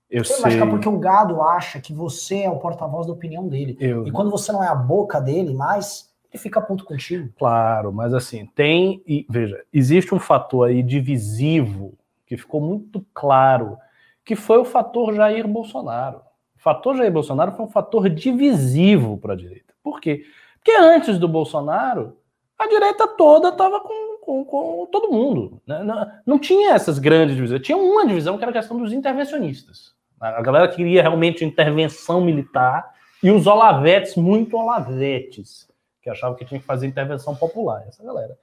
[0.09, 0.51] Eu sempre sei.
[0.51, 3.76] machucar porque o gado acha que você é o porta-voz da opinião dele.
[3.80, 4.06] Eu...
[4.06, 7.28] E quando você não é a boca dele mais, ele fica puto contigo.
[7.39, 9.02] Claro, mas assim, tem.
[9.06, 11.94] E, veja, existe um fator aí divisivo
[12.24, 13.76] que ficou muito claro,
[14.24, 16.18] que foi o fator Jair Bolsonaro.
[16.56, 19.74] O fator Jair Bolsonaro foi um fator divisivo para a direita.
[19.82, 20.24] Por quê?
[20.55, 22.16] Porque antes do Bolsonaro,
[22.62, 25.60] a direita toda estava com, com, com, todo mundo.
[25.66, 25.82] Né?
[25.82, 27.62] Não, não, tinha essas grandes divisões.
[27.62, 29.93] Tinha uma divisão que era a questão dos intervencionistas.
[30.20, 35.68] A galera queria realmente intervenção militar e os olavetes, muito olavetes,
[36.01, 37.84] que achavam que tinha que fazer intervenção popular.
[37.86, 38.36] Essa galera.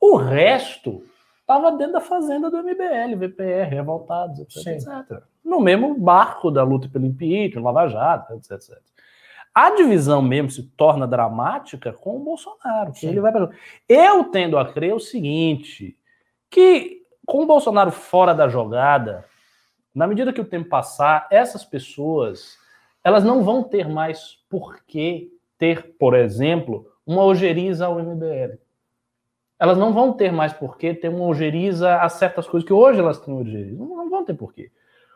[0.00, 1.04] O resto
[1.40, 5.22] estava dentro da fazenda do MBL, VPR, revoltados, etc, etc.
[5.44, 8.91] No mesmo barco da luta pelo impeachment, Lava Jato, etc, etc.
[9.54, 12.92] A divisão mesmo se torna dramática com o Bolsonaro.
[13.02, 13.50] Ele vai pra...
[13.88, 15.96] Eu tendo a crer o seguinte,
[16.50, 19.24] que com o Bolsonaro fora da jogada,
[19.94, 22.58] na medida que o tempo passar, essas pessoas
[23.04, 28.62] elas não vão ter mais por que ter, por exemplo, uma ojeriza ao MBL
[29.62, 33.20] elas não vão ter mais porquê ter uma ojeriza a certas coisas que hoje elas
[33.20, 33.78] têm ojeriza.
[33.78, 34.72] Não, não vão ter porquê.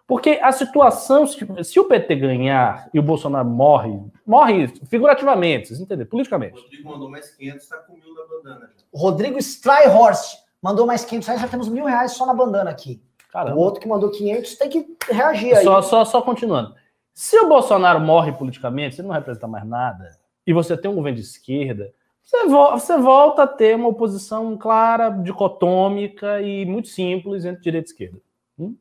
[0.07, 5.81] Porque a situação, se, se, o PT ganhar e o Bolsonaro morre, morre figurativamente, vocês
[5.81, 6.07] entendem?
[6.07, 6.57] Politicamente.
[6.57, 8.71] O Rodrigo mandou mais 500, está com mil na bandana.
[8.93, 13.03] O Rodrigo Stryhorst mandou mais 500 reais, já temos mil reais só na bandana aqui.
[13.33, 13.57] Caramba.
[13.57, 15.65] O outro que mandou 500 tem que reagir aí.
[15.65, 16.75] Só, só, só continuando.
[17.13, 20.11] Se o Bolsonaro morre politicamente, você não representa mais nada,
[20.47, 21.93] e você tem um governo de esquerda,
[22.23, 27.89] você, vo você volta a ter uma oposição clara, dicotômica e muito simples entre direita
[27.89, 28.19] e esquerda.
[28.59, 28.75] Hum?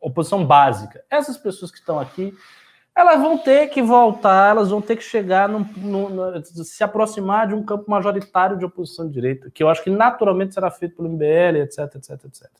[0.00, 1.04] Oposição básica.
[1.10, 2.34] Essas pessoas que estão aqui,
[2.94, 7.46] elas vão ter que voltar, elas vão ter que chegar, no, no, no, se aproximar
[7.46, 10.96] de um campo majoritário de oposição de direita, que eu acho que naturalmente será feito
[10.96, 12.50] pelo MBL, etc, etc, etc.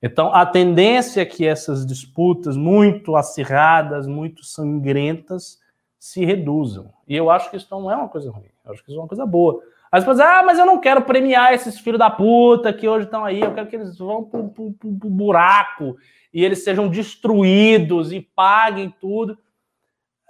[0.00, 5.58] Então, a tendência é que essas disputas muito acirradas, muito sangrentas,
[5.98, 6.92] se reduzam.
[7.06, 8.48] E eu acho que isso não é uma coisa ruim.
[8.64, 9.60] Eu acho que isso é uma coisa boa.
[9.90, 13.24] As pessoas, ah, mas eu não quero premiar esses filhos da puta que hoje estão
[13.24, 15.96] aí, eu quero que eles vão pro, pro, pro, pro buraco
[16.32, 19.38] e eles sejam destruídos e paguem tudo.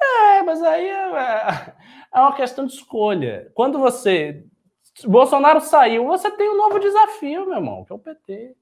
[0.01, 1.75] É, mas aí é,
[2.15, 3.51] é uma questão de escolha.
[3.55, 4.45] Quando você.
[5.05, 8.57] Bolsonaro saiu, você tem um novo desafio, meu irmão, que é o PT.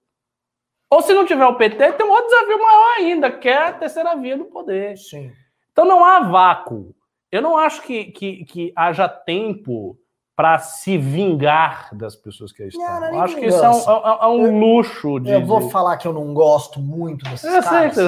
[0.90, 3.73] Ou se não tiver o PT, tem um outro desafio maior ainda, que é a
[3.73, 4.97] terceira via do poder.
[4.97, 5.32] Sim.
[5.73, 6.94] Então não há vácuo.
[7.31, 9.98] Eu não acho que, que, que haja tempo
[10.36, 13.00] para se vingar das pessoas que estão.
[13.00, 15.18] Não, não acho que isso é um, é, é um luxo.
[15.18, 17.94] De, eu vou falar que eu não gosto muito desses eu caras.
[17.94, 18.04] Sei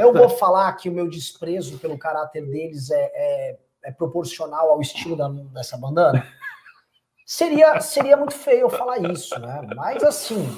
[0.00, 4.80] eu vou falar que o meu desprezo pelo caráter deles é, é, é proporcional ao
[4.80, 6.26] estilo da, dessa bandana.
[7.26, 9.60] Seria, seria muito feio eu falar isso, né?
[9.76, 10.48] Mas assim,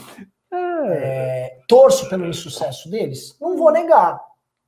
[0.52, 0.56] é.
[0.56, 4.20] é, torço pelo insucesso deles, não vou negar.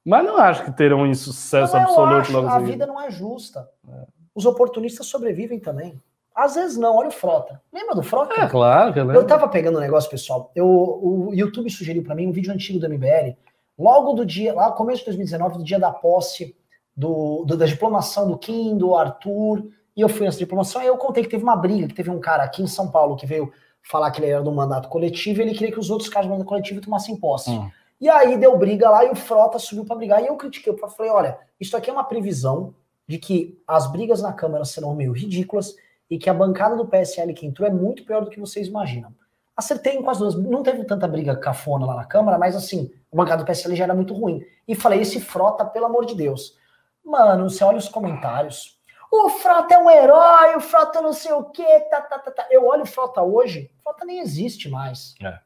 [0.04, 3.10] Mas não acho que terão um insucesso não, absoluto acho, logo A vida não é
[3.10, 3.68] justa.
[3.88, 4.06] É.
[4.34, 6.00] Os oportunistas sobrevivem também.
[6.36, 7.62] Às vezes não, olha o Frota.
[7.72, 8.34] Lembra do Frota?
[8.34, 9.22] É, claro que eu lembro.
[9.22, 10.50] Eu tava pegando um negócio, pessoal.
[10.54, 13.34] Eu, o YouTube sugeriu para mim um vídeo antigo do MBL,
[13.78, 16.54] logo do dia, lá no começo de 2019, do dia da posse
[16.94, 20.98] do, do, da diplomação do Kim, do Arthur, e eu fui nessa diplomação, e eu
[20.98, 23.50] contei que teve uma briga, que teve um cara aqui em São Paulo que veio
[23.82, 26.32] falar que ele era do mandato coletivo, e ele queria que os outros caras do
[26.32, 27.50] mandato coletivo tomassem posse.
[27.50, 27.70] Hum.
[27.98, 30.22] E aí deu briga lá e o Frota subiu para brigar.
[30.22, 32.74] E eu critiquei, eu falei: olha, isso aqui é uma previsão
[33.08, 35.74] de que as brigas na Câmara serão meio ridículas
[36.10, 39.14] e que a bancada do PSL que entrou é muito pior do que vocês imaginam.
[39.56, 40.34] Acertei em quase duas.
[40.34, 43.84] Não teve tanta briga cafona lá na Câmara, mas assim, a bancada do PSL já
[43.84, 44.44] era muito ruim.
[44.68, 46.56] E falei: esse Frota, pelo amor de Deus.
[47.04, 48.76] Mano, você olha os comentários.
[49.10, 52.46] O Frota é um herói, o Frota não sei o quê, tá, tá, tá, tá.
[52.50, 55.14] Eu olho o Frota hoje, o Frota nem existe mais.
[55.22, 55.38] É.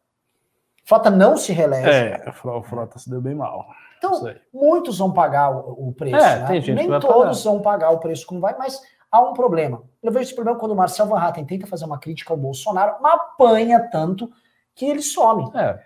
[0.84, 1.88] Frota não se reelege.
[1.88, 3.66] É, o Frota se deu bem mal.
[3.98, 6.16] Então, muitos vão pagar o, preço.
[6.16, 6.60] É, né?
[6.74, 7.52] Nem todos pagar.
[7.52, 8.80] vão pagar o preço como vai, mas
[9.10, 9.82] há um problema.
[10.02, 12.96] Eu vejo esse problema quando o Marcel Van Hatten tenta fazer uma crítica ao Bolsonaro,
[13.00, 14.30] mas apanha tanto
[14.74, 15.50] que ele some.
[15.54, 15.78] É.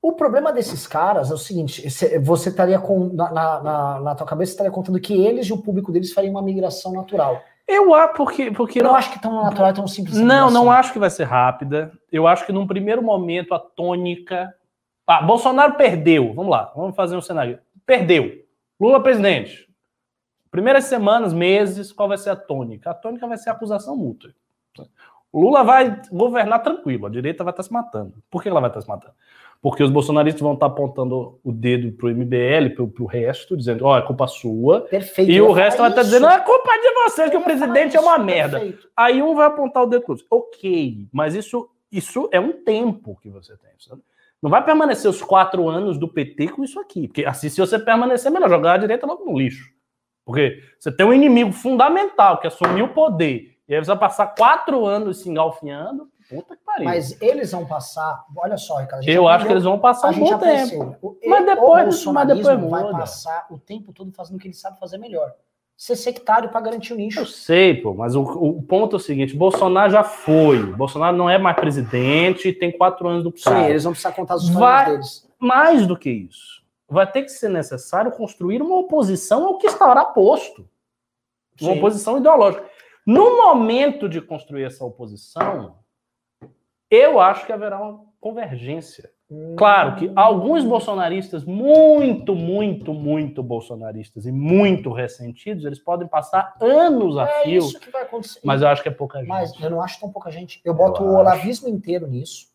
[0.00, 1.82] O problema desses caras é o seguinte:
[2.20, 3.08] você estaria com.
[3.12, 6.42] Na, na, na tua cabeça, estaria contando que eles e o público deles fariam uma
[6.42, 7.42] migração natural.
[7.66, 8.50] Eu acho, porque.
[8.52, 10.16] porque eu não acho que tão natural, tão simples.
[10.16, 11.90] Não, não acho que vai ser rápida.
[12.12, 14.54] Eu acho que num primeiro momento a tônica.
[15.04, 16.32] Ah, Bolsonaro perdeu.
[16.34, 17.58] Vamos lá, vamos fazer um cenário.
[17.84, 18.44] Perdeu.
[18.80, 19.65] Lula presidente.
[20.56, 22.90] Primeiras semanas, meses, qual vai ser a tônica?
[22.90, 24.30] A tônica vai ser a acusação mútua.
[25.30, 28.14] O Lula vai governar tranquilo, a direita vai estar se matando.
[28.30, 29.12] Por que ela vai estar se matando?
[29.60, 33.84] Porque os bolsonaristas vão estar apontando o dedo para o MBL, para o resto, dizendo:
[33.84, 34.80] ó, oh, é culpa sua.
[34.80, 35.30] Perfeito.
[35.30, 38.18] E o resto vai estar dizendo: é culpa de vocês, que o presidente é uma
[38.18, 38.58] merda.
[38.58, 38.88] Perfeito.
[38.96, 43.28] Aí um vai apontar o dedo para Ok, mas isso, isso é um tempo que
[43.28, 43.72] você tem.
[43.78, 44.00] Sabe?
[44.42, 47.08] Não vai permanecer os quatro anos do PT com isso aqui.
[47.08, 49.75] Porque assim, se você permanecer, melhor jogar a direita logo no lixo.
[50.26, 53.56] Porque você tem um inimigo fundamental que assumiu o poder.
[53.68, 56.08] E aí você vai passar quatro anos se engalfinhando.
[56.28, 56.84] Puta que pariu.
[56.84, 58.24] Mas eles vão passar.
[58.36, 59.08] Olha só, Ricardo.
[59.08, 60.96] Eu acho que eles vão passar um bom tempo.
[61.00, 64.54] O, mas depois, o mas depois vai passar o tempo todo fazendo o que ele
[64.54, 65.32] sabe fazer melhor.
[65.76, 67.20] Ser sectário para garantir o nicho.
[67.20, 70.60] Eu sei, pô, mas o, o, ponto é o seguinte: Bolsonaro já foi.
[70.72, 73.60] Bolsonaro não é mais presidente, tem quatro anos do cara.
[73.60, 75.28] Sim, eles vão precisar contar os vai, deles.
[75.38, 80.04] Mais do que isso vai ter que ser necessário construir uma oposição ao que estará
[80.04, 80.68] posto.
[81.60, 81.78] Uma Sim.
[81.78, 82.68] oposição ideológica.
[83.06, 85.78] No momento de construir essa oposição,
[86.90, 89.10] eu acho que haverá uma convergência.
[89.56, 97.18] Claro que alguns bolsonaristas, muito, muito, muito bolsonaristas e muito ressentidos, eles podem passar anos
[97.18, 97.58] a é fio.
[97.58, 98.40] Isso que vai acontecer.
[98.44, 99.28] Mas eu acho que é pouca gente.
[99.28, 100.60] Mas eu não acho tão pouca gente.
[100.64, 102.46] Eu boto eu o olavismo inteiro nisso.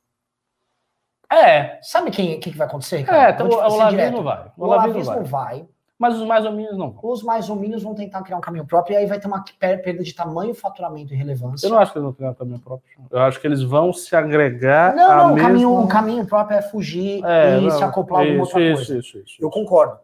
[1.32, 1.80] É.
[1.82, 2.98] Sabe quem que, que vai acontecer?
[2.98, 3.20] Ricardo?
[3.20, 4.52] É, então, o Olavismo vai.
[4.58, 5.24] O Olavismo vai.
[5.24, 5.66] vai.
[6.02, 7.12] Mas os mais ou menos não vão.
[7.12, 9.46] Os mais ou menos vão tentar criar um caminho próprio e aí vai ter uma
[9.60, 11.68] perda de tamanho, faturamento e relevância.
[11.68, 12.90] Eu não acho que eles vão criar um caminho próprio.
[13.12, 14.96] Eu acho que eles vão se agregar.
[14.96, 15.48] Não, não, mesma...
[15.48, 18.76] caminho, um caminho próprio é fugir é, e não, se acoplar a alguma outra isso,
[18.78, 18.98] coisa.
[18.98, 20.00] Isso, isso, Eu concordo.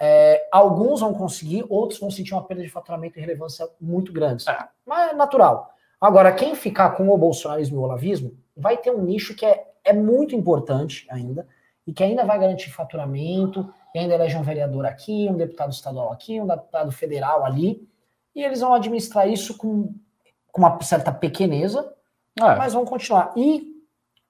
[0.00, 4.44] É, alguns vão conseguir, outros vão sentir uma perda de faturamento e relevância muito grandes.
[4.48, 4.58] É.
[4.84, 5.70] Mas é natural.
[6.00, 9.67] Agora, quem ficar com o bolsonarismo e o olavismo vai ter um nicho que é
[9.88, 11.46] é muito importante ainda,
[11.86, 16.12] e que ainda vai garantir faturamento, e ainda elege um vereador aqui, um deputado estadual
[16.12, 17.88] aqui, um deputado federal ali,
[18.34, 19.94] e eles vão administrar isso com,
[20.52, 21.92] com uma certa pequeneza,
[22.38, 22.56] é.
[22.56, 23.32] mas vão continuar.
[23.36, 23.74] E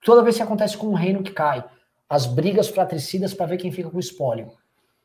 [0.05, 1.65] toda vez que acontece com um reino que cai,
[2.09, 4.53] as brigas fratricidas para ver quem fica com o espólio.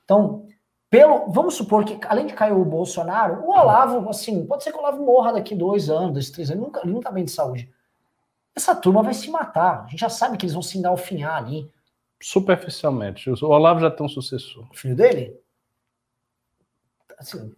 [0.05, 0.45] Então,
[0.89, 4.77] pelo, vamos supor que, além de cair o Bolsonaro, o Olavo, assim, pode ser que
[4.77, 7.31] o Olavo morra daqui dois anos, dois, três anos, nunca, ele nunca tá bem de
[7.31, 7.69] saúde.
[8.55, 9.85] Essa turma vai se matar.
[9.85, 11.69] A gente já sabe que eles vão se engalfinhar ali.
[12.21, 13.29] Superficialmente.
[13.29, 14.67] O Olavo já tem um sucessor.
[14.71, 15.35] O filho dele?
[17.17, 17.53] Assim,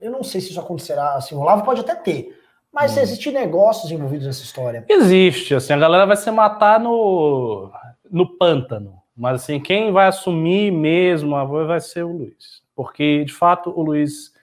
[0.00, 1.14] eu não sei se isso acontecerá.
[1.14, 2.38] Assim, o Olavo pode até ter.
[2.72, 3.00] Mas hum.
[3.00, 4.84] existem negócios envolvidos nessa história.
[4.88, 5.54] Existe.
[5.54, 7.70] Assim, a galera vai se matar no,
[8.10, 9.00] no pântano.
[9.16, 12.62] Mas assim, quem vai assumir mesmo a voz vai ser o Luiz.
[12.74, 14.34] Porque, de fato, o Luiz.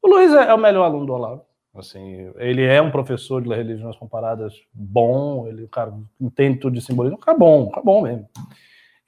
[0.00, 1.44] O Luiz é, é o melhor aluno do Olavo.
[1.74, 7.16] Assim, ele é um professor de religiões comparadas bom, ele, cara, entende tudo de simbolismo,
[7.16, 8.28] cara bom, cara bom mesmo.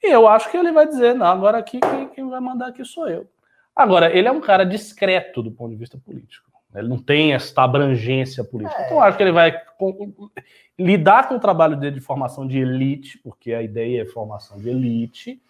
[0.01, 2.83] E eu acho que ele vai dizer, não, agora aqui quem, quem vai mandar aqui
[2.83, 3.27] sou eu.
[3.75, 6.49] Agora, ele é um cara discreto do ponto de vista político.
[6.73, 8.81] Ele não tem esta abrangência política.
[8.81, 8.85] É.
[8.85, 10.13] Então, eu acho que ele vai com,
[10.77, 14.69] lidar com o trabalho dele de formação de elite, porque a ideia é formação de
[14.69, 15.41] elite.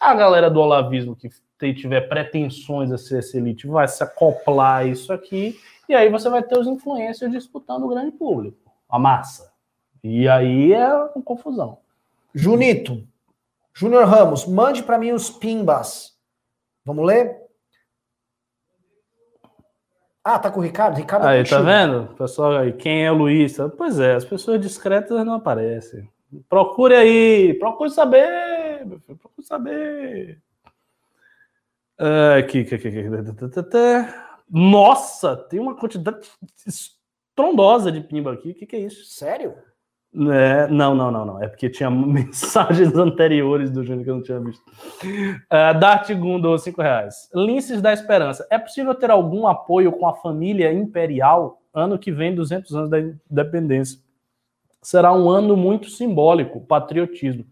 [0.00, 1.28] A galera do olavismo que
[1.74, 5.58] tiver pretensões a ser essa elite vai se acoplar a isso aqui
[5.90, 9.52] e aí você vai ter os influencers disputando o grande público, a massa.
[10.04, 11.78] E aí é uma confusão.
[12.32, 13.04] Junito,
[13.74, 16.16] Júnior Ramos, mande para mim os pimbas.
[16.84, 17.36] Vamos ler?
[20.22, 20.96] Ah, tá com o Ricardo?
[20.96, 22.14] Ricardo Aí, tá vendo?
[22.14, 23.56] Pessoal aí, quem é o Luiz?
[23.76, 26.08] Pois é, as pessoas discretas não aparecem.
[26.48, 30.40] Procure aí, procure saber, meu filho, procure saber.
[32.38, 34.29] Aqui, aqui, aqui, aqui.
[34.50, 36.26] Nossa, tem uma quantidade
[36.66, 38.50] estrondosa de pimba aqui.
[38.50, 39.04] O que, que é isso?
[39.04, 39.54] Sério?
[40.12, 41.42] É, não, não, não, não.
[41.42, 44.62] É porque tinha mensagens anteriores do Júnior que eu não tinha visto.
[45.04, 47.30] Uh, Dart Gundo, 5 reais.
[47.32, 48.46] Linces da Esperança.
[48.50, 52.98] É possível ter algum apoio com a família imperial ano que vem, 200 anos da
[52.98, 54.00] independência?
[54.82, 57.46] Será um ano muito simbólico, patriotismo.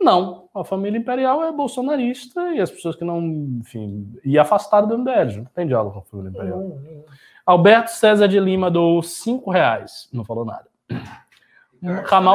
[0.00, 3.20] Não, a família imperial é bolsonarista e as pessoas que não,
[3.60, 6.58] enfim, e afastado do MBL, não tem diálogo com a família imperial.
[6.58, 7.04] Uhum, uhum.
[7.46, 10.66] Alberto César de Lima dou cinco reais, não falou nada.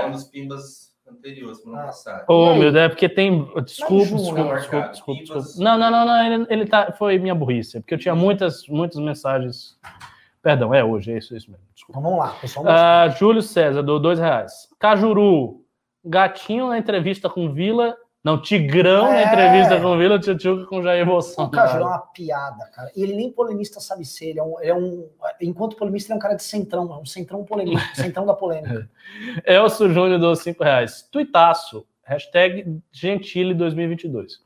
[0.09, 2.25] Nos pimbas anteriores, no passado.
[2.27, 3.45] Oh, meu Deus, é porque tem.
[3.65, 5.63] Desculpa, desculpa, desculpa, desculpa, desculpa.
[5.63, 6.91] Não, não, não, não, ele, ele tá.
[6.93, 9.77] Foi minha burrice, porque eu tinha muitas, muitas mensagens.
[10.41, 11.65] Perdão, é hoje, é isso, é isso mesmo.
[11.75, 11.99] Desculpa.
[11.99, 12.65] Então vamos lá, pessoal.
[12.65, 14.67] Uh, Júlio César, dou dois reais.
[14.79, 15.60] Cajuru,
[16.03, 17.95] Gatinho na entrevista com Vila.
[18.23, 19.13] Não, Tigrão é.
[19.13, 21.49] na entrevista com Vila, Tchutchuca com Jair Bolsonaro.
[21.49, 22.91] O Cajuru é uma piada, cara.
[22.95, 24.29] Ele nem polemista sabe ser.
[24.29, 25.09] Ele é um, ele é um.
[25.41, 26.93] Enquanto polemista, ele é um cara de centrão.
[26.93, 28.89] É um centrão polemista, centrão da polêmica.
[29.45, 31.01] Elcio Júnior dos 5 reais.
[31.11, 31.85] Tuitaço.
[32.03, 34.39] Hashtag Gentile 2022.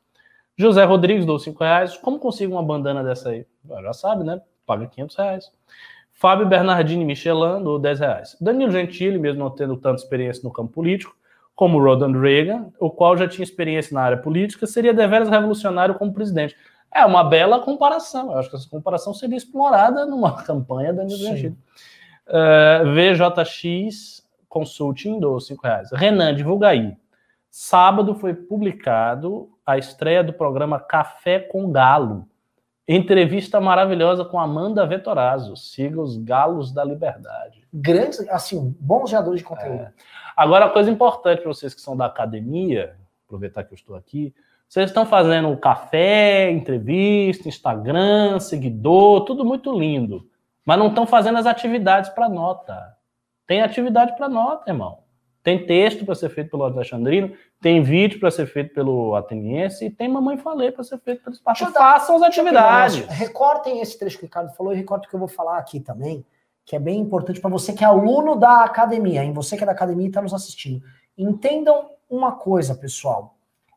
[0.56, 1.96] José Rodrigues dou 5 reais.
[1.98, 3.46] Como consigo uma bandana dessa aí?
[3.82, 4.40] Já sabe, né?
[4.66, 5.52] paga 500 reais.
[6.12, 8.36] Fábio Bernardini Michelin, do 10 reais.
[8.40, 11.15] Danilo Gentili, mesmo não tendo tanta experiência no campo político,
[11.56, 16.12] como Ronald Reagan, o qual já tinha experiência na área política, seria deveras revolucionário como
[16.12, 16.54] presidente.
[16.94, 18.30] É uma bela comparação.
[18.30, 21.56] Eu acho que essa comparação seria explorada numa campanha da Gentili.
[22.28, 25.90] Uh, VJX Consulting, do 5 reais.
[25.92, 26.94] Renan, divulga aí.
[27.50, 32.28] Sábado foi publicado a estreia do programa Café com Galo.
[32.86, 35.56] Entrevista maravilhosa com Amanda Vetorazzo.
[35.56, 37.66] Siga os Galos da Liberdade.
[37.72, 39.82] Grandes, assim, bons geradores de conteúdo.
[39.82, 39.92] É.
[40.36, 42.94] Agora, a coisa importante para vocês que são da academia,
[43.26, 44.34] aproveitar que eu estou aqui,
[44.68, 50.28] vocês estão fazendo café, entrevista, Instagram, seguidor, tudo muito lindo.
[50.64, 52.96] Mas não estão fazendo as atividades para nota.
[53.46, 54.98] Tem atividade para nota, irmão.
[55.42, 57.32] Tem texto para ser feito pelo Alexandrino,
[57.62, 61.34] tem vídeo para ser feito pelo Ateniense e tem Mamãe Falei para ser feito pelo
[61.34, 61.72] Espaço.
[61.72, 63.06] Façam as atividades.
[63.06, 65.78] Recortem esse trecho que o Ricardo falou e recortem o que eu vou falar aqui
[65.78, 66.24] também,
[66.66, 69.66] que é bem importante para você que é aluno da academia, em você que é
[69.66, 70.84] da academia e está nos assistindo.
[71.16, 73.36] Entendam uma coisa, pessoal.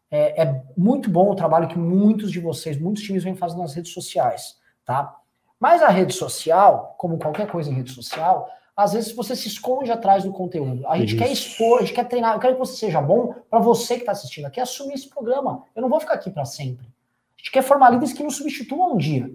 [0.10, 3.76] É, é, muito bom o trabalho que muitos de vocês, muitos times vêm fazendo nas
[3.76, 5.16] redes sociais, tá?
[5.60, 9.92] Mas a rede social, como qualquer coisa em rede social, às vezes você se esconde
[9.92, 10.88] atrás do conteúdo.
[10.88, 11.18] A gente Isso.
[11.18, 12.34] quer expor, a gente quer treinar.
[12.34, 15.64] Eu quero que você seja bom para você que está assistindo aqui assumir esse programa.
[15.76, 16.88] Eu não vou ficar aqui para sempre.
[16.88, 19.30] A gente quer formar líderes que nos substituam um dia.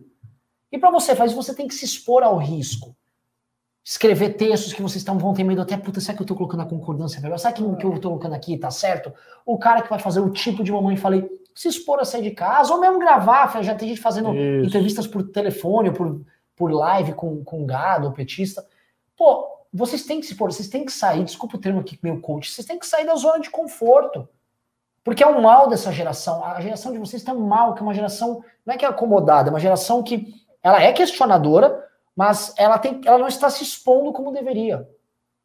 [0.73, 2.97] E para você fazer isso, você tem que se expor ao risco.
[3.85, 6.63] Escrever textos que vocês estão, vão ter medo até, puta, será que eu estou colocando
[6.63, 7.39] a concordância melhor?
[7.39, 9.13] Será que o que eu estou colocando aqui tá certo?
[9.45, 12.31] O cara que vai fazer o tipo de mamãe falei, se expor a sair de
[12.31, 14.69] casa, ou mesmo gravar, já tem gente fazendo isso.
[14.69, 16.21] entrevistas por telefone, por,
[16.57, 18.65] por live com, com gado, ou petista
[19.17, 22.21] Pô, vocês têm que se pôr, vocês têm que sair, desculpa o termo aqui meu
[22.21, 24.29] coach, vocês têm que sair da zona de conforto.
[25.03, 26.43] Porque é o mal dessa geração.
[26.43, 29.51] A geração de vocês está mal, que é uma geração, não é que é acomodada,
[29.51, 31.85] é uma geração que ela é questionadora,
[32.17, 34.89] mas ela, tem, ela não está se expondo como deveria.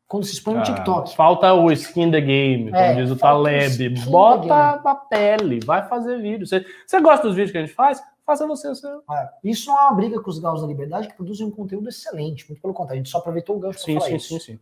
[0.07, 1.15] Quando se expõe no ah, TikTok.
[1.15, 3.89] Falta o skin the game, como é, diz o Taleb.
[4.09, 6.47] Bota a pele, vai fazer vídeo.
[6.47, 8.01] Você, você gosta dos vídeos que a gente faz?
[8.29, 9.01] faça você o seu.
[9.11, 11.89] É, isso não é uma briga com os galos da liberdade que produzem um conteúdo
[11.89, 12.47] excelente.
[12.47, 14.27] Muito pelo contrário, a gente só aproveitou o gancho para falar sim, isso.
[14.27, 14.59] Sim, sim, sim.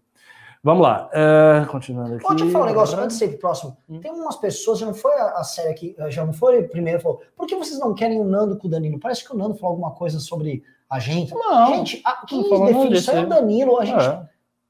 [0.64, 1.10] Vamos lá.
[1.14, 2.24] Uh, continuando aqui.
[2.24, 3.78] Pode falar um negócio antes de ser próximo.
[3.90, 4.00] Hum.
[4.00, 7.22] Tem umas pessoas, já não foi a, a série aqui, já não foi primeiro, falou,
[7.36, 9.00] por que vocês não querem o Nando com o Danilo?
[9.00, 11.34] Parece que o Nando falou alguma coisa sobre a gente.
[11.34, 11.68] Não.
[11.76, 13.80] Gente, a, quem define isso é o Danilo.
[13.80, 14.06] A gente.
[14.06, 14.22] É.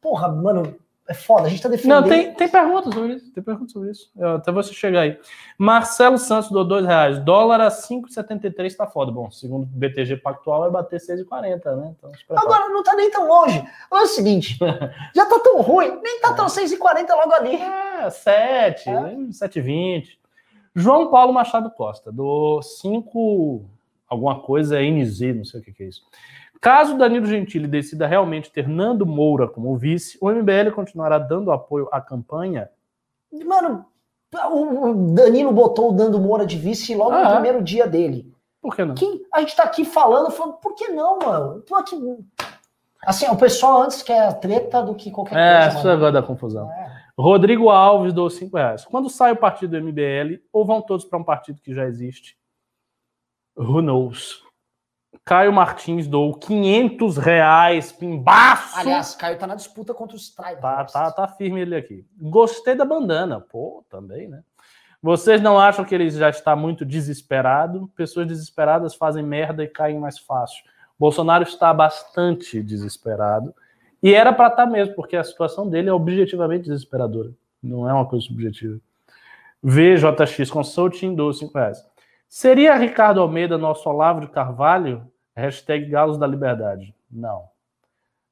[0.01, 0.75] Porra, mano,
[1.07, 2.01] é foda, a gente tá defendendo.
[2.01, 3.31] Não, tem, tem perguntas sobre isso.
[3.31, 4.11] Tem perguntas sobre isso.
[4.15, 5.17] Eu, até você chegar aí.
[5.57, 7.17] Marcelo Santos do dois reais.
[7.19, 9.09] Dólar a 5,73 tá foda.
[9.09, 11.95] Bom, segundo o BTG Pactual vai bater 6,40, né?
[11.97, 13.63] Então, Agora não tá nem tão longe.
[13.89, 14.57] Olha o seguinte,
[15.15, 17.55] já tá tão ruim, nem tá tão 6,40 logo ali.
[17.55, 18.93] É, 7, é.
[18.93, 20.17] 7,20.
[20.75, 23.65] João Paulo Machado Costa, do 5
[24.07, 26.03] alguma coisa, é NZ, não sei o que, que é isso.
[26.59, 31.87] Caso Danilo Gentili decida realmente ter Nando Moura como vice, o MBL continuará dando apoio
[31.91, 32.69] à campanha?
[33.45, 33.85] Mano,
[34.51, 38.33] o Danilo botou o Nando Moura de vice logo ah, no primeiro dia dele.
[38.61, 38.95] Por que não?
[38.95, 41.61] Quem, a gente tá aqui falando, falando, por que não, mano?
[41.61, 41.95] Tô aqui...
[43.05, 45.77] Assim, o pessoal antes quer treta do que qualquer é, coisa.
[45.77, 46.69] É, isso agora da confusão.
[46.71, 46.97] É.
[47.17, 48.85] Rodrigo Alves do 5 reais.
[48.85, 52.36] Quando sai o partido do MBL, ou vão todos para um partido que já existe?
[53.57, 54.45] Who knows?
[55.25, 58.77] Caio Martins dou 500 reais, pimbaço.
[58.79, 60.61] Aliás, Caio tá na disputa contra os Strike.
[60.61, 62.05] Tá, tá, tá firme ele aqui.
[62.17, 63.41] Gostei da bandana.
[63.41, 64.41] Pô, também, né?
[65.01, 67.89] Vocês não acham que ele já está muito desesperado?
[67.95, 70.63] Pessoas desesperadas fazem merda e caem mais fácil.
[70.97, 73.53] Bolsonaro está bastante desesperado.
[74.01, 77.31] E era para estar tá mesmo, porque a situação dele é objetivamente desesperadora.
[77.61, 78.79] Não é uma coisa subjetiva.
[79.61, 81.85] VJX Consulting, 12, 5 reais.
[82.29, 85.09] Seria Ricardo Almeida nosso Olavo de Carvalho?
[85.35, 86.93] Hashtag Galos da Liberdade.
[87.09, 87.45] Não.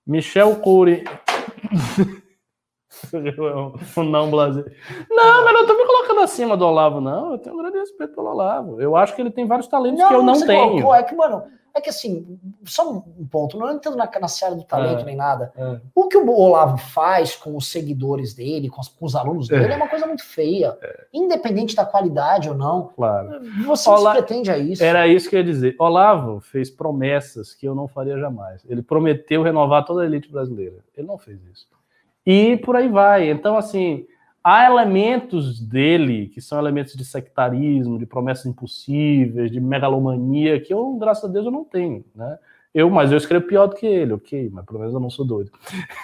[0.06, 1.04] Michel Cury.
[3.98, 4.66] um não blazer.
[5.10, 7.34] Não, mas não tô me colocando acima do Olavo, não.
[7.34, 8.82] Eu tenho um grande respeito pelo Olavo.
[8.82, 10.70] Eu acho que ele tem vários talentos não, que eu não tenho.
[10.70, 11.44] Colocou, é que, mano,
[11.76, 15.16] é que assim, só um ponto, não entendo na, na série do talento é, nem
[15.16, 15.52] nada.
[15.58, 15.82] É.
[15.94, 19.66] O que o Olavo faz com os seguidores dele, com os, com os alunos dele,
[19.66, 19.72] é.
[19.74, 19.76] é.
[19.76, 20.78] uma coisa muito feia.
[20.82, 21.06] É.
[21.14, 22.94] Independente da qualidade ou não.
[22.96, 23.42] Claro.
[23.66, 24.12] Você Ola...
[24.12, 24.82] se pretende a isso.
[24.82, 25.76] Era isso que eu ia dizer.
[25.78, 28.64] Olavo fez promessas que eu não faria jamais.
[28.70, 30.78] Ele prometeu renovar toda a elite brasileira.
[30.96, 31.68] Ele não fez isso.
[32.26, 33.30] E por aí vai.
[33.30, 34.06] Então, assim
[34.46, 40.94] há elementos dele que são elementos de sectarismo, de promessas impossíveis, de megalomania, que eu,
[41.00, 42.38] graças a Deus, eu não tenho, né?
[42.72, 45.26] Eu, mas eu escrevo pior do que ele, ok, mas pelo menos eu não sou
[45.26, 45.50] doido.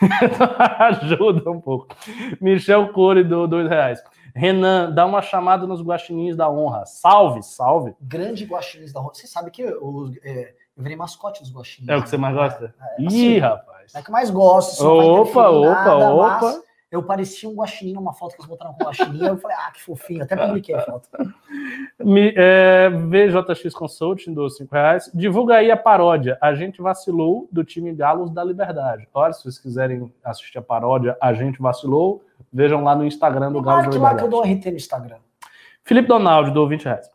[0.80, 1.90] Ajuda um pouco.
[2.40, 4.02] Michel Core do dois reais.
[4.34, 6.86] Renan, dá uma chamada nos guaxinins da honra.
[6.86, 7.94] Salve, salve.
[8.02, 9.14] Grande guaxinins da honra.
[9.14, 11.90] Você sabe que os, é, Eu virei mascote dos guaxinins.
[11.90, 12.74] É o que você mais gosta?
[12.98, 13.94] É, assim, Ih, rapaz.
[13.94, 14.84] É que eu mais gosto.
[14.84, 16.62] Opa, opa, nada, opa.
[16.90, 19.24] Eu parecia um guaxinim numa foto que eles botaram com guaxinim.
[19.24, 20.24] eu falei, ah, que fofinho.
[20.24, 21.08] Até publiquei a foto.
[22.04, 25.12] Me, é, VJX Consulting dos 5 reais.
[25.14, 26.38] Divulga aí a paródia.
[26.42, 29.08] A gente vacilou do time Galos da Liberdade.
[29.14, 32.24] Olha, se vocês quiserem assistir a paródia, a gente vacilou.
[32.52, 34.14] Vejam lá no Instagram do Galos da Liberdade.
[34.16, 35.18] lá que eu dou RT no Instagram.
[35.84, 37.11] Felipe Donaldo, do 20 reais.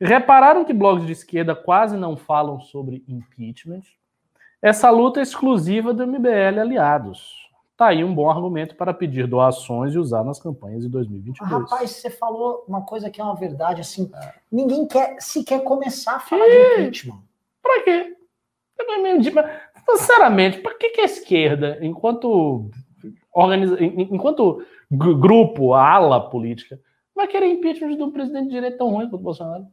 [0.00, 3.82] Repararam que blogs de esquerda quase não falam sobre impeachment?
[4.62, 7.50] Essa luta é exclusiva do MBL Aliados.
[7.76, 11.50] Tá aí um bom argumento para pedir doações e usar nas campanhas de 2022.
[11.50, 14.34] rapaz, você falou uma coisa que é uma verdade, assim, é.
[14.52, 17.22] ninguém quer sequer começar a falar de impeachment.
[17.62, 18.16] Pra quê?
[19.88, 22.70] Sinceramente, para que, que a esquerda, enquanto
[23.32, 26.78] organiza, enquanto grupo, ala política,
[27.14, 29.66] vai querer impeachment de um presidente de direito tão ruim quanto o Bolsonaro?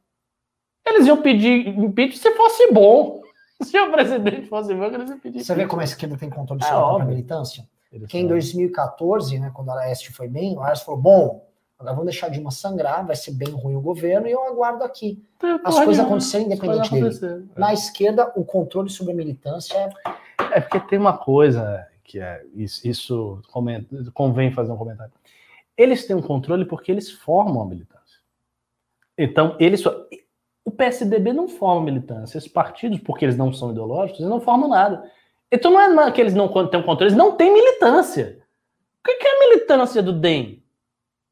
[0.87, 3.21] Eles iam pedir impeachment se fosse bom.
[3.61, 5.43] Se o presidente fosse bom, eles iam pedir.
[5.43, 7.67] Você vê como a esquerda tem controle sobre é, a militância?
[8.07, 11.47] Que em 2014, né, quando a Aécio foi bem, o Aécio falou: bom,
[11.79, 14.83] agora vamos deixar de uma sangrar, vai ser bem ruim o governo e eu aguardo
[14.83, 15.23] aqui.
[15.63, 17.09] As coisas acontecerem independente dele.
[17.55, 17.59] É.
[17.59, 19.89] Na esquerda, o controle sobre a militância é.
[20.53, 23.41] É porque tem uma coisa que é isso, isso
[24.13, 25.11] convém fazer um comentário.
[25.75, 27.97] Eles têm um controle porque eles formam a militância.
[29.17, 29.83] Então, eles
[30.67, 32.37] o PSDB não forma militância.
[32.37, 35.09] Esses partidos, porque eles não são ideológicos, eles não formam nada.
[35.49, 38.43] Então não é que eles não têm controle, eles não têm militância.
[38.99, 40.61] O que é a militância do DEM?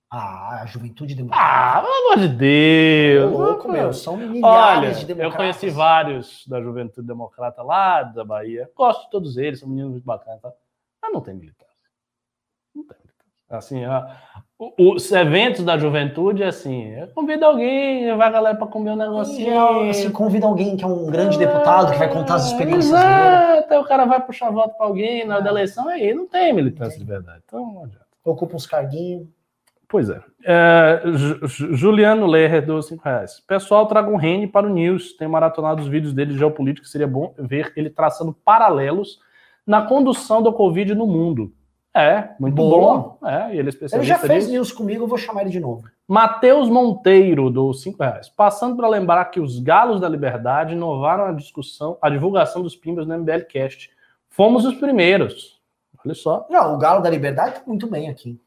[0.10, 1.52] Ah, a juventude democrática.
[1.52, 3.34] Ah, pelo amor de Deus.
[3.34, 3.92] É louco, meu.
[3.92, 5.34] São milhares Olha, de democratas.
[5.34, 8.72] Eu conheci vários da juventude democrata lá da Bahia.
[8.74, 10.42] Gosto de todos eles, são meninos muito bacanas.
[10.42, 10.54] Tá?
[11.02, 11.76] Mas não tem militância.
[12.74, 13.34] Não tem militância.
[13.50, 14.18] Assim, a,
[14.58, 19.90] os eventos da juventude é assim, convida alguém, vai a galera para comer um negocinho.
[19.90, 23.80] Assim, convida alguém que é um grande deputado que vai contar as experiências Exato, aí
[23.80, 26.98] o cara vai puxar voto para alguém na hora da eleição, aí não tem militância
[26.98, 27.42] de verdade.
[27.46, 28.06] Então não adianta.
[28.24, 29.28] Ocupa uns carguinhos.
[29.88, 30.20] Pois é.
[30.44, 31.02] é
[31.46, 33.40] Juliano Lerrer, dos 5 reais.
[33.42, 35.14] Pessoal, traga um Rene para o News.
[35.14, 36.88] Tem maratonado os vídeos dele de geopolítica.
[36.88, 39.20] Seria bom ver ele traçando paralelos
[39.66, 41.54] na condução da Covid no mundo.
[41.96, 43.18] É, muito Boa.
[43.22, 43.26] bom.
[43.26, 43.96] É, ele é.
[43.96, 45.88] Ele já fez news comigo, eu vou chamar ele de novo.
[46.06, 48.28] Matheus Monteiro, do 5 reais.
[48.28, 53.08] Passando para lembrar que os Galos da Liberdade inovaram a discussão, a divulgação dos Pimbas
[53.08, 53.90] no MBL Cast.
[54.30, 55.62] Fomos os primeiros.
[56.06, 56.46] Olha só.
[56.50, 58.38] Não, o Galo da Liberdade tá muito bem aqui.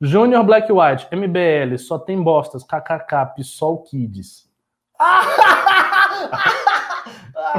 [0.00, 4.50] Júnior Black White, MBL, só tem bostas, KKK, PSOL Kids.
[4.98, 5.24] ah,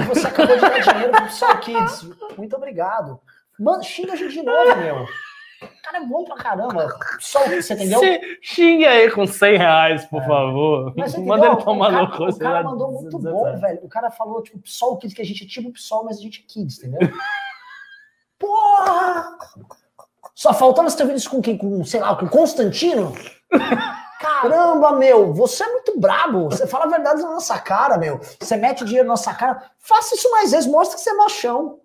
[0.06, 2.10] você acabou de dar dinheiro pro PSOL Kids.
[2.38, 3.22] Muito obrigado.
[3.58, 5.06] Mano, xinga a gente de novo, meu.
[5.62, 6.88] O cara é bom pra caramba.
[7.20, 8.00] Só você entendeu?
[8.00, 10.28] Se, xingue aí com 100 reais, por é.
[10.28, 10.94] favor.
[11.26, 12.26] Manda ele tomar no cu.
[12.26, 13.80] O cara mandou muito bom, velho.
[13.84, 16.46] O cara falou, tipo, PSOL Kids, que a gente é tipo PSOL, mas a gente
[16.46, 17.10] é Kids, entendeu?
[18.40, 19.38] Porra!
[20.34, 21.58] Só faltando você ter ouvido isso com quem?
[21.58, 23.14] Com, sei lá, com Constantino?
[24.20, 26.46] Caramba, meu, você é muito brabo.
[26.50, 28.20] Você fala a verdade na nossa cara, meu.
[28.40, 29.62] Você mete dinheiro na nossa cara.
[29.78, 31.80] Faça isso mais vezes, mostra que você é machão.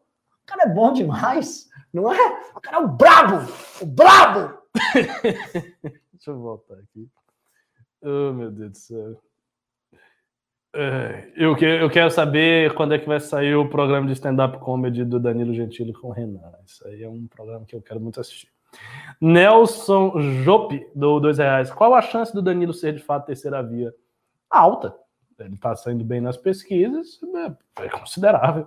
[0.45, 1.69] O cara é bom demais.
[1.95, 2.51] Não é?
[2.57, 3.53] O cara é o brabo!
[3.81, 4.59] O brabo!
[6.13, 7.09] Deixa eu voltar aqui.
[8.03, 9.23] Oh, meu Deus do céu.
[11.37, 15.21] Eu, eu quero saber quando é que vai sair o programa de stand-up comedy do
[15.21, 16.41] Danilo Gentili com o Renan.
[16.67, 18.49] Isso aí é um programa que eu quero muito assistir.
[19.21, 21.71] Nelson Jope, do dois reais.
[21.71, 23.95] Qual a chance do Danilo ser de fato terceira via?
[24.51, 24.97] Alta.
[25.39, 27.21] Ele está saindo bem nas pesquisas,
[27.79, 28.67] é, é considerável.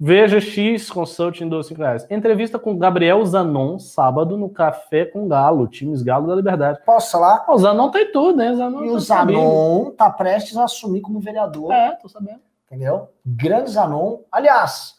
[0.00, 2.06] Veja X Consulting dos 5 reais.
[2.08, 6.78] Entrevista com Gabriel Zanon, sábado, no Café com Galo, times Galo da Liberdade.
[6.86, 7.44] Posso falar?
[7.48, 8.54] O Zanon tem tudo, né?
[8.54, 11.72] Zanon e o tá Zanon tá prestes a assumir como vereador.
[11.72, 12.40] É, tô sabendo.
[12.66, 13.08] Entendeu?
[13.26, 14.20] Grande Zanon.
[14.30, 14.94] Aliás,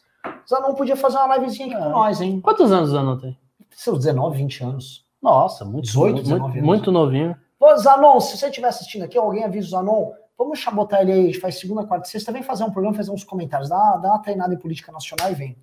[0.46, 1.80] Zanon podia fazer uma livezinha aqui é.
[1.80, 2.42] com nós, hein?
[2.42, 3.38] Quantos anos o Zanon tem?
[3.72, 5.06] Seus 19, 20 anos.
[5.22, 6.66] Nossa, muito 18, muito, 19 anos.
[6.66, 7.38] Muito novinho.
[7.58, 11.34] Pô, Zanon, se você estiver assistindo aqui, alguém avisa o Zanon, Vamos botar ele aí,
[11.34, 14.54] faz segunda, quarta, sexta, vem fazer um programa, fazer uns comentários, dá, dá uma treinada
[14.54, 15.58] em política nacional e vem.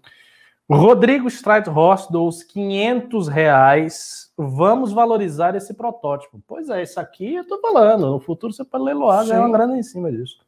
[0.70, 4.30] Rodrigo Streithorst dou os 500 reais.
[4.36, 6.42] Vamos valorizar esse protótipo.
[6.46, 8.10] Pois é, isso aqui eu tô falando.
[8.10, 10.44] No futuro você pode leiloar, ganhar uma grana em cima disso.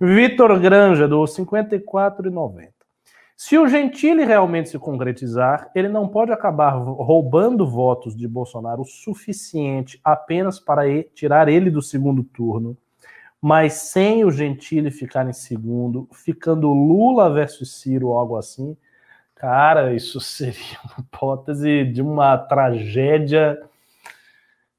[0.00, 2.68] Vitor Granja do 54,90.
[3.36, 8.86] Se o Gentili realmente se concretizar, ele não pode acabar roubando votos de Bolsonaro o
[8.86, 10.82] suficiente apenas para
[11.14, 12.76] tirar ele do segundo turno
[13.40, 18.76] mas sem o Gentili ficar em segundo, ficando Lula versus Ciro ou algo assim,
[19.34, 23.60] cara, isso seria uma hipótese de uma tragédia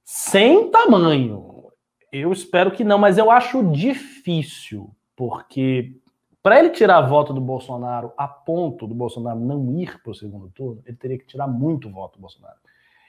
[0.04, 1.72] sem tamanho.
[2.12, 5.96] Eu espero que não, mas eu acho difícil, porque
[6.44, 10.50] Para ele tirar voto do Bolsonaro a ponto do Bolsonaro não ir para o segundo
[10.50, 12.58] turno, ele teria que tirar muito voto do Bolsonaro.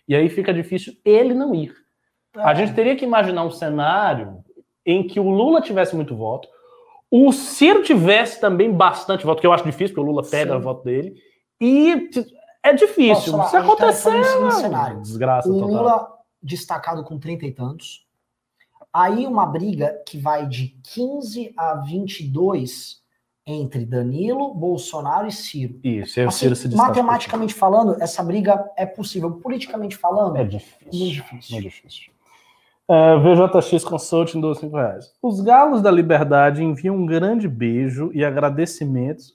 [0.07, 1.74] E aí fica difícil ele não ir.
[2.37, 2.43] É.
[2.43, 4.45] A gente teria que imaginar um cenário
[4.85, 6.49] em que o Lula tivesse muito voto,
[7.11, 10.59] o Ciro tivesse também bastante voto, que eu acho difícil, porque o Lula pega Sim.
[10.59, 11.15] o voto dele,
[11.61, 12.11] e
[12.63, 13.33] é difícil.
[13.33, 15.01] Posso Se acontecer, tá cenário.
[15.01, 15.69] desgraça o total.
[15.69, 16.09] Lula
[16.43, 18.07] destacado com 30 e tantos,
[18.93, 23.03] aí uma briga que vai de 15 a 22
[23.47, 25.81] entre Danilo, Bolsonaro e Ciro.
[25.83, 29.33] Isso, é o assim, Ciro se Matematicamente falando, essa briga é possível.
[29.33, 30.87] Politicamente falando, é difícil.
[30.93, 31.53] Muito difícil.
[31.55, 32.11] Muito difícil.
[32.93, 35.14] Uh, VJX Consulting dos 5 reais.
[35.23, 39.32] Os galos da liberdade enviam um grande beijo e agradecimentos.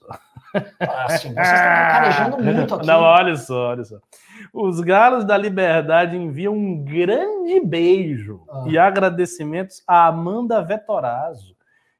[0.80, 2.86] Nossa, vocês estão carejando muito aqui.
[2.86, 3.98] Não, olha só, olha só.
[4.54, 8.64] Os galos da liberdade enviam um grande beijo ah.
[8.68, 11.56] e agradecimentos a Amanda Vetorazzo,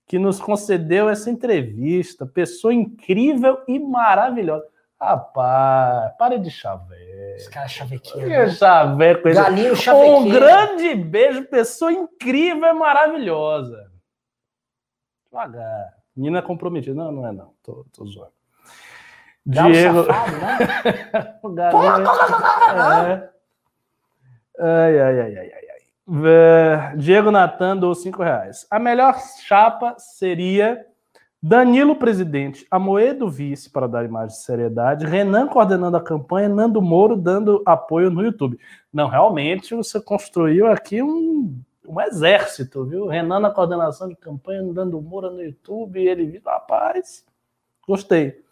[0.06, 2.24] que nos concedeu essa entrevista.
[2.24, 4.64] Pessoa incrível e maravilhosa.
[5.00, 7.36] Rapaz, pare de chaveiro.
[7.36, 8.28] Os caras chavequeiros.
[8.28, 8.48] Né?
[8.50, 10.16] Chaveco, Galinho chavequeiro.
[10.16, 13.90] Um grande beijo, pessoa incrível maravilhosa.
[15.30, 15.94] Devagar.
[16.16, 16.94] Menina comprometida.
[16.94, 17.54] Não, não é não.
[17.62, 18.32] Tô, tô zoando.
[19.46, 20.04] Diego.
[20.04, 21.38] Safado, né?
[21.42, 22.08] o galinho.
[23.06, 23.30] é.
[24.60, 26.96] Ai, ai, ai, ai, ai.
[26.96, 28.66] Diego Natan dou 5 reais.
[28.68, 29.16] A melhor
[29.46, 30.84] chapa seria
[31.40, 37.14] Danilo presidente, Amoedo vice para dar imagem de seriedade, Renan coordenando a campanha, Nando Moro
[37.14, 38.58] dando apoio no YouTube.
[38.92, 41.56] Não, realmente você construiu aqui um,
[41.86, 43.06] um exército, viu?
[43.06, 47.24] Renan na coordenação de campanha, Nando Moro no YouTube, ele, rapaz,
[47.86, 48.42] gostei.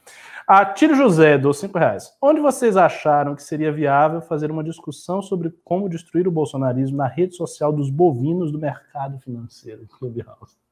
[0.46, 2.16] A Tiro José, dos cinco reais.
[2.22, 7.08] Onde vocês acharam que seria viável fazer uma discussão sobre como destruir o bolsonarismo na
[7.08, 10.65] rede social dos bovinos do mercado financeiro, Clubhouse?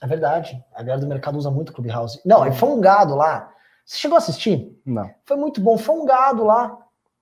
[0.00, 0.62] É verdade.
[0.74, 2.20] A galera do mercado usa muito Clubhouse.
[2.24, 3.52] Não, é foi um gado lá.
[3.84, 4.80] Você chegou a assistir?
[4.84, 5.10] Não.
[5.24, 5.76] Foi muito bom.
[5.76, 6.76] Foi um gado lá.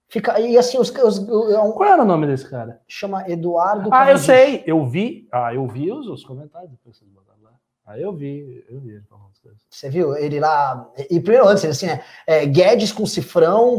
[0.09, 2.81] Fica, e assim, os, os, os Qual era o nome desse cara?
[2.89, 3.91] Chama Eduardo.
[3.93, 4.63] Ah, eu sei.
[4.67, 5.29] Eu vi.
[5.31, 6.71] Ah, eu vi os, os comentários
[7.13, 7.51] botaram lá.
[7.85, 8.65] Ah, eu vi.
[8.69, 9.03] Eu vi.
[9.71, 10.91] Você viu ele lá?
[11.11, 12.03] E primeiro antes, assim, né?
[12.27, 13.79] É, Guedes com cifrão,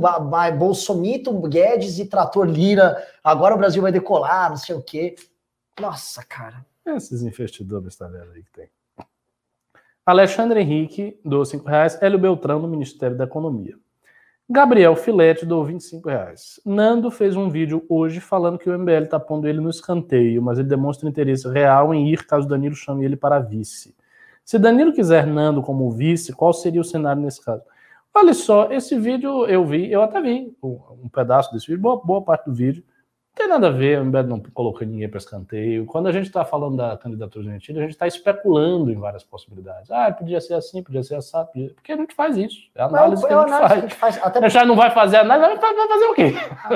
[0.58, 3.04] Bolsomito, Guedes e Trator Lira.
[3.24, 5.16] Agora o Brasil vai decolar, não sei o quê.
[5.80, 6.66] Nossa, cara.
[6.86, 8.70] Esses investidores, tá vendo aí que tem.
[10.10, 12.02] Alexandre Henrique, do 5 reais.
[12.02, 13.76] Hélio Beltrão, do Ministério da Economia.
[14.50, 16.60] Gabriel Filete, do 25 reais.
[16.66, 20.58] Nando fez um vídeo hoje falando que o MBL está pondo ele no escanteio, mas
[20.58, 23.96] ele demonstra interesse real em ir caso Danilo chame ele para vice.
[24.44, 27.62] Se Danilo quiser Nando como vice, qual seria o cenário nesse caso?
[28.12, 32.24] Olha só, esse vídeo eu vi, eu até vi um pedaço desse vídeo, boa, boa
[32.24, 32.84] parte do vídeo
[33.36, 35.86] tem nada a ver, o MBL não colocou ninguém para escanteio.
[35.86, 39.24] Quando a gente está falando da candidatura de Gentili, a gente está especulando em várias
[39.24, 39.90] possibilidades.
[39.92, 41.74] Ah, podia ser assim, podia ser assim, podia...
[41.74, 42.70] porque a gente faz isso.
[42.76, 43.72] É a análise não, que a gente, faz.
[43.72, 44.18] a gente faz.
[44.24, 44.40] Até...
[44.40, 46.34] A gente já não vai fazer análise, vai fazer o quê?
[46.52, 46.70] Ah,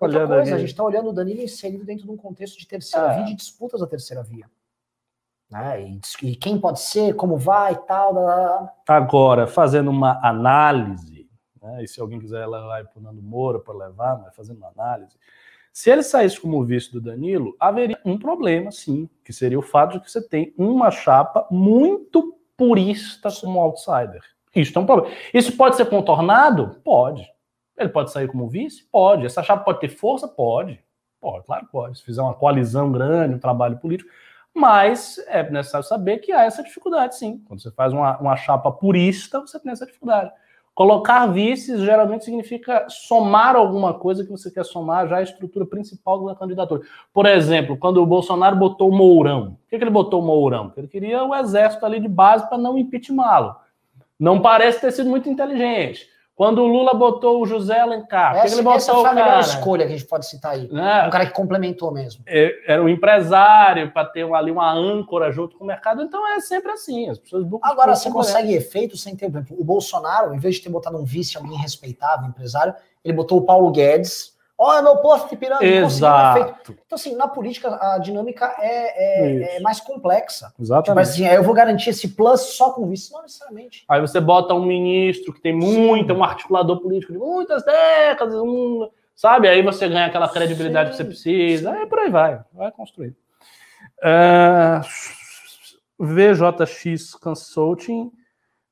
[0.00, 3.12] outra coisa, a gente está olhando o Danilo inserido dentro de um contexto de terceira
[3.12, 3.16] é.
[3.16, 4.46] via, de disputas da terceira via.
[5.48, 5.82] Né?
[5.82, 8.74] E, e, quem pode ser, como vai e tal.
[8.88, 11.28] Agora, fazendo uma análise,
[11.62, 11.84] né?
[11.84, 15.16] e se alguém quiser levar para o Nando Moura para levar, mas fazendo uma análise
[15.72, 19.92] se ele saísse como vice do Danilo, haveria um problema, sim, que seria o fato
[19.92, 24.20] de que você tem uma chapa muito purista como outsider.
[24.54, 25.14] Isso é um problema.
[25.32, 26.80] Isso pode ser contornado?
[26.82, 27.28] Pode.
[27.76, 28.88] Ele pode sair como vice?
[28.90, 29.26] Pode.
[29.26, 30.26] Essa chapa pode ter força?
[30.26, 30.82] Pode.
[31.20, 31.98] Pode, claro que pode.
[31.98, 34.10] Se fizer uma coalizão grande, um trabalho político.
[34.54, 37.38] Mas é necessário saber que há essa dificuldade, sim.
[37.46, 40.32] Quando você faz uma, uma chapa purista, você tem essa dificuldade.
[40.78, 46.24] Colocar vices geralmente significa somar alguma coisa que você quer somar já à estrutura principal
[46.24, 46.82] da candidatura.
[47.12, 49.58] Por exemplo, quando o Bolsonaro botou o Mourão.
[49.68, 50.66] Por que, ele botou o Mourão?
[50.66, 53.56] Porque ele queria o exército ali de base para não impeachmentá-lo.
[54.16, 56.06] Não parece ter sido muito inteligente.
[56.38, 59.84] Quando o Lula botou o José Alencar, essa, ele botou essa foi a melhor escolha
[59.84, 60.68] que a gente pode citar aí.
[60.72, 61.04] Né?
[61.04, 62.22] Um cara que complementou mesmo.
[62.24, 66.00] É, era um empresário para ter ali uma âncora junto com o mercado.
[66.00, 67.10] Então é sempre assim.
[67.10, 69.28] As pessoas Agora, você consegue efeito sem ter.
[69.50, 72.72] O Bolsonaro, em vez de ter botado um vice, alguém respeitável, empresário,
[73.04, 75.66] ele botou o Paulo Guedes Olha, meu posto de pirâmide.
[75.66, 76.72] Exato.
[76.84, 80.52] Então, assim, na política, a dinâmica é, é, é mais complexa.
[80.58, 80.86] Exatamente.
[80.86, 83.84] Tipo assim, eu vou garantir esse plus só com vice, não necessariamente.
[83.88, 88.90] Aí você bota um ministro que tem muito, um articulador político de muitas décadas, um,
[89.14, 89.46] sabe?
[89.46, 90.90] Aí você ganha aquela credibilidade Sim.
[90.90, 91.70] que você precisa.
[91.70, 93.10] Aí por aí vai, vai construir.
[94.00, 94.80] Uh, é,
[96.00, 98.10] VJX Consulting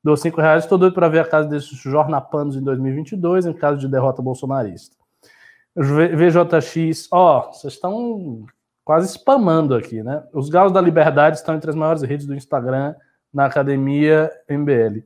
[0.03, 0.65] dou 5 reais.
[0.65, 4.96] Estou doido para ver a casa desses jornapanos em 2022, em caso de derrota bolsonarista.
[5.77, 8.47] VJX, ó, oh, vocês estão
[8.85, 10.23] quase spamando aqui, né?
[10.33, 12.95] Os Galos da Liberdade estão entre as maiores redes do Instagram
[13.33, 15.05] na academia MBL.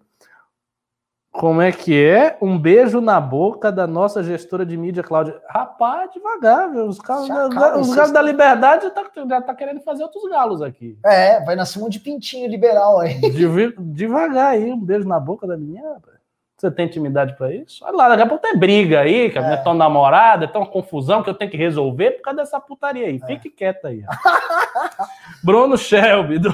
[1.32, 2.36] Como é que é?
[2.42, 5.40] Um beijo na boca da nossa gestora de mídia, Cláudia.
[5.48, 6.86] Rapaz, devagar, viu?
[6.86, 7.28] Os caras,
[7.80, 10.98] os galos da liberdade já tá, já tá querendo fazer outros galos aqui.
[11.05, 13.20] É, vai nascer um de pintinho liberal aí.
[13.78, 15.98] Devagar aí, um beijo na boca da menina.
[16.60, 17.82] Você tem intimidade para isso?
[17.82, 19.44] Olha lá, daqui a pouco tem briga aí, que a é.
[19.46, 23.18] minha tão namorada, uma confusão que eu tenho que resolver por causa dessa putaria aí.
[23.22, 23.26] É.
[23.26, 24.04] Fique quieto aí.
[25.42, 26.52] Bruno Shelby, do,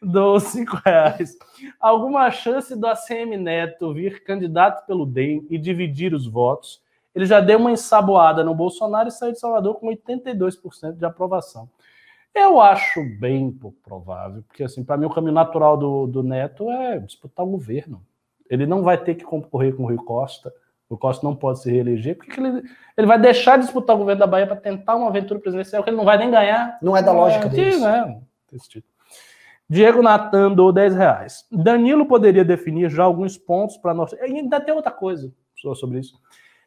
[0.00, 1.36] do cinco reais.
[1.78, 6.80] Alguma chance do ACM Neto vir candidato pelo DEM e dividir os votos?
[7.14, 11.68] Ele já deu uma ensaboada no Bolsonaro e saiu de Salvador com 82% de aprovação.
[12.34, 13.52] Eu acho bem
[13.84, 18.02] provável, porque assim, para mim o caminho natural do, do Neto é disputar o governo.
[18.50, 20.52] Ele não vai ter que concorrer com o Rui Costa.
[20.88, 22.16] O Costa não pode se reeleger.
[22.16, 22.64] Porque ele,
[22.96, 25.90] ele vai deixar de disputar o governo da Bahia para tentar uma aventura presidencial que
[25.90, 26.76] ele não vai nem ganhar.
[26.82, 27.80] Não é da lógica é, deles.
[27.80, 28.20] Né?
[28.68, 28.88] Tipo.
[29.68, 31.46] Diego Natan dou 10 reais.
[31.48, 34.12] Danilo poderia definir já alguns pontos para nós.
[34.14, 35.32] E ainda tem outra coisa
[35.76, 36.20] sobre isso.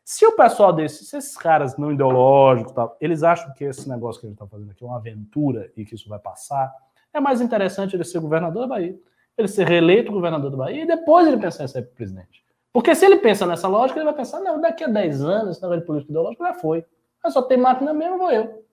[0.05, 4.21] Se o pessoal desses, se esses caras não ideológicos, tal, eles acham que esse negócio
[4.21, 6.73] que a gente está fazendo aqui é uma aventura e que isso vai passar,
[7.13, 8.97] é mais interessante ele ser governador da Bahia
[9.37, 12.43] ele ser reeleito governador do Bahia e depois ele pensar em ser presidente.
[12.71, 15.61] Porque se ele pensa nessa lógica, ele vai pensar, não, daqui a 10 anos, esse
[15.61, 16.83] negócio de política ideológica já foi.
[17.23, 18.65] Mas só tem máquina mesmo, vou eu.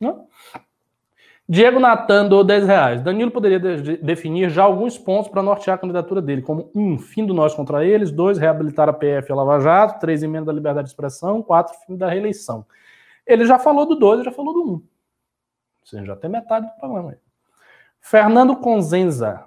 [0.00, 0.26] Não?
[1.48, 3.02] Diego Natan dou 10 reais.
[3.02, 7.26] Danilo poderia de definir já alguns pontos para nortear a candidatura dele, como um, fim
[7.26, 10.52] do nós contra eles, dois, reabilitar a PF e a Lava Jato, três, emenda da
[10.52, 12.64] liberdade de expressão, quatro, fim da reeleição.
[13.26, 14.82] Ele já falou do dois, já falou do um.
[15.82, 17.16] Seja, já tem metade do problema aí.
[18.00, 19.44] Fernando Conzenza,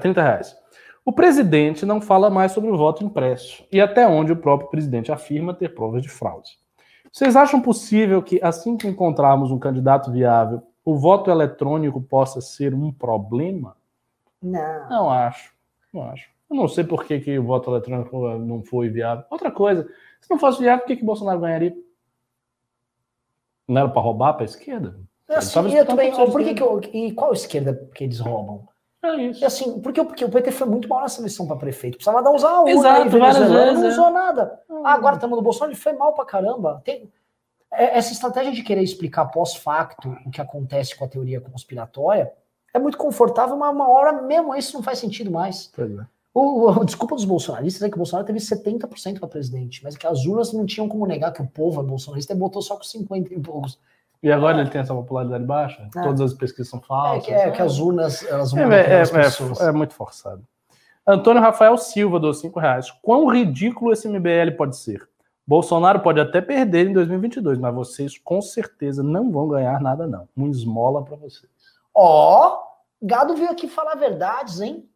[0.00, 0.56] 30 é, reais.
[1.04, 5.12] O presidente não fala mais sobre o voto impresso e até onde o próprio presidente
[5.12, 6.58] afirma ter provas de fraude.
[7.12, 12.74] Vocês acham possível que, assim que encontrarmos um candidato viável, o voto eletrônico possa ser
[12.74, 13.76] um problema?
[14.42, 14.88] Não.
[14.88, 15.52] Não acho.
[15.92, 16.28] Não acho.
[16.50, 19.24] Eu não sei por que, que o voto eletrônico não foi viável.
[19.30, 19.88] Outra coisa,
[20.20, 21.76] se não fosse viável, por que, que Bolsonaro ganharia?
[23.68, 24.98] Não era para roubar para a esquerda?
[25.28, 28.68] Assim, eu também, por que, que eu, e qual esquerda que eles roubam?
[29.04, 29.42] É isso.
[29.42, 31.96] E assim, porque, porque o PT foi muito mal nessa eleição para prefeito.
[31.96, 32.70] Precisava dar usar a.
[32.70, 33.80] Exato, várias vezes.
[33.80, 34.12] Não usou é.
[34.12, 34.60] nada.
[34.82, 36.82] Ah, agora estamos no Bolsonaro, ele foi mal pra caramba.
[36.84, 37.10] Tem,
[37.72, 42.32] é, essa estratégia de querer explicar pós-facto o que acontece com a teoria conspiratória
[42.72, 45.70] é muito confortável, mas uma hora mesmo isso não faz sentido mais.
[45.74, 46.06] Pois é.
[46.32, 50.06] O, o, desculpa dos bolsonaristas é que o Bolsonaro teve 70% para presidente, mas que
[50.06, 52.82] as urnas não tinham como negar que o povo é bolsonarista e botou só com
[52.82, 53.78] 50 e poucos.
[54.24, 55.86] E agora ele tem essa popularidade baixa?
[55.94, 56.02] É.
[56.02, 57.24] Todas as pesquisas são falsas?
[57.24, 60.42] É que, é, que as urnas elas vão é, é, é, é, muito forçado.
[61.06, 62.90] Antônio Rafael Silva, dos 5 reais.
[63.02, 65.06] Quão ridículo esse MBL pode ser?
[65.46, 70.26] Bolsonaro pode até perder em 2022, mas vocês com certeza não vão ganhar nada, não.
[70.34, 71.52] Um esmola para vocês.
[71.94, 74.88] Ó, oh, Gado veio aqui falar verdades, hein?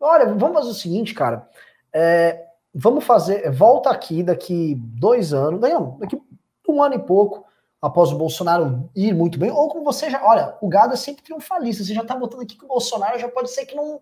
[0.00, 1.48] Olha, vamos fazer o seguinte, cara.
[1.92, 3.48] É, vamos fazer.
[3.52, 6.20] Volta aqui daqui dois anos, não, daqui
[6.68, 7.46] um ano e pouco
[7.82, 10.24] após o Bolsonaro ir muito bem, ou como você já.
[10.24, 11.82] Olha, o gado é sempre triunfalista.
[11.82, 14.00] Você já tá botando aqui que o Bolsonaro já pode ser que não,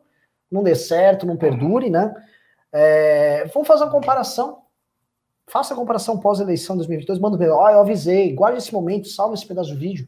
[0.51, 2.15] não dê certo, não perdure, né?
[2.71, 4.63] É, vamos fazer uma comparação.
[5.47, 7.19] Faça a comparação pós-eleição 2022.
[7.19, 10.07] Manda ver, ó, eu avisei, guarde esse momento, salve esse pedaço do vídeo.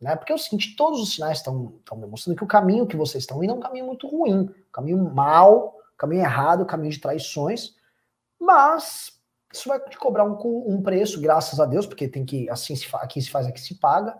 [0.00, 0.16] Né?
[0.16, 3.44] Porque é o seguinte, todos os sinais estão demonstrando que o caminho que vocês estão
[3.44, 7.00] indo é um caminho muito ruim, um caminho mal, um caminho errado, um caminho de
[7.00, 7.76] traições,
[8.40, 9.11] mas
[9.52, 12.88] isso vai te cobrar um, um preço, graças a Deus, porque tem que, assim se
[12.94, 14.16] aqui se faz, aqui se paga.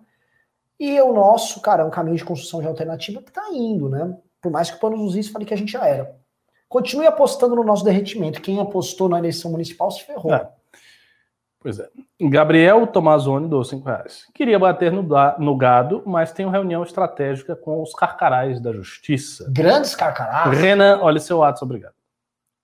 [0.78, 4.16] E o nosso, cara, é um caminho de construção de alternativa que tá indo, né?
[4.40, 6.16] Por mais que o Panos nos fale que a gente já era.
[6.68, 8.40] Continue apostando no nosso derretimento.
[8.42, 10.34] Quem apostou na eleição municipal se ferrou.
[10.34, 10.48] É.
[11.60, 11.88] Pois é.
[12.20, 14.26] Gabriel Tomazoni dou 5 reais.
[14.34, 15.02] Queria bater no,
[15.38, 19.46] no, gado, mas tenho reunião estratégica com os carcarás da justiça.
[19.48, 20.59] Grandes carcarás?
[20.59, 21.94] Renan, olha seu ato, obrigado.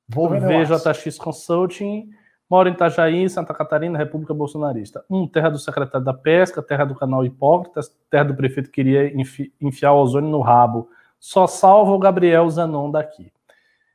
[0.08, 2.10] Vou ver VJX Consulting
[2.48, 5.04] Moro em Itajaí, Santa Catarina, República Bolsonarista.
[5.10, 9.14] Um, terra do secretário da Pesca, terra do canal Hipócritas, terra do prefeito que queria
[9.14, 10.88] enfi enfiar o ozônio no rabo.
[11.20, 13.30] Só salva o Gabriel Zanon daqui.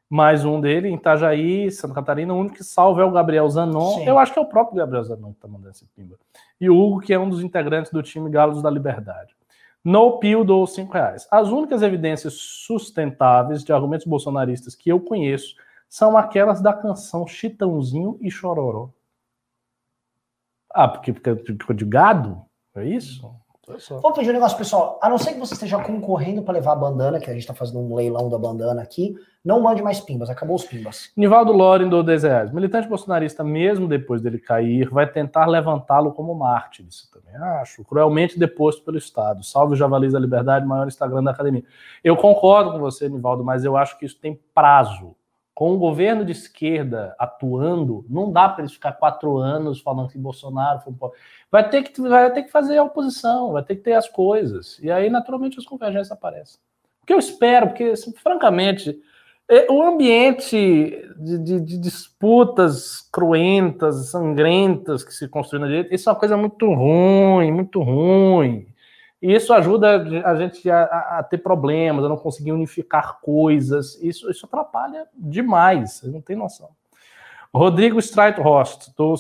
[0.08, 3.96] Mais um dele, em Itajaí, Santa Catarina, o único que salva é o Gabriel Zanon.
[3.96, 4.06] Sim.
[4.06, 6.16] Eu acho que é o próprio Gabriel Zanon que tá mandando esse pimba.
[6.62, 9.36] E o Hugo, que é um dos integrantes do time Galos da Liberdade.
[9.84, 11.28] No Pio dou 5 reais.
[11.32, 15.56] As únicas evidências sustentáveis de argumentos bolsonaristas que eu conheço
[15.94, 18.90] são aquelas da canção Chitãozinho e Chororó.
[20.74, 22.42] Ah, porque ficou de gado?
[22.76, 23.32] É isso?
[24.02, 25.00] Vou pedir um negócio, pessoal.
[25.04, 27.54] A não ser que você esteja concorrendo para levar a bandana, que a gente está
[27.54, 29.14] fazendo um leilão da bandana aqui,
[29.46, 31.12] não mande mais pimbas, acabou os pimbas.
[31.16, 32.52] Nivaldo Loren do 10 reais.
[32.52, 36.88] Militante bolsonarista, mesmo depois dele cair, vai tentar levantá-lo como mártir.
[36.88, 37.86] Isso também acho.
[37.86, 39.44] Cruelmente deposto pelo Estado.
[39.44, 41.64] Salve o Javalis da Liberdade, maior Instagram da academia.
[42.04, 45.16] Eu concordo com você, Nivaldo, mas eu acho que isso tem prazo
[45.54, 50.18] com o governo de esquerda atuando, não dá para eles ficar quatro anos falando que
[50.18, 50.98] Bolsonaro foi um...
[51.52, 54.80] vai ter que vai ter que fazer a oposição, vai ter que ter as coisas
[54.82, 56.60] e aí naturalmente as convergências aparecem.
[57.04, 59.00] O que eu espero, porque assim, francamente
[59.50, 60.56] é, o ambiente
[61.18, 66.38] de, de, de, disputas cruentas, sangrentas que se construiu na direita, isso é uma coisa
[66.38, 68.73] muito ruim, muito ruim.
[69.24, 70.84] E isso ajuda a gente a,
[71.20, 73.96] a, ter problemas, a não conseguir unificar coisas.
[74.04, 76.72] Isso, isso atrapalha demais, você não tem noção.
[77.54, 79.16] Rodrigo Streithorst, estou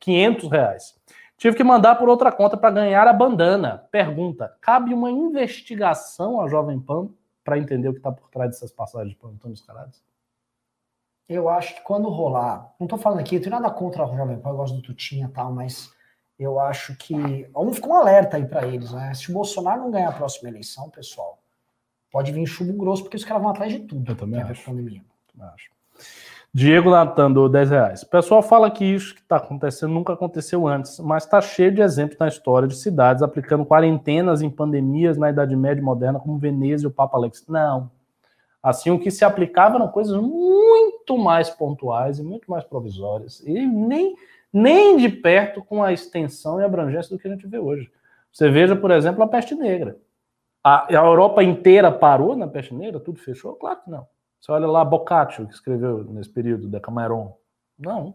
[0.00, 1.00] 500 reais.
[1.36, 3.86] Tive que mandar por outra conta para ganhar a bandana.
[3.92, 7.08] Pergunta: cabe uma investigação à Jovem Pan
[7.44, 10.02] para entender o que está por trás dessas passagens de pano tão descaradas?
[11.28, 14.40] Eu acho que quando rolar, não estou falando aqui, eu tenho nada contra a Jovem
[14.40, 15.96] Pan, eu gosto do Tutinha e tal, mas
[16.38, 17.48] eu acho que.
[17.52, 19.12] Vamos ficar um alerta aí para eles, né?
[19.14, 21.38] Se o Bolsonaro não ganhar a próxima eleição, pessoal,
[22.10, 24.12] pode vir chumbo grosso, porque os caras vão atrás de tudo.
[24.12, 24.64] Eu também acho.
[24.64, 25.02] Pandemia.
[25.32, 25.70] Também acho.
[26.52, 28.02] Diego Natan, do 10 reais.
[28.02, 31.82] O pessoal fala que isso que está acontecendo nunca aconteceu antes, mas está cheio de
[31.82, 36.84] exemplos na história de cidades aplicando quarentenas em pandemias na Idade Média moderna, como Veneza
[36.84, 37.44] e o Papa Alex.
[37.46, 37.90] Não.
[38.62, 43.40] Assim, o que se aplicava eram coisas muito mais pontuais e muito mais provisórias.
[43.46, 44.16] E nem
[44.52, 47.90] nem de perto com a extensão e abrangência do que a gente vê hoje.
[48.32, 49.96] Você veja, por exemplo, a peste negra.
[50.62, 53.00] A, a Europa inteira parou na peste negra?
[53.00, 53.54] Tudo fechou?
[53.54, 54.06] Claro que não.
[54.40, 57.36] Você olha lá Boccaccio, que escreveu nesse período, Decameron.
[57.78, 58.14] Não.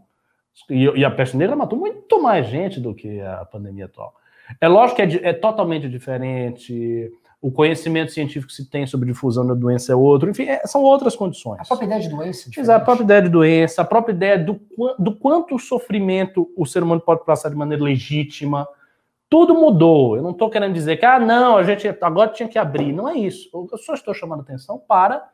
[0.69, 4.13] E, e, a peste negra matou muito mais gente do que a pandemia atual.
[4.61, 7.11] É lógico que é, é totalmente diferente
[7.43, 10.81] o conhecimento científico que se tem sobre difusão da doença é outro, enfim, é, são
[10.81, 11.59] outras condições.
[11.59, 12.49] A própria ideia de doença.
[12.49, 14.61] É Exato, a própria ideia de doença, a própria ideia do,
[14.97, 18.65] do quanto sofrimento o ser humano pode passar de maneira legítima.
[19.29, 20.15] Tudo mudou.
[20.15, 22.93] Eu não estou querendo dizer que, ah, não, a gente agora tinha que abrir.
[22.93, 23.49] Não é isso.
[23.53, 25.29] Eu só estou chamando atenção para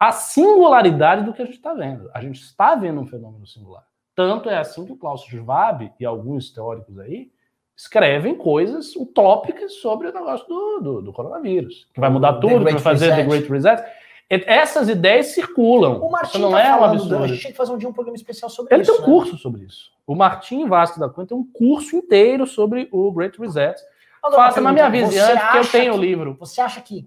[0.00, 2.10] a singularidade do que a gente está vendo.
[2.14, 3.84] A gente está vendo um fenômeno singular.
[4.14, 7.33] Tanto é assim que o Klaus Schwab e alguns teóricos aí
[7.76, 11.88] escrevem coisas utópicas sobre o negócio do, do, do coronavírus.
[11.92, 13.22] Que vai mudar tudo, que vai fazer Reset.
[13.22, 13.84] The Great Reset.
[14.30, 16.00] Essas ideias circulam.
[16.00, 17.24] O Martin não tá é uma absurdo.
[17.24, 18.92] A gente tinha que fazer um dia um programa especial sobre Ele isso.
[18.92, 19.14] Ele tem um né?
[19.14, 19.92] curso sobre isso.
[20.06, 23.80] O Martim Vasco da Cunha tem um curso inteiro sobre o Great Reset.
[24.22, 26.34] Agora, Faça, me avise antes que eu tenho o livro.
[26.40, 27.06] Você acha que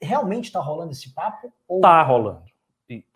[0.00, 1.52] realmente está rolando esse papo?
[1.70, 2.42] Está rolando.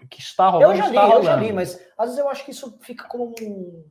[0.09, 0.73] Que está rolando.
[0.73, 3.35] Eu já li, eu já li, mas às vezes eu acho que isso fica como
[3.41, 3.85] um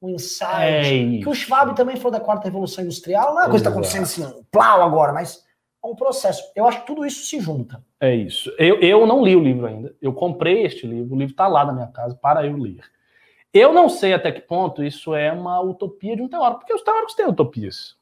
[0.00, 1.18] um insight.
[1.18, 3.68] É que o Schwab também falou da quarta revolução industrial, não é uma coisa que
[3.68, 5.44] está acontecendo assim, plau agora, mas
[5.82, 6.42] é um processo.
[6.54, 7.82] Eu acho que tudo isso se junta.
[8.00, 8.52] É isso.
[8.58, 9.94] Eu, eu não li o livro ainda.
[10.00, 12.82] Eu comprei este livro, o livro está lá na minha casa para eu ler.
[13.52, 16.82] Eu não sei até que ponto isso é uma utopia de um teórico, porque os
[16.82, 17.96] teóricos têm utopias.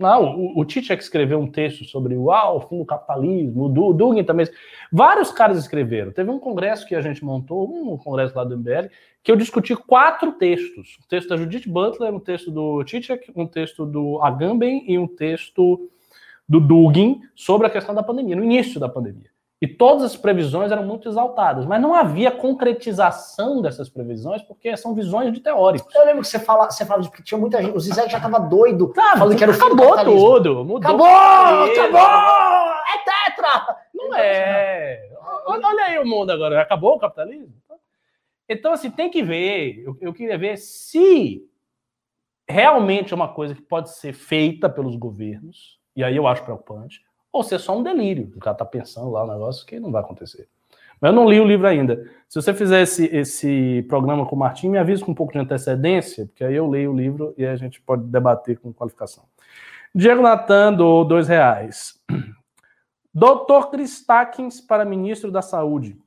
[0.00, 2.86] Não, o, o Tite é que escreveu um texto sobre o, ah, o fim do
[2.86, 4.48] capitalismo, o Dugin também.
[4.90, 6.10] Vários caras escreveram.
[6.10, 8.88] Teve um congresso que a gente montou, um congresso lá do MBL,
[9.22, 10.96] que eu discuti quatro textos.
[11.04, 15.06] Um texto da Judith Butler, um texto do Titchek, um texto do Agamben e um
[15.06, 15.90] texto
[16.48, 19.28] do Dugin sobre a questão da pandemia, no início da pandemia.
[19.60, 24.94] E todas as previsões eram muito exaltadas, mas não havia concretização dessas previsões, porque são
[24.94, 25.94] visões de teóricos.
[25.94, 28.40] Eu lembro que você fala, você fala que tinha muita gente, o Zizek já estava
[28.40, 30.78] doido, tá, falando que era o acabou tudo, mudou.
[30.78, 33.76] Acabou, acabou, é tetra.
[33.92, 35.10] Não é.
[35.44, 37.52] Olha, olha aí o mundo agora, acabou o capitalismo?
[38.48, 41.46] Então, assim, tem que ver, eu, eu queria ver se
[42.48, 47.02] realmente é uma coisa que pode ser feita pelos governos, e aí eu acho preocupante,
[47.32, 48.32] ou se é só um delírio.
[48.36, 50.48] O cara tá pensando lá um negócio que não vai acontecer.
[51.00, 52.04] Mas eu não li o livro ainda.
[52.28, 55.38] Se você fizer esse, esse programa com o Martim, me avisa com um pouco de
[55.38, 59.24] antecedência, porque aí eu leio o livro e a gente pode debater com qualificação.
[59.94, 61.98] Diego Natan, do dois reais.
[63.12, 65.98] Doutor Cristakins para ministro da Saúde.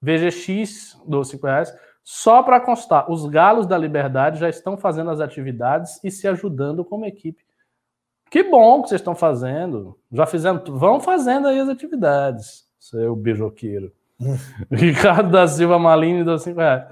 [0.00, 1.72] VGX, do cinco reais.
[2.02, 6.84] Só para constar, os galos da liberdade já estão fazendo as atividades e se ajudando
[6.84, 7.45] como equipe
[8.36, 9.98] que bom que vocês estão fazendo.
[10.12, 13.90] Já fizeram, vão fazendo aí as atividades, seu beijoqueiro.
[14.70, 16.84] Ricardo da Silva Malini, do 5 reais.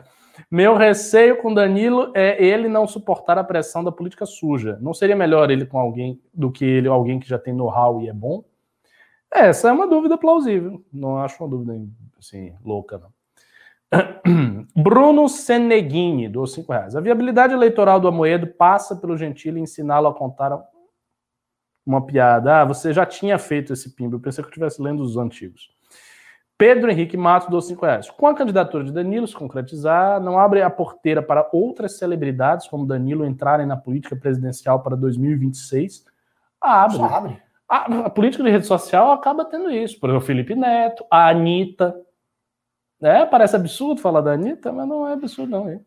[0.50, 4.78] Meu receio com Danilo é ele não suportar a pressão da política suja.
[4.80, 8.08] Não seria melhor ele com alguém do que ele alguém que já tem know-how e
[8.08, 8.42] é bom?
[9.30, 10.82] Essa é uma dúvida plausível.
[10.90, 11.78] Não acho uma dúvida
[12.18, 14.64] assim louca não.
[14.74, 16.96] Bruno Seneghini, do 5 reais.
[16.96, 20.58] A viabilidade eleitoral do Amoedo passa pelo Gentili ensiná-lo a contar
[21.86, 22.60] uma piada.
[22.60, 24.16] Ah, você já tinha feito esse pimba.
[24.16, 25.68] Eu pensei que eu estivesse lendo os antigos.
[26.56, 28.10] Pedro Henrique Matos dou 5 reais.
[28.10, 32.86] Com a candidatura de Danilo se concretizar, não abre a porteira para outras celebridades como
[32.86, 36.04] Danilo entrarem na política presidencial para 2026?
[36.60, 36.96] Abre.
[36.96, 37.42] Só abre.
[37.68, 39.98] A, a, política de rede social acaba tendo isso.
[39.98, 41.94] Por exemplo, o Felipe Neto, a Anitta.
[43.02, 45.70] É, parece absurdo falar da Anitta, mas não é absurdo, não.
[45.70, 45.84] Hein?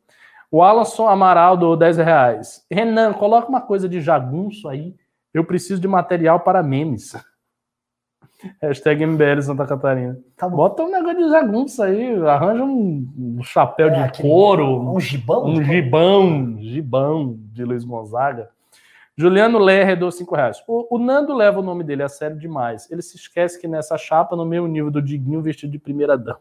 [0.51, 2.65] O Alanson Amaral do 10 reais.
[2.69, 4.95] Renan, coloca uma coisa de jagunço aí.
[5.37, 7.13] Eu preciso de material para memes.
[8.61, 10.17] Hashtag MBL Santa Catarina.
[10.35, 14.79] Tá Bota um negócio de jagunça aí, arranja um, chapéu é, de couro.
[14.93, 15.45] Um gibão?
[15.45, 18.49] Um gibão, gibão de Luiz Gonzaga.
[19.15, 20.63] Juliano Lerre deu 5 reais.
[20.67, 22.89] O, o, Nando leva o nome dele a sério demais.
[22.91, 26.39] Ele se esquece que nessa chapa, no mesmo nível do Diguinho, vestido de primeira dama.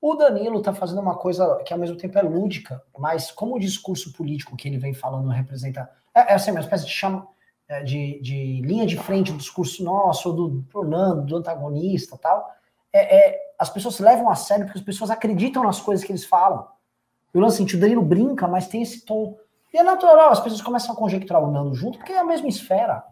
[0.00, 3.60] O Danilo tá fazendo uma coisa que ao mesmo tempo é lúdica, mas como o
[3.60, 5.90] discurso político que ele vem falando representa.
[6.14, 7.26] É, é assim, uma espécie de chama
[7.68, 12.52] é, de, de, linha de frente do discurso nosso, do Nando, do antagonista tal,
[12.92, 16.24] é, é, as pessoas levam a sério porque as pessoas acreditam nas coisas que eles
[16.24, 16.66] falam.
[17.32, 19.36] Eu lance assim, o Danilo brinca, mas tem esse tom.
[19.72, 22.48] E é natural, as pessoas começam a conjecturar o Nando junto, porque é a mesma
[22.48, 23.04] esfera.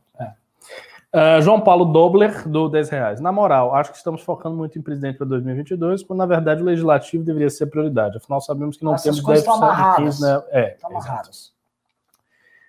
[1.14, 3.20] Uh, João Paulo Dobler, do 10 reais.
[3.20, 6.66] Na moral, acho que estamos focando muito em presidente para 2022, quando na verdade o
[6.66, 8.18] legislativo deveria ser prioridade.
[8.18, 10.42] Afinal, sabemos que não Essas temos 10% de 15, né?
[10.50, 11.54] É, estão amarradas.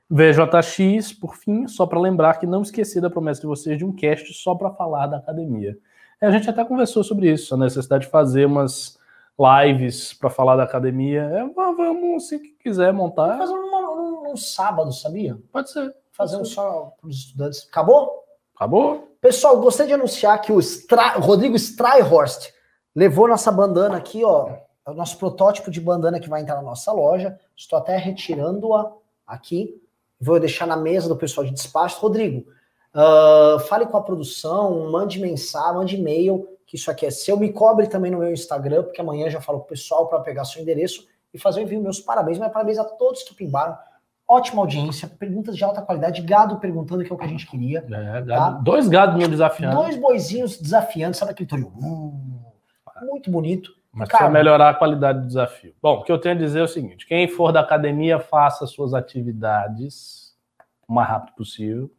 [0.09, 3.93] VJX, por fim, só para lembrar que não esqueci da promessa de vocês de um
[3.93, 5.77] cast só para falar da academia.
[6.19, 8.97] É, a gente até conversou sobre isso, a necessidade de fazer umas
[9.39, 11.21] lives para falar da academia.
[11.21, 13.37] É, vamos, se quiser montar.
[13.37, 15.37] Fazer um, um, sábado, sabia?
[15.51, 15.95] Pode ser.
[16.11, 17.67] Fazer um só para os estudantes.
[17.69, 18.23] Acabou?
[18.55, 19.15] Acabou.
[19.21, 21.19] Pessoal, gostei de anunciar que o Stra...
[21.19, 22.49] Rodrigo Strayhorst
[22.95, 24.49] levou nossa bandana aqui, ó.
[24.85, 27.39] É o nosso protótipo de bandana que vai entrar na nossa loja.
[27.55, 28.91] Estou até retirando-a
[29.25, 29.79] aqui
[30.19, 31.99] vou deixar na mesa do pessoal de despacho.
[31.99, 32.45] Rodrigo,
[32.93, 37.37] uh, fale com a produção, mande mensagem, mande e-mail, que isso aqui é seu.
[37.37, 40.45] Me cobre também no meu Instagram, porque amanhã já falo com o pessoal para pegar
[40.45, 41.81] seu endereço e fazer o envio.
[41.81, 43.77] Meus parabéns, mas parabéns a todos que pimbaram.
[44.27, 47.79] Ótima audiência, perguntas de alta qualidade, gado perguntando que é o que a gente queria.
[47.79, 48.49] É, gado, tá?
[48.51, 49.75] Dois gados me desafiando.
[49.75, 51.67] Dois boizinhos desafiando, sabe aquele torio?
[51.75, 53.78] Uh, muito bonito.
[53.91, 55.73] Mas precisa melhorar a qualidade do desafio.
[55.81, 58.67] Bom, o que eu tenho a dizer é o seguinte: quem for da academia, faça
[58.67, 60.35] suas atividades
[60.87, 61.91] o mais rápido possível.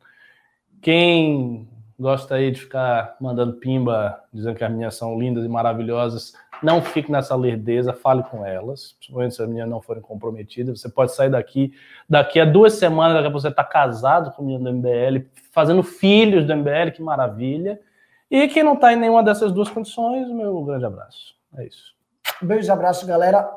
[0.80, 1.68] Quem
[1.98, 6.80] gosta aí de ficar mandando pimba, dizendo que as meninas são lindas e maravilhosas, não
[6.80, 10.80] fique nessa lerdeza, fale com elas, principalmente se as meninas não forem comprometidas.
[10.80, 11.72] Você pode sair daqui,
[12.08, 15.26] daqui a duas semanas, daqui a pouco você está casado com a menina do MBL,
[15.52, 17.80] fazendo filhos do MBL, que maravilha.
[18.30, 21.39] E quem não está em nenhuma dessas duas condições, meu grande abraço.
[21.56, 21.94] É isso.
[22.42, 23.48] Um beijo e abraço, galera.